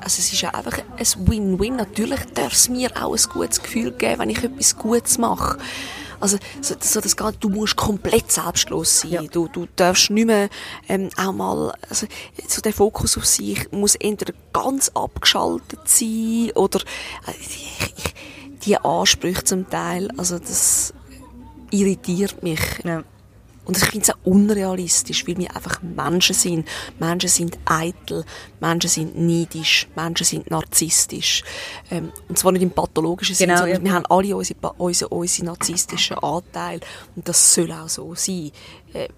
also 0.00 0.18
es 0.18 0.32
ist 0.32 0.40
ja 0.40 0.48
einfach 0.54 0.78
ein 0.78 1.28
Win-Win. 1.28 1.76
Natürlich 1.76 2.20
darf 2.32 2.54
es 2.54 2.70
mir 2.70 2.90
auch 2.96 3.14
ein 3.14 3.22
gutes 3.34 3.62
Gefühl 3.62 3.92
geben, 3.92 4.18
wenn 4.18 4.30
ich 4.30 4.42
etwas 4.42 4.78
Gutes 4.78 5.18
mache. 5.18 5.58
Also 6.22 6.38
so, 6.60 6.76
so 6.80 7.00
das 7.00 7.16
geht, 7.16 7.36
du 7.40 7.48
musst 7.48 7.74
komplett 7.74 8.30
selbstlos 8.30 9.00
sein. 9.00 9.10
Ja. 9.10 9.22
Du, 9.22 9.48
du 9.48 9.66
darfst 9.74 10.10
nicht 10.10 10.26
mehr 10.26 10.48
ähm, 10.88 11.10
auch 11.16 11.32
mal, 11.32 11.74
also 11.88 12.06
so 12.46 12.60
der 12.62 12.72
Fokus 12.72 13.18
auf 13.18 13.26
sich 13.26 13.70
muss 13.72 13.96
entweder 13.96 14.32
ganz 14.52 14.90
abgeschaltet 14.94 15.80
sein 15.84 16.52
oder 16.54 16.78
äh, 17.26 17.32
ich, 17.40 17.94
ich, 17.96 18.14
die 18.64 18.78
Ansprüche 18.78 19.42
zum 19.42 19.68
Teil, 19.68 20.10
also 20.16 20.38
das 20.38 20.94
irritiert 21.72 22.40
mich. 22.42 22.60
ja. 22.84 23.02
Und 23.64 23.76
ich 23.76 23.84
finde 23.84 24.02
es 24.02 24.10
auch 24.10 24.18
unrealistisch, 24.24 25.26
weil 25.28 25.36
wir 25.38 25.54
einfach 25.54 25.80
Menschen 25.82 26.34
sind. 26.34 26.68
Menschen 26.98 27.28
sind 27.28 27.58
eitel, 27.64 28.24
Menschen 28.60 28.90
sind 28.90 29.16
neidisch, 29.18 29.86
Menschen 29.94 30.24
sind 30.26 30.50
narzisstisch. 30.50 31.44
Ähm, 31.90 32.10
und 32.28 32.38
zwar 32.38 32.52
nicht 32.52 32.62
im 32.62 32.70
pathologischen 32.72 33.36
Sinne, 33.36 33.52
Genau, 33.54 33.60
sondern 33.64 33.84
ja. 33.84 33.84
wir 33.90 33.94
haben 33.94 34.06
alle 34.06 34.36
unsere, 34.36 34.58
unsere, 34.78 35.08
unsere 35.10 35.46
narzisstischen 35.46 36.18
Anteile. 36.18 36.80
Und 37.14 37.28
das 37.28 37.54
soll 37.54 37.70
auch 37.72 37.88
so 37.88 38.14
sein. 38.16 38.50
Äh, 38.94 39.08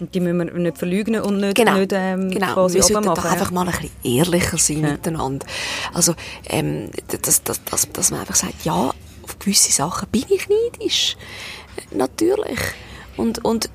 Und 0.00 0.14
die 0.14 0.20
müssen 0.20 0.38
wir 0.38 0.44
nicht 0.58 0.78
verleugnen 0.78 1.20
und 1.20 1.36
nicht, 1.38 1.54
Genau, 1.56 1.76
nicht 1.76 1.92
ähm, 1.94 2.30
genau. 2.30 2.54
quasi 2.54 2.76
wir 2.76 2.82
sollten 2.82 3.08
machen. 3.08 3.26
einfach 3.30 3.50
mal 3.50 3.68
ein 3.68 3.72
bisschen 3.72 3.90
ehrlicher 4.02 4.56
sein 4.58 4.82
Ja. 4.84 4.90
miteinander. 4.92 5.46
Also, 5.92 6.14
ähm, 6.48 6.90
dass, 7.22 7.42
dass, 7.44 7.62
dass, 7.64 7.88
dass 7.92 8.10
man 8.10 8.20
einfach 8.20 8.36
sagt, 8.36 8.64
ja, 8.64 8.92
auf 9.22 9.38
gewisse 9.38 9.70
Sachen 9.70 10.08
bin 10.08 10.24
ich 10.30 10.48
neidisch. 10.48 11.16
Natürlich. 11.90 12.58
Und, 13.16 13.44
und, 13.44 13.68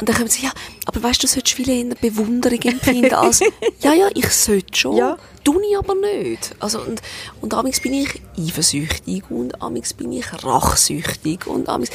und 0.00 0.08
dann 0.08 0.16
kommen 0.16 0.28
sie, 0.28 0.42
ja, 0.42 0.52
aber 0.86 1.02
weißt 1.02 1.22
du, 1.22 1.26
du 1.26 1.32
solltest 1.32 1.56
viel 1.56 1.68
eher 1.68 1.94
Bewunderung 1.94 2.60
empfinden 2.62 3.14
als, 3.14 3.40
ja, 3.80 3.92
ja, 3.92 4.08
ich 4.14 4.28
sollte 4.30 4.76
schon. 4.76 4.96
Ja. 4.96 5.16
Tu 5.44 5.58
ich 5.60 5.76
aber 5.76 5.94
nicht. 5.94 6.54
Also, 6.58 6.80
und, 6.80 7.00
und 7.40 7.54
amigs 7.54 7.80
bin 7.80 7.94
ich 7.94 8.20
eifersüchtig 8.38 9.24
und 9.30 9.62
amigs 9.62 9.94
bin 9.94 10.12
ich 10.12 10.26
rachsüchtig 10.44 11.46
und 11.46 11.68
amigs, 11.68 11.90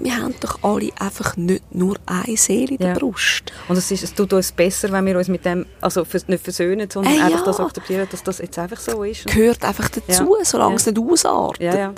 wir 0.00 0.16
haben 0.16 0.34
doch 0.40 0.62
alle 0.62 0.90
einfach 1.00 1.36
nicht 1.36 1.74
nur 1.74 1.96
eine 2.06 2.36
Seele 2.36 2.72
in 2.72 2.78
der 2.78 2.88
Ja. 2.88 2.94
Brust. 2.98 3.52
Und 3.68 3.76
es, 3.76 3.90
ist, 3.90 4.04
es 4.04 4.14
tut 4.14 4.32
uns 4.32 4.52
besser, 4.52 4.92
wenn 4.92 5.04
wir 5.06 5.18
uns 5.18 5.26
mit 5.28 5.44
dem, 5.44 5.66
also 5.80 6.06
nicht 6.28 6.42
versöhnen, 6.44 6.88
sondern 6.88 7.14
Äh, 7.14 7.20
einfach 7.22 7.40
ja. 7.40 7.44
das 7.44 7.58
akzeptieren, 7.60 8.06
dass 8.10 8.22
das 8.22 8.38
jetzt 8.38 8.56
einfach 8.58 8.78
so 8.78 9.02
ist. 9.02 9.26
gehört 9.26 9.64
einfach 9.64 9.88
dazu, 9.88 10.36
Ja. 10.38 10.44
solange 10.44 10.76
es 10.76 10.86
nicht 10.86 10.98
ausartet. 10.98 11.60
Ja, 11.62 11.92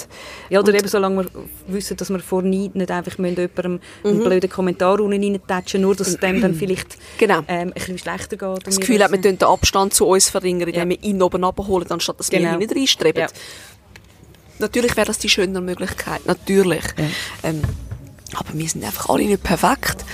ja. 0.49 0.61
oder 0.61 0.73
eben 0.75 0.89
solange 0.89 1.25
wir 1.25 1.31
wissen, 1.69 1.97
dass 1.99 2.09
wir 2.11 2.21
vor 2.21 2.43
Neid 2.43 2.75
nicht 2.75 2.91
einfach 2.91 3.19
müssen 3.19 3.37
jemandem 3.37 3.81
einen 4.03 4.21
blöden 4.25 4.49
Kommentar 4.51 4.99
unten 5.01 5.23
reintatschen, 5.23 5.83
nur 5.83 5.95
dass 5.95 6.09
es 6.09 6.17
dem 6.19 6.41
dann 6.41 6.55
vielleicht 6.55 6.97
Mhm. 6.97 7.19
Genau. 7.19 7.39
ähm, 7.49 7.69
ein 7.69 7.73
bisschen 7.75 7.99
schlechter 7.99 8.37
geht. 8.37 8.49
und 8.49 8.67
Das 8.67 8.77
wir 8.77 8.81
Gefühl 8.81 9.05
hat, 9.05 9.13
wir 9.13 9.21
den 9.21 9.41
Abstand 9.43 9.93
zu 9.95 10.07
uns 10.07 10.31
verringern, 10.31 10.69
indem 10.71 10.89
wir 10.89 11.03
ihn 11.03 11.23
oben 11.23 11.45
abholen, 11.45 11.87
anstatt 11.91 12.19
dass 12.19 12.33
wir 12.33 12.39
Genau. 12.39 12.53
ihn 12.55 12.59
nicht 12.61 12.75
reinstreben. 12.75 13.27
Natürlich 14.59 14.97
wäre 14.97 15.07
das 15.07 15.19
die 15.19 15.29
schönere 15.29 15.63
Möglichkeit, 15.63 16.27
natürlich. 16.27 16.85
Ja. 16.99 17.05
Ähm, 17.51 17.63
aber 18.37 18.55
wir 18.55 18.68
sind 18.68 18.85
einfach 18.85 19.09
alle 19.09 19.24
nicht 19.24 19.43
perfekt. 19.43 20.05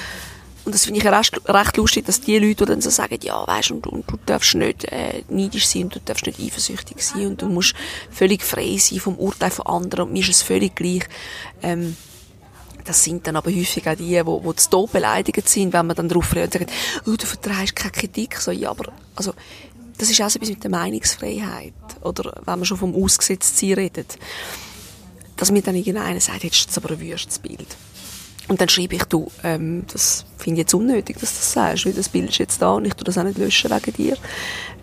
Und 0.64 0.74
das 0.74 0.84
finde 0.84 0.98
ich 0.98 1.06
recht, 1.06 1.40
recht 1.48 1.76
lustig, 1.76 2.06
dass 2.06 2.20
die 2.20 2.38
Leute, 2.38 2.56
die 2.56 2.64
dann 2.64 2.80
so 2.80 2.90
sagen, 2.90 3.18
ja, 3.22 3.46
weißt 3.46 3.70
und, 3.70 3.86
und 3.86 4.10
du 4.10 4.18
darfst 4.26 4.56
nicht 4.56 4.84
äh, 4.86 5.22
neidisch 5.28 5.68
sein 5.68 5.84
und 5.84 5.94
du 5.94 6.00
darfst 6.00 6.26
nicht 6.26 6.40
eifersüchtig 6.40 7.00
sein 7.04 7.28
und 7.28 7.42
du 7.42 7.46
musst 7.46 7.74
völlig 8.10 8.42
frei 8.42 8.76
sein 8.76 8.98
vom 8.98 9.14
Urteil 9.14 9.50
von 9.50 9.66
anderen 9.66 10.06
und 10.06 10.12
mir 10.12 10.22
ist 10.22 10.30
es 10.30 10.42
völlig 10.42 10.74
gleich. 10.74 11.04
Ähm, 11.62 11.96
das 12.82 13.02
sind 13.02 13.26
dann 13.26 13.36
aber 13.36 13.50
häufig 13.50 13.88
auch 13.88 13.94
die, 13.94 14.20
die, 14.20 14.56
zu 14.56 14.70
Tod 14.70 14.92
beleidigt 14.92 15.48
sind, 15.48 15.72
wenn 15.72 15.86
man 15.86 15.96
dann 15.96 16.08
darauf 16.08 16.34
reagiert 16.34 16.62
und 16.62 16.70
sagt, 16.70 17.08
oh, 17.08 17.16
du 17.16 17.26
vertreibst 17.26 17.76
keine 17.76 17.92
Kritik. 17.92 18.36
So, 18.36 18.50
ja, 18.50 18.70
aber, 18.70 18.92
also, 19.14 19.34
das 19.98 20.10
ist 20.10 20.20
auch 20.20 20.30
so 20.30 20.36
etwas 20.36 20.50
mit 20.50 20.62
der 20.62 20.70
Meinungsfreiheit. 20.70 21.74
Oder 22.02 22.40
wenn 22.44 22.58
man 22.58 22.64
schon 22.64 22.76
vom 22.76 22.94
Ausgesetztsein 22.94 23.74
redet. 23.74 24.18
Dass 25.36 25.50
mir 25.50 25.62
dann 25.62 25.74
irgendeiner 25.74 26.20
sagt, 26.20 26.44
jetzt 26.44 26.56
ist 26.56 26.68
das 26.68 26.78
aber 26.78 26.92
ein 26.92 27.00
wüstes 27.00 27.38
Bild. 27.38 27.76
Und 28.48 28.60
dann 28.60 28.68
schreibe 28.68 28.94
ich, 28.94 29.04
du, 29.04 29.30
ähm, 29.42 29.84
das 29.92 30.24
finde 30.38 30.60
ich 30.60 30.64
jetzt 30.64 30.74
unnötig, 30.74 31.18
dass 31.18 31.30
du 31.32 31.36
das 31.36 31.52
sagst, 31.52 31.86
weil 31.86 31.92
das 31.92 32.08
Bild 32.08 32.30
ist 32.30 32.38
jetzt 32.38 32.62
da 32.62 32.72
und 32.72 32.84
ich 32.84 32.94
tu 32.94 33.04
das 33.04 33.18
auch 33.18 33.24
nicht 33.24 33.38
löschen 33.38 33.70
wegen 33.70 33.92
dir. 33.92 34.16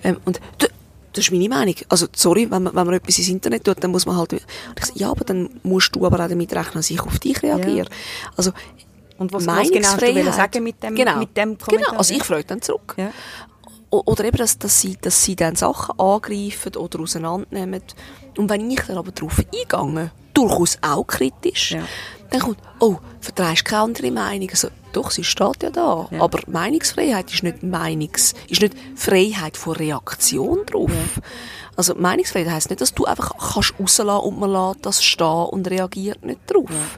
Ähm, 0.03 0.17
und 0.25 0.41
du, 0.57 0.67
das 1.13 1.25
ist 1.25 1.31
meine 1.31 1.47
Meinung. 1.47 1.75
Also, 1.89 2.07
sorry, 2.15 2.49
wenn 2.49 2.63
man, 2.63 2.75
wenn 2.75 2.85
man 2.85 2.95
etwas 2.95 3.19
ins 3.19 3.29
Internet 3.29 3.63
tut, 3.63 3.83
dann 3.83 3.91
muss 3.91 4.05
man 4.05 4.17
halt, 4.17 4.33
und 4.33 4.41
ich 4.77 4.85
sage, 4.85 4.99
ja, 4.99 5.11
aber 5.11 5.23
dann 5.23 5.49
musst 5.63 5.95
du 5.95 6.05
aber 6.05 6.23
auch 6.23 6.27
damit 6.27 6.51
rechnen, 6.53 6.73
dass 6.75 6.89
ich 6.89 6.99
auf 7.01 7.19
dich 7.19 7.41
reagiere. 7.43 7.87
Also, 8.35 8.51
Und 9.17 9.31
was, 9.31 9.45
was 9.45 9.69
genau 9.69 9.95
du 9.95 10.31
sagen 10.31 10.63
mit 10.63 10.81
dem, 10.83 10.95
genau, 10.95 11.17
mit 11.17 11.37
dem 11.37 11.57
Kommentar? 11.57 11.91
Genau, 11.91 11.97
also 11.99 12.13
ich 12.13 12.23
frage 12.23 12.43
dann 12.45 12.61
zurück. 12.61 12.95
Ja. 12.97 13.11
Oder 13.91 14.25
eben, 14.25 14.37
dass, 14.37 14.57
dass, 14.57 14.81
sie, 14.81 14.97
dass 14.99 15.23
sie 15.23 15.35
dann 15.35 15.55
Sachen 15.55 15.99
angreifen 15.99 16.75
oder 16.77 16.99
auseinandernehmen. 16.99 17.83
Und 18.35 18.49
wenn 18.49 18.71
ich 18.71 18.81
dann 18.81 18.97
aber 18.97 19.11
darauf 19.11 19.37
eingehe, 19.37 20.11
durchaus 20.33 20.79
auch 20.81 21.05
kritisch, 21.05 21.73
Ja. 21.73 21.83
Dann 22.33 22.41
kommt, 22.41 22.57
oh, 22.79 22.97
vertreibst 23.21 23.63
keine 23.63 23.83
andere 23.83 24.09
Meinung. 24.09 24.49
Also, 24.49 24.69
doch, 24.91 25.11
sie 25.11 25.23
steht 25.23 25.61
ja 25.61 25.69
da. 25.69 26.07
Ja. 26.09 26.19
Aber 26.19 26.39
Meinungsfreiheit 26.47 27.31
ist 27.31 27.43
nicht 27.43 27.61
Meinungs, 27.61 28.33
ist 28.49 28.61
nicht 28.61 28.75
Freiheit 28.95 29.55
von 29.55 29.75
Reaktion 29.75 30.65
drauf. 30.65 30.91
Also, 31.75 31.93
Meinungsfreiheit 31.95 32.51
heisst 32.51 32.69
nicht, 32.71 32.81
dass 32.81 32.93
du 32.93 33.05
einfach 33.05 33.33
kannst 33.37 33.75
rauslassen 33.79 34.25
und 34.27 34.39
man 34.39 34.51
lässt 34.51 34.85
das 34.85 35.03
stehen 35.03 35.45
und 35.51 35.69
reagiert 35.69 36.25
nicht 36.25 36.39
drauf. 36.47 36.97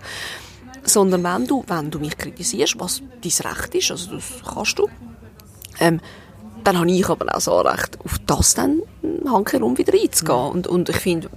Sondern 0.83 1.23
wenn 1.23 1.47
du, 1.47 1.63
wenn 1.67 1.91
du 1.91 1.99
mich 1.99 2.17
kritisierst, 2.17 2.79
was 2.79 3.01
dein 3.21 3.51
Recht 3.51 3.75
ist, 3.75 3.91
also 3.91 4.15
das 4.15 4.23
kannst 4.45 4.79
du, 4.79 4.88
Ähm, 5.79 5.99
dann 6.63 6.79
habe 6.79 6.89
ich 6.89 7.09
aber 7.09 7.36
auch 7.36 7.41
so 7.41 7.59
Recht, 7.59 7.99
auf 8.05 8.19
das 8.25 8.53
dann 8.53 8.81
hankerum 9.29 9.77
wieder 9.77 9.93
einzugehen. 9.93 10.51
Und, 10.51 10.67
und 10.67 10.88
ich 10.89 10.97
finde, 10.97 11.29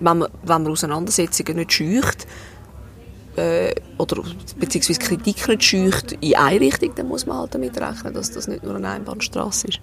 wenn 0.00 0.18
man, 0.18 0.30
wenn 0.42 0.62
man 0.62 0.72
Auseinandersetzungen 0.72 1.56
nicht 1.56 1.72
scheucht, 1.72 2.26
äh, 3.38 3.74
oder 3.98 4.22
beziehungsweise 4.58 4.98
Kritik 4.98 5.48
nicht 5.48 5.64
scheucht 5.64 6.12
in 6.20 6.34
eine 6.36 6.60
Richtung, 6.60 6.94
dann 6.94 7.08
muss 7.08 7.26
man 7.26 7.38
halt 7.38 7.54
damit 7.54 7.80
rechnen, 7.80 8.12
dass 8.14 8.32
das 8.32 8.48
nicht 8.48 8.62
nur 8.62 8.76
eine 8.76 8.88
Einbahnstraße 8.88 9.68
ist. 9.68 9.80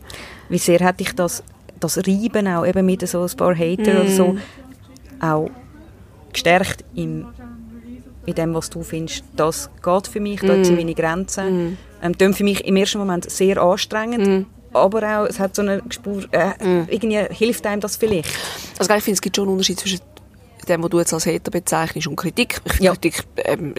Wie 0.49 0.57
sehr 0.57 0.79
hätte 0.79 1.03
ich 1.03 1.13
das, 1.13 1.43
das 1.79 1.97
Reiben 1.97 2.47
auch 2.47 2.65
eben 2.65 2.85
mit 2.85 3.07
so 3.07 3.21
ein 3.21 3.37
paar 3.37 3.55
Hater 3.55 3.93
mm. 3.93 3.97
oder 3.97 4.09
so 4.09 4.27
mhm. 4.27 4.41
auch 5.19 5.49
gestärkt 6.31 6.83
im, 6.93 7.25
in 8.25 8.35
dem, 8.35 8.53
was 8.53 8.69
du 8.69 8.83
findest, 8.83 9.23
das 9.35 9.69
geht 9.83 10.07
für 10.07 10.19
mich, 10.19 10.41
mm. 10.41 10.63
sind 10.63 10.75
meine 10.75 10.93
Grenzen. 10.93 11.71
Mm. 11.71 11.77
Ähm, 12.01 12.33
für 12.33 12.43
mich 12.43 12.65
im 12.65 12.75
ersten 12.75 12.99
Moment 12.99 13.29
sehr 13.29 13.61
anstrengend, 13.61 14.27
mm. 14.27 14.75
aber 14.75 15.21
auch, 15.21 15.25
es 15.25 15.39
hat 15.39 15.55
so 15.55 15.61
eine 15.61 15.81
Spur, 15.89 16.23
äh, 16.31 16.49
mm. 16.63 16.87
irgendwie 16.89 17.23
hilft 17.33 17.65
einem 17.65 17.81
das 17.81 17.95
vielleicht. 17.95 18.29
Also 18.77 18.93
ich 18.93 19.03
finde, 19.03 19.15
es 19.15 19.21
gibt 19.21 19.35
schon 19.35 19.45
einen 19.45 19.53
Unterschied 19.53 19.79
zwischen 19.79 19.99
dem, 20.65 20.83
was 20.83 20.89
du 20.89 20.99
jetzt 20.99 21.13
als 21.13 21.25
Hater 21.25 21.51
bezeichnest, 21.51 22.07
und 22.07 22.15
Kritik. 22.15 22.61
Ja. 22.79 22.91
Kritik 22.91 23.23
ähm, 23.37 23.73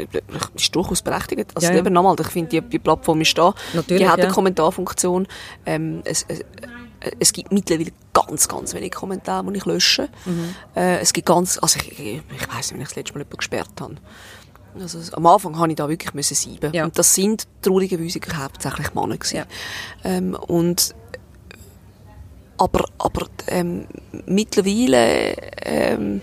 ist 0.55 0.75
durchaus 0.75 1.03
berechtigt. 1.03 1.51
Also 1.55 1.69
ja, 1.69 1.75
ja. 1.75 1.91
nochmal, 1.91 2.17
ich 2.19 2.29
finde, 2.29 2.49
die, 2.49 2.61
die 2.61 2.79
Plattform 2.79 3.21
ist 3.21 3.37
da. 3.37 3.55
Natürlich, 3.75 4.03
die 4.03 4.09
hat 4.09 4.21
eine 4.21 4.31
Kommentarfunktion. 4.33 5.27
Ähm, 5.65 6.03
es, 6.05 6.25
es, 6.29 6.41
es 7.19 7.33
gibt 7.33 7.53
mittlerweile 7.53 7.93
ganz, 8.13 8.49
ganz 8.49 8.75
wenig 8.75 8.93
Kommentare, 8.93 9.51
die 9.53 9.59
ich 9.59 9.65
lösche. 9.65 10.09
Mhm. 10.25 10.55
Äh, 10.75 10.99
es 10.99 11.13
gibt 11.13 11.27
ganz, 11.27 11.59
also 11.61 11.79
ich, 11.81 11.93
ich, 11.93 12.23
ich 12.35 12.49
weiss 12.49 12.71
nicht, 12.71 12.75
wenn 12.75 12.81
ich 12.81 12.89
das 12.89 12.97
letzte 12.97 13.13
Mal 13.15 13.21
jemanden 13.21 13.37
gesperrt 13.37 13.81
habe. 13.81 13.97
Also, 14.81 14.99
am 15.17 15.27
Anfang 15.27 15.59
habe 15.59 15.71
ich 15.71 15.77
da 15.77 15.89
wirklich 15.89 16.13
müssen 16.15 16.35
sieben. 16.35 16.73
Ja. 16.73 16.85
Und 16.85 16.99
das 16.99 17.15
sind 17.15 17.47
traurigerweise 17.63 18.21
hauptsächlich 18.37 18.95
Männer 18.95 19.17
gewesen. 19.17 19.37
Ja. 19.37 19.47
Ähm, 20.05 20.35
und 20.35 20.95
aber, 22.59 22.85
aber 22.99 23.27
ähm, 23.49 23.87
mittlerweile 24.27 25.35
ähm, 25.63 26.23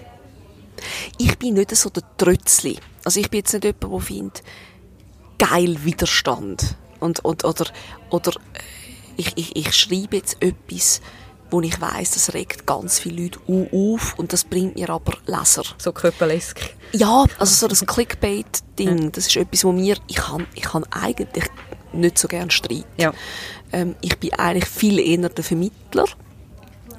ich 1.17 1.37
bin 1.37 1.55
nicht 1.55 1.75
so 1.75 1.89
der 1.89 2.03
Trötzli. 2.17 2.77
Also 3.03 3.19
ich 3.19 3.29
bin 3.29 3.39
jetzt 3.39 3.53
nicht 3.53 3.63
jemand, 3.63 3.83
der 3.83 3.99
findet, 3.99 4.43
geil 5.37 5.77
Widerstand. 5.83 6.75
Und, 6.99 7.23
und, 7.25 7.43
oder, 7.43 7.65
oder 8.09 8.31
äh, 8.31 8.59
ich, 9.17 9.33
ich, 9.35 9.55
ich 9.55 9.73
schreibe 9.73 10.17
jetzt 10.17 10.41
etwas, 10.41 11.01
wo 11.51 11.61
ich 11.61 11.79
weiß, 11.79 12.11
das 12.11 12.33
regt 12.33 12.65
ganz 12.65 12.99
viele 12.99 13.23
Leute 13.23 13.39
auf 13.47 14.17
und 14.17 14.33
das 14.33 14.43
bringt 14.43 14.75
mir 14.75 14.89
aber 14.89 15.17
Leser. 15.27 15.63
So 15.77 15.91
köpelesk. 15.91 16.59
Ja, 16.93 17.25
also 17.37 17.53
so 17.53 17.67
das 17.67 17.85
Clickbait-Ding, 17.85 19.11
das 19.11 19.27
ist 19.27 19.35
etwas, 19.35 19.63
wo 19.63 19.71
mir, 19.71 19.97
ich 20.07 20.15
kann, 20.15 20.47
ich 20.55 20.63
kann 20.63 20.83
eigentlich 20.85 21.45
nicht 21.91 22.17
so 22.17 22.27
gerne 22.27 22.49
streiten. 22.49 22.85
Ja. 22.97 23.13
Ähm, 23.71 23.95
ich 24.01 24.17
bin 24.17 24.33
eigentlich 24.33 24.65
viel 24.65 24.99
eher 24.99 25.29
der 25.29 25.43
Vermittler. 25.43 26.05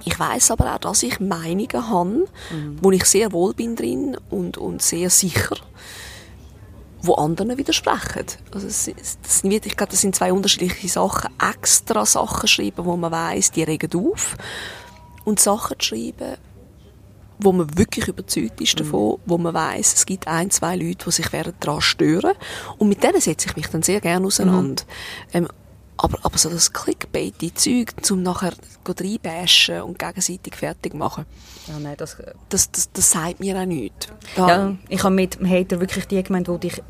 Ich 0.04 0.18
weiß 0.18 0.50
aber 0.50 0.74
auch, 0.74 0.78
dass 0.78 1.02
ich 1.02 1.20
Meinungen 1.20 1.88
habe, 1.88 2.26
mhm. 2.50 2.78
wo 2.80 2.90
ich 2.90 3.04
sehr 3.04 3.32
wohl 3.32 3.54
bin 3.54 3.76
drin 3.76 4.16
und, 4.30 4.58
und 4.58 4.82
sehr 4.82 5.10
sicher, 5.10 5.56
wo 7.02 7.14
anderen 7.14 7.56
widersprechen. 7.56 8.26
Also 8.52 8.66
das, 8.66 8.90
das, 9.22 9.44
ich 9.44 9.76
glaube, 9.76 9.90
das 9.90 10.00
sind 10.00 10.14
zwei 10.14 10.32
unterschiedliche 10.32 10.88
Sachen. 10.88 11.30
Extra 11.40 12.04
Sachen 12.04 12.48
schreiben, 12.48 12.84
wo 12.84 12.96
man 12.96 13.12
weiß, 13.12 13.52
die 13.52 13.62
regen 13.62 13.90
auf, 13.94 14.36
und 15.24 15.40
Sachen 15.40 15.80
schreiben, 15.80 16.36
wo 17.38 17.52
man 17.52 17.76
wirklich 17.76 18.08
überzeugt 18.08 18.60
ist 18.60 18.78
davon, 18.78 19.12
mhm. 19.12 19.20
wo 19.26 19.38
man 19.38 19.54
weiß, 19.54 19.94
es 19.94 20.06
gibt 20.06 20.28
ein, 20.28 20.50
zwei 20.50 20.76
Leute, 20.76 21.06
die 21.06 21.10
sich 21.10 21.28
daran 21.60 21.80
stören. 21.80 22.34
Und 22.78 22.88
mit 22.88 23.02
denen 23.02 23.20
setze 23.20 23.48
ich 23.48 23.56
mich 23.56 23.66
dann 23.68 23.82
sehr 23.82 24.00
gerne 24.00 24.26
auseinander. 24.26 24.84
Mhm. 25.32 25.38
Ähm, 25.38 25.48
aber, 25.96 26.18
aber 26.22 26.38
so 26.38 26.50
das 26.50 26.72
Clickbait-Zeug, 26.72 27.92
um 28.10 28.22
nachher 28.22 28.52
reinbashen 28.86 29.82
und 29.82 29.98
gegenseitig 29.98 30.56
fertig 30.56 30.94
machen, 30.94 31.24
ja, 31.68 31.78
nein, 31.78 31.94
das, 31.96 32.16
das, 32.48 32.70
das, 32.70 32.92
das 32.92 33.10
sagt 33.10 33.40
mir 33.40 33.56
auch 33.56 33.64
nichts. 33.64 34.08
Da, 34.36 34.48
ja, 34.48 34.76
ich 34.88 35.02
habe 35.02 35.14
mit 35.14 35.38
dem 35.38 35.48
Hater 35.48 35.80
wirklich 35.80 36.06
die 36.06 36.22
gemeint, 36.22 36.48
die 36.48 36.58
dich 36.58 36.82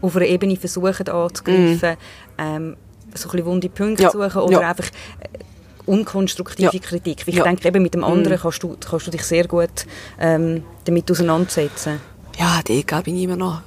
auf 0.00 0.16
einer 0.16 0.26
Ebene 0.26 0.56
versuchen 0.56 1.08
anzugreifen, 1.08 1.92
mm. 1.92 2.38
ähm, 2.38 2.76
so 3.14 3.28
ein 3.28 3.32
bisschen 3.32 3.46
wunde 3.46 3.68
Punkte 3.68 4.04
ja. 4.04 4.10
suchen 4.10 4.42
oder 4.42 4.60
ja. 4.60 4.70
einfach 4.70 4.88
äh, 5.20 5.38
unkonstruktive 5.86 6.70
ja. 6.72 6.80
Kritik. 6.80 7.24
Ich 7.26 7.40
denke, 7.40 7.68
eben 7.68 7.82
mit 7.82 7.94
dem 7.94 8.04
anderen 8.04 8.36
mm. 8.38 8.40
kannst, 8.40 8.62
du, 8.62 8.76
kannst 8.76 9.06
du 9.06 9.10
dich 9.10 9.22
sehr 9.22 9.46
gut 9.46 9.86
ähm, 10.18 10.64
damit 10.84 11.10
auseinandersetzen. 11.10 12.00
Ja, 12.38 12.60
die 12.66 12.84
glaube 12.84 13.10
ich 13.10 13.22
immer 13.22 13.36
noch 13.36 13.60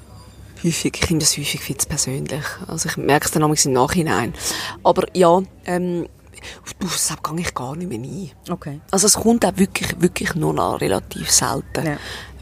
häufig, 0.63 0.93
ich 1.01 1.09
nehme 1.09 1.19
das 1.19 1.37
häufig 1.37 1.61
viel 1.61 1.77
zu 1.77 1.87
persönlich. 1.87 2.43
Also 2.67 2.89
ich 2.89 2.97
merke 2.97 3.25
es 3.25 3.31
dann 3.31 3.43
im 3.43 3.73
Nachhinein. 3.73 4.33
Aber 4.83 5.03
ja, 5.13 5.41
ähm, 5.65 6.07
auf 6.63 6.73
das 6.79 7.15
gehe 7.23 7.39
ich 7.39 7.53
gar 7.53 7.75
nicht 7.75 7.89
mehr 7.89 7.99
ein. 7.99 8.31
Okay. 8.49 8.81
Also 8.91 9.07
es 9.07 9.15
kommt 9.15 9.45
auch 9.45 9.53
wirklich, 9.55 9.99
wirklich 9.99 10.35
nur 10.35 10.53
noch 10.53 10.81
relativ 10.81 11.31
selten. 11.31 11.85
Ja. 11.85 11.97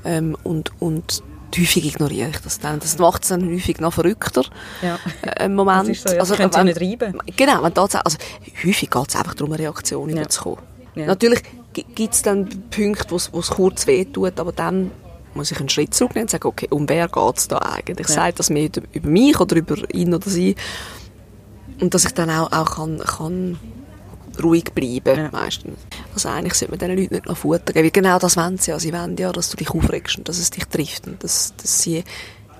Ähm, 0.05 0.35
und, 0.43 0.71
und 0.81 1.23
häufig 1.57 1.85
ignoriere 1.85 2.29
ich 2.29 2.39
das 2.39 2.59
dann. 2.59 2.79
Das 2.79 2.97
macht 2.97 3.23
es 3.23 3.29
dann 3.29 3.47
häufig 3.49 3.79
noch 3.79 3.93
verrückter. 3.93 4.43
Ja. 4.81 4.99
Äh, 5.21 5.47
Moment. 5.47 5.89
Das 5.89 5.97
ist 5.97 6.07
so, 6.07 6.13
ja, 6.13 6.19
also, 6.19 6.37
wenn, 6.37 6.65
nicht 6.65 6.81
reiben. 6.81 7.19
Genau, 7.35 7.63
wenn 7.63 7.73
das, 7.73 7.95
also 7.95 8.17
häufig 8.63 8.89
geht 8.89 9.07
es 9.07 9.15
einfach 9.15 9.35
darum, 9.35 9.53
eine 9.53 9.63
Reaktion 9.63 10.09
ja. 10.09 10.15
überzukommen. 10.17 10.63
Ja. 10.95 11.07
Natürlich 11.07 11.41
gibt 11.71 12.13
es 12.13 12.21
dann 12.21 12.47
Punkte, 12.69 13.11
wo 13.11 13.39
es 13.39 13.49
kurz 13.49 13.87
wehtut, 13.87 14.39
aber 14.39 14.51
dann 14.51 14.91
muss 15.35 15.51
ich 15.51 15.59
einen 15.59 15.69
Schritt 15.69 15.93
zurücknehmen 15.93 16.25
und 16.25 16.31
sagen, 16.31 16.47
okay, 16.47 16.67
um 16.69 16.87
wer 16.89 17.07
geht 17.07 17.37
es 17.37 17.47
da 17.47 17.57
eigentlich? 17.57 18.07
Ja. 18.07 18.13
Sagt 18.13 18.39
das 18.39 18.49
mehr 18.49 18.69
über 18.91 19.07
mich 19.07 19.39
oder 19.39 19.55
über 19.55 19.77
ihn 19.93 20.13
oder 20.13 20.29
sie? 20.29 20.55
Und 21.79 21.93
dass 21.93 22.05
ich 22.05 22.13
dann 22.13 22.29
auch, 22.29 22.51
auch 22.51 22.75
kann, 22.75 22.99
kann 22.99 23.59
ruhig 24.41 24.65
bleiben, 24.73 25.17
ja. 25.17 25.29
meistens. 25.31 25.77
Also 26.13 26.29
eigentlich 26.29 26.53
sollte 26.53 26.71
man 26.71 26.79
diesen 26.79 26.97
Leuten 26.97 27.13
nicht 27.15 27.25
noch 27.27 27.37
Futter 27.37 27.73
geben, 27.73 27.85
weil 27.85 27.91
genau 27.91 28.19
das 28.19 28.37
wollen 28.37 28.57
sie 28.57 28.71
ja. 28.71 28.79
Sie 28.79 28.93
wollen 28.93 29.17
ja, 29.17 29.31
dass 29.31 29.49
du 29.49 29.57
dich 29.57 29.69
aufregst 29.69 30.17
und 30.17 30.29
dass 30.29 30.39
es 30.39 30.49
dich 30.51 30.65
trifft 30.65 31.07
und 31.07 31.23
dass, 31.23 31.53
dass 31.55 31.81
sie 31.81 32.03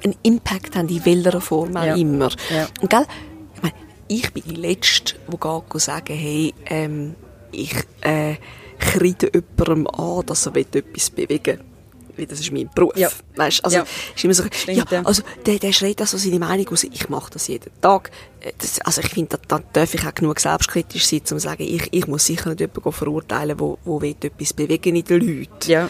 einen 0.03 0.15
Impact 0.23 0.75
haben, 0.75 0.89
in 0.89 1.05
welcher 1.05 1.41
Form 1.41 1.75
auch 1.75 1.85
ja. 1.85 1.95
immer. 1.95 2.29
Ja. 2.49 2.67
Und 2.81 2.89
gell, 2.89 3.05
ich, 3.55 3.61
meine, 3.61 3.75
ich 4.07 4.33
bin 4.33 4.43
die 4.45 4.55
Letzte, 4.55 5.15
die 5.31 5.37
geht 5.37 5.81
sagen, 5.81 6.15
hey, 6.15 6.53
ähm, 6.65 7.15
ich 7.51 7.73
äh, 8.01 8.35
kreide 8.79 9.31
jemandem 9.33 9.87
an, 9.87 10.25
dass 10.25 10.45
er 10.45 10.55
etwas 10.55 11.09
bewegen 11.09 11.59
will 11.59 11.72
weil 12.17 12.25
das 12.25 12.39
ist 12.39 12.51
mein 12.51 12.69
Beruf. 12.73 12.95
Ja. 12.95 13.09
Weißt, 13.35 13.63
also, 13.63 13.77
ja. 13.77 13.85
ist 14.15 14.23
immer 14.23 14.33
so, 14.33 14.43
Stimmt, 14.51 14.91
ja, 14.91 15.01
also, 15.03 15.23
der, 15.45 15.59
der 15.59 15.71
schreit 15.71 16.01
also 16.01 16.17
seine 16.17 16.39
Meinung 16.39 16.67
aus, 16.69 16.83
ich 16.83 17.09
mache 17.09 17.31
das 17.31 17.47
jeden 17.47 17.71
Tag. 17.81 18.11
Äh, 18.39 18.53
das, 18.57 18.79
also, 18.81 19.01
ich 19.01 19.09
finde, 19.09 19.37
da, 19.47 19.57
da 19.57 19.63
darf 19.73 19.93
ich 19.93 20.05
auch 20.05 20.13
genug 20.13 20.39
selbstkritisch 20.39 21.07
sein, 21.07 21.19
um 21.21 21.25
zu 21.25 21.39
sagen, 21.39 21.63
ich, 21.63 21.87
ich 21.91 22.07
muss 22.07 22.25
sicher 22.25 22.49
nicht 22.49 22.61
jemanden 22.61 22.91
verurteilen, 22.91 23.59
wo, 23.59 23.77
wo 23.83 24.01
will 24.01 24.15
etwas 24.21 24.53
bewegen 24.53 24.95
in 24.95 25.03
den 25.03 25.19
Leuten. 25.19 25.71
Ja. 25.71 25.89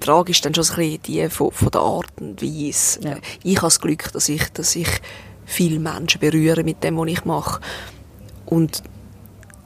Die 0.00 0.04
Frage 0.04 0.30
ist 0.30 0.44
dann 0.44 0.54
schon 0.54 0.64
so 0.64 0.74
ein 0.74 0.78
bisschen 0.78 1.02
die 1.02 1.28
von, 1.28 1.50
von 1.50 1.70
der 1.70 1.80
Art 1.80 2.12
und 2.20 2.40
Weise. 2.40 3.00
Ja. 3.02 3.16
Ich 3.42 3.56
habe 3.56 3.66
das 3.66 3.80
Glück, 3.80 4.12
dass 4.12 4.28
ich, 4.28 4.48
dass 4.50 4.76
ich 4.76 4.88
viele 5.44 5.80
Menschen 5.80 6.20
berühre 6.20 6.62
mit 6.62 6.84
dem, 6.84 6.96
was 6.98 7.08
ich 7.08 7.24
mache. 7.24 7.60
Und 8.46 8.82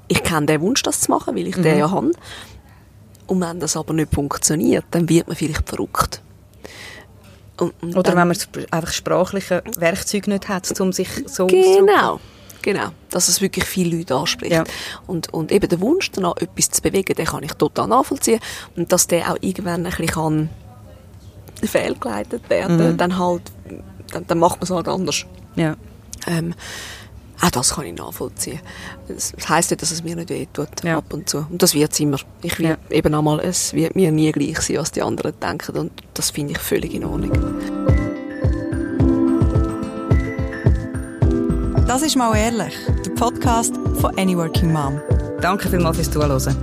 ich 0.09 0.23
kenne 0.23 0.47
den 0.47 0.61
Wunsch, 0.61 0.83
das 0.83 1.01
zu 1.01 1.11
machen, 1.11 1.37
weil 1.37 1.47
ich 1.47 1.57
mhm. 1.57 1.63
den 1.63 1.79
ja 1.79 1.91
habe. 1.91 2.13
Und 3.33 3.41
wenn 3.41 3.61
das 3.61 3.79
aber 3.79 3.95
nicht 3.95 4.13
funktioniert, 4.15 4.85
dann 4.91 5.09
wird 5.09 5.27
man 5.27 5.35
vielleicht 5.35 5.67
verrückt. 5.67 6.21
Und, 7.59 7.73
und 7.83 7.97
Oder 7.97 8.15
wenn 8.15 8.29
man 8.29 8.37
einfach 8.71 8.93
sprachliche 8.93 9.63
Werkzeuge 9.79 10.29
nicht 10.29 10.51
hat, 10.51 10.79
um 10.79 10.93
sich 10.93 11.09
so 11.25 11.47
Genau. 11.47 12.21
Genau, 12.61 12.91
dass 13.09 13.29
es 13.29 13.41
wirklich 13.41 13.65
viele 13.65 13.97
Leute 13.97 14.15
anspricht. 14.15 14.53
Ja. 14.53 14.65
Und, 15.07 15.33
und 15.33 15.51
eben 15.51 15.67
der 15.67 15.81
Wunsch 15.81 16.11
danach, 16.11 16.37
etwas 16.37 16.71
zu 16.71 16.83
bewegen, 16.83 17.15
den 17.15 17.25
kann 17.25 17.43
ich 17.43 17.55
total 17.55 17.89
nachvollziehen. 17.89 18.39
Und 18.77 18.93
dass 18.93 19.07
der 19.07 19.33
auch 19.33 19.39
irgendwann 19.41 19.87
ein 19.87 19.91
bisschen 19.91 20.07
kann 20.09 20.51
fehlgeleitet 21.65 22.51
werden, 22.51 22.93
mhm. 22.93 22.97
dann 22.99 23.19
halt, 23.19 23.43
dann, 24.13 24.27
dann 24.27 24.39
macht 24.39 24.57
man 24.57 24.65
es 24.65 24.71
halt 24.71 24.89
anders. 24.89 25.25
Ja. 25.57 25.75
Ähm, 26.27 26.55
auch 27.43 27.51
das 27.51 27.75
kann 27.75 27.87
ich 27.87 27.95
nachvollziehen. 27.95 28.61
Das 29.09 29.33
heisst 29.49 29.71
nicht, 29.71 29.83
dass 29.83 29.91
es 29.91 30.05
mir 30.05 30.15
nicht 30.15 30.31
wehtut, 30.31 30.69
ja. 30.85 30.99
ab 30.99 31.13
und 31.13 31.29
zu. 31.29 31.39
Und 31.51 31.61
das 31.61 31.75
wird 31.75 31.93
es 31.93 31.99
immer. 31.99 32.19
Ich 32.43 32.59
will 32.59 32.67
ja. 32.67 32.77
eben 32.89 33.13
einmal, 33.15 33.41
es 33.41 33.75
wird 33.75 33.97
mir 33.97 34.13
nie 34.13 34.31
gleich 34.31 34.61
sein, 34.61 34.77
was 34.77 34.93
die 34.93 35.03
anderen 35.03 35.35
denken. 35.41 35.77
Und 35.77 35.93
das 36.15 36.31
finde 36.31 36.53
ich 36.53 36.59
völlig 36.59 36.95
in 36.95 37.05
Ordnung. 37.05 37.33
Das 41.87 42.03
ist 42.03 42.17
mal 42.17 42.35
ehrlich, 42.37 42.75
der 43.05 43.11
Podcast 43.11 43.75
von 44.01 44.17
Any 44.17 44.37
Working 44.37 44.73
Mom. 44.73 45.01
Danke 45.41 45.69
vielmals 45.69 45.97
fürs 45.97 46.11
Zuhören. 46.13 46.57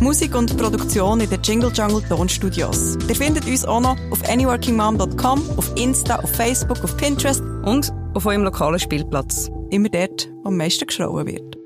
Musik 0.00 0.34
und 0.34 0.56
Produktion 0.56 1.20
in 1.20 1.30
den 1.30 1.40
Jingle 1.42 1.72
Jungle 1.72 2.02
Tonstudios. 2.08 2.96
Ihr 3.08 3.16
findet 3.16 3.46
uns 3.46 3.64
auch 3.64 3.80
noch 3.80 3.96
auf 4.10 4.28
anyworkingmom.com, 4.28 5.42
auf 5.56 5.72
Insta, 5.76 6.16
auf 6.16 6.30
Facebook, 6.30 6.82
auf 6.84 6.96
Pinterest 6.96 7.42
und 7.64 7.90
auf 8.14 8.26
eurem 8.26 8.42
lokalen 8.44 8.78
Spielplatz 8.78 9.50
immer 9.70 9.88
dort, 9.88 10.30
wo 10.42 10.48
am 10.48 10.56
meisten 10.56 10.86
geschrauen 10.86 11.26
wird. 11.26 11.63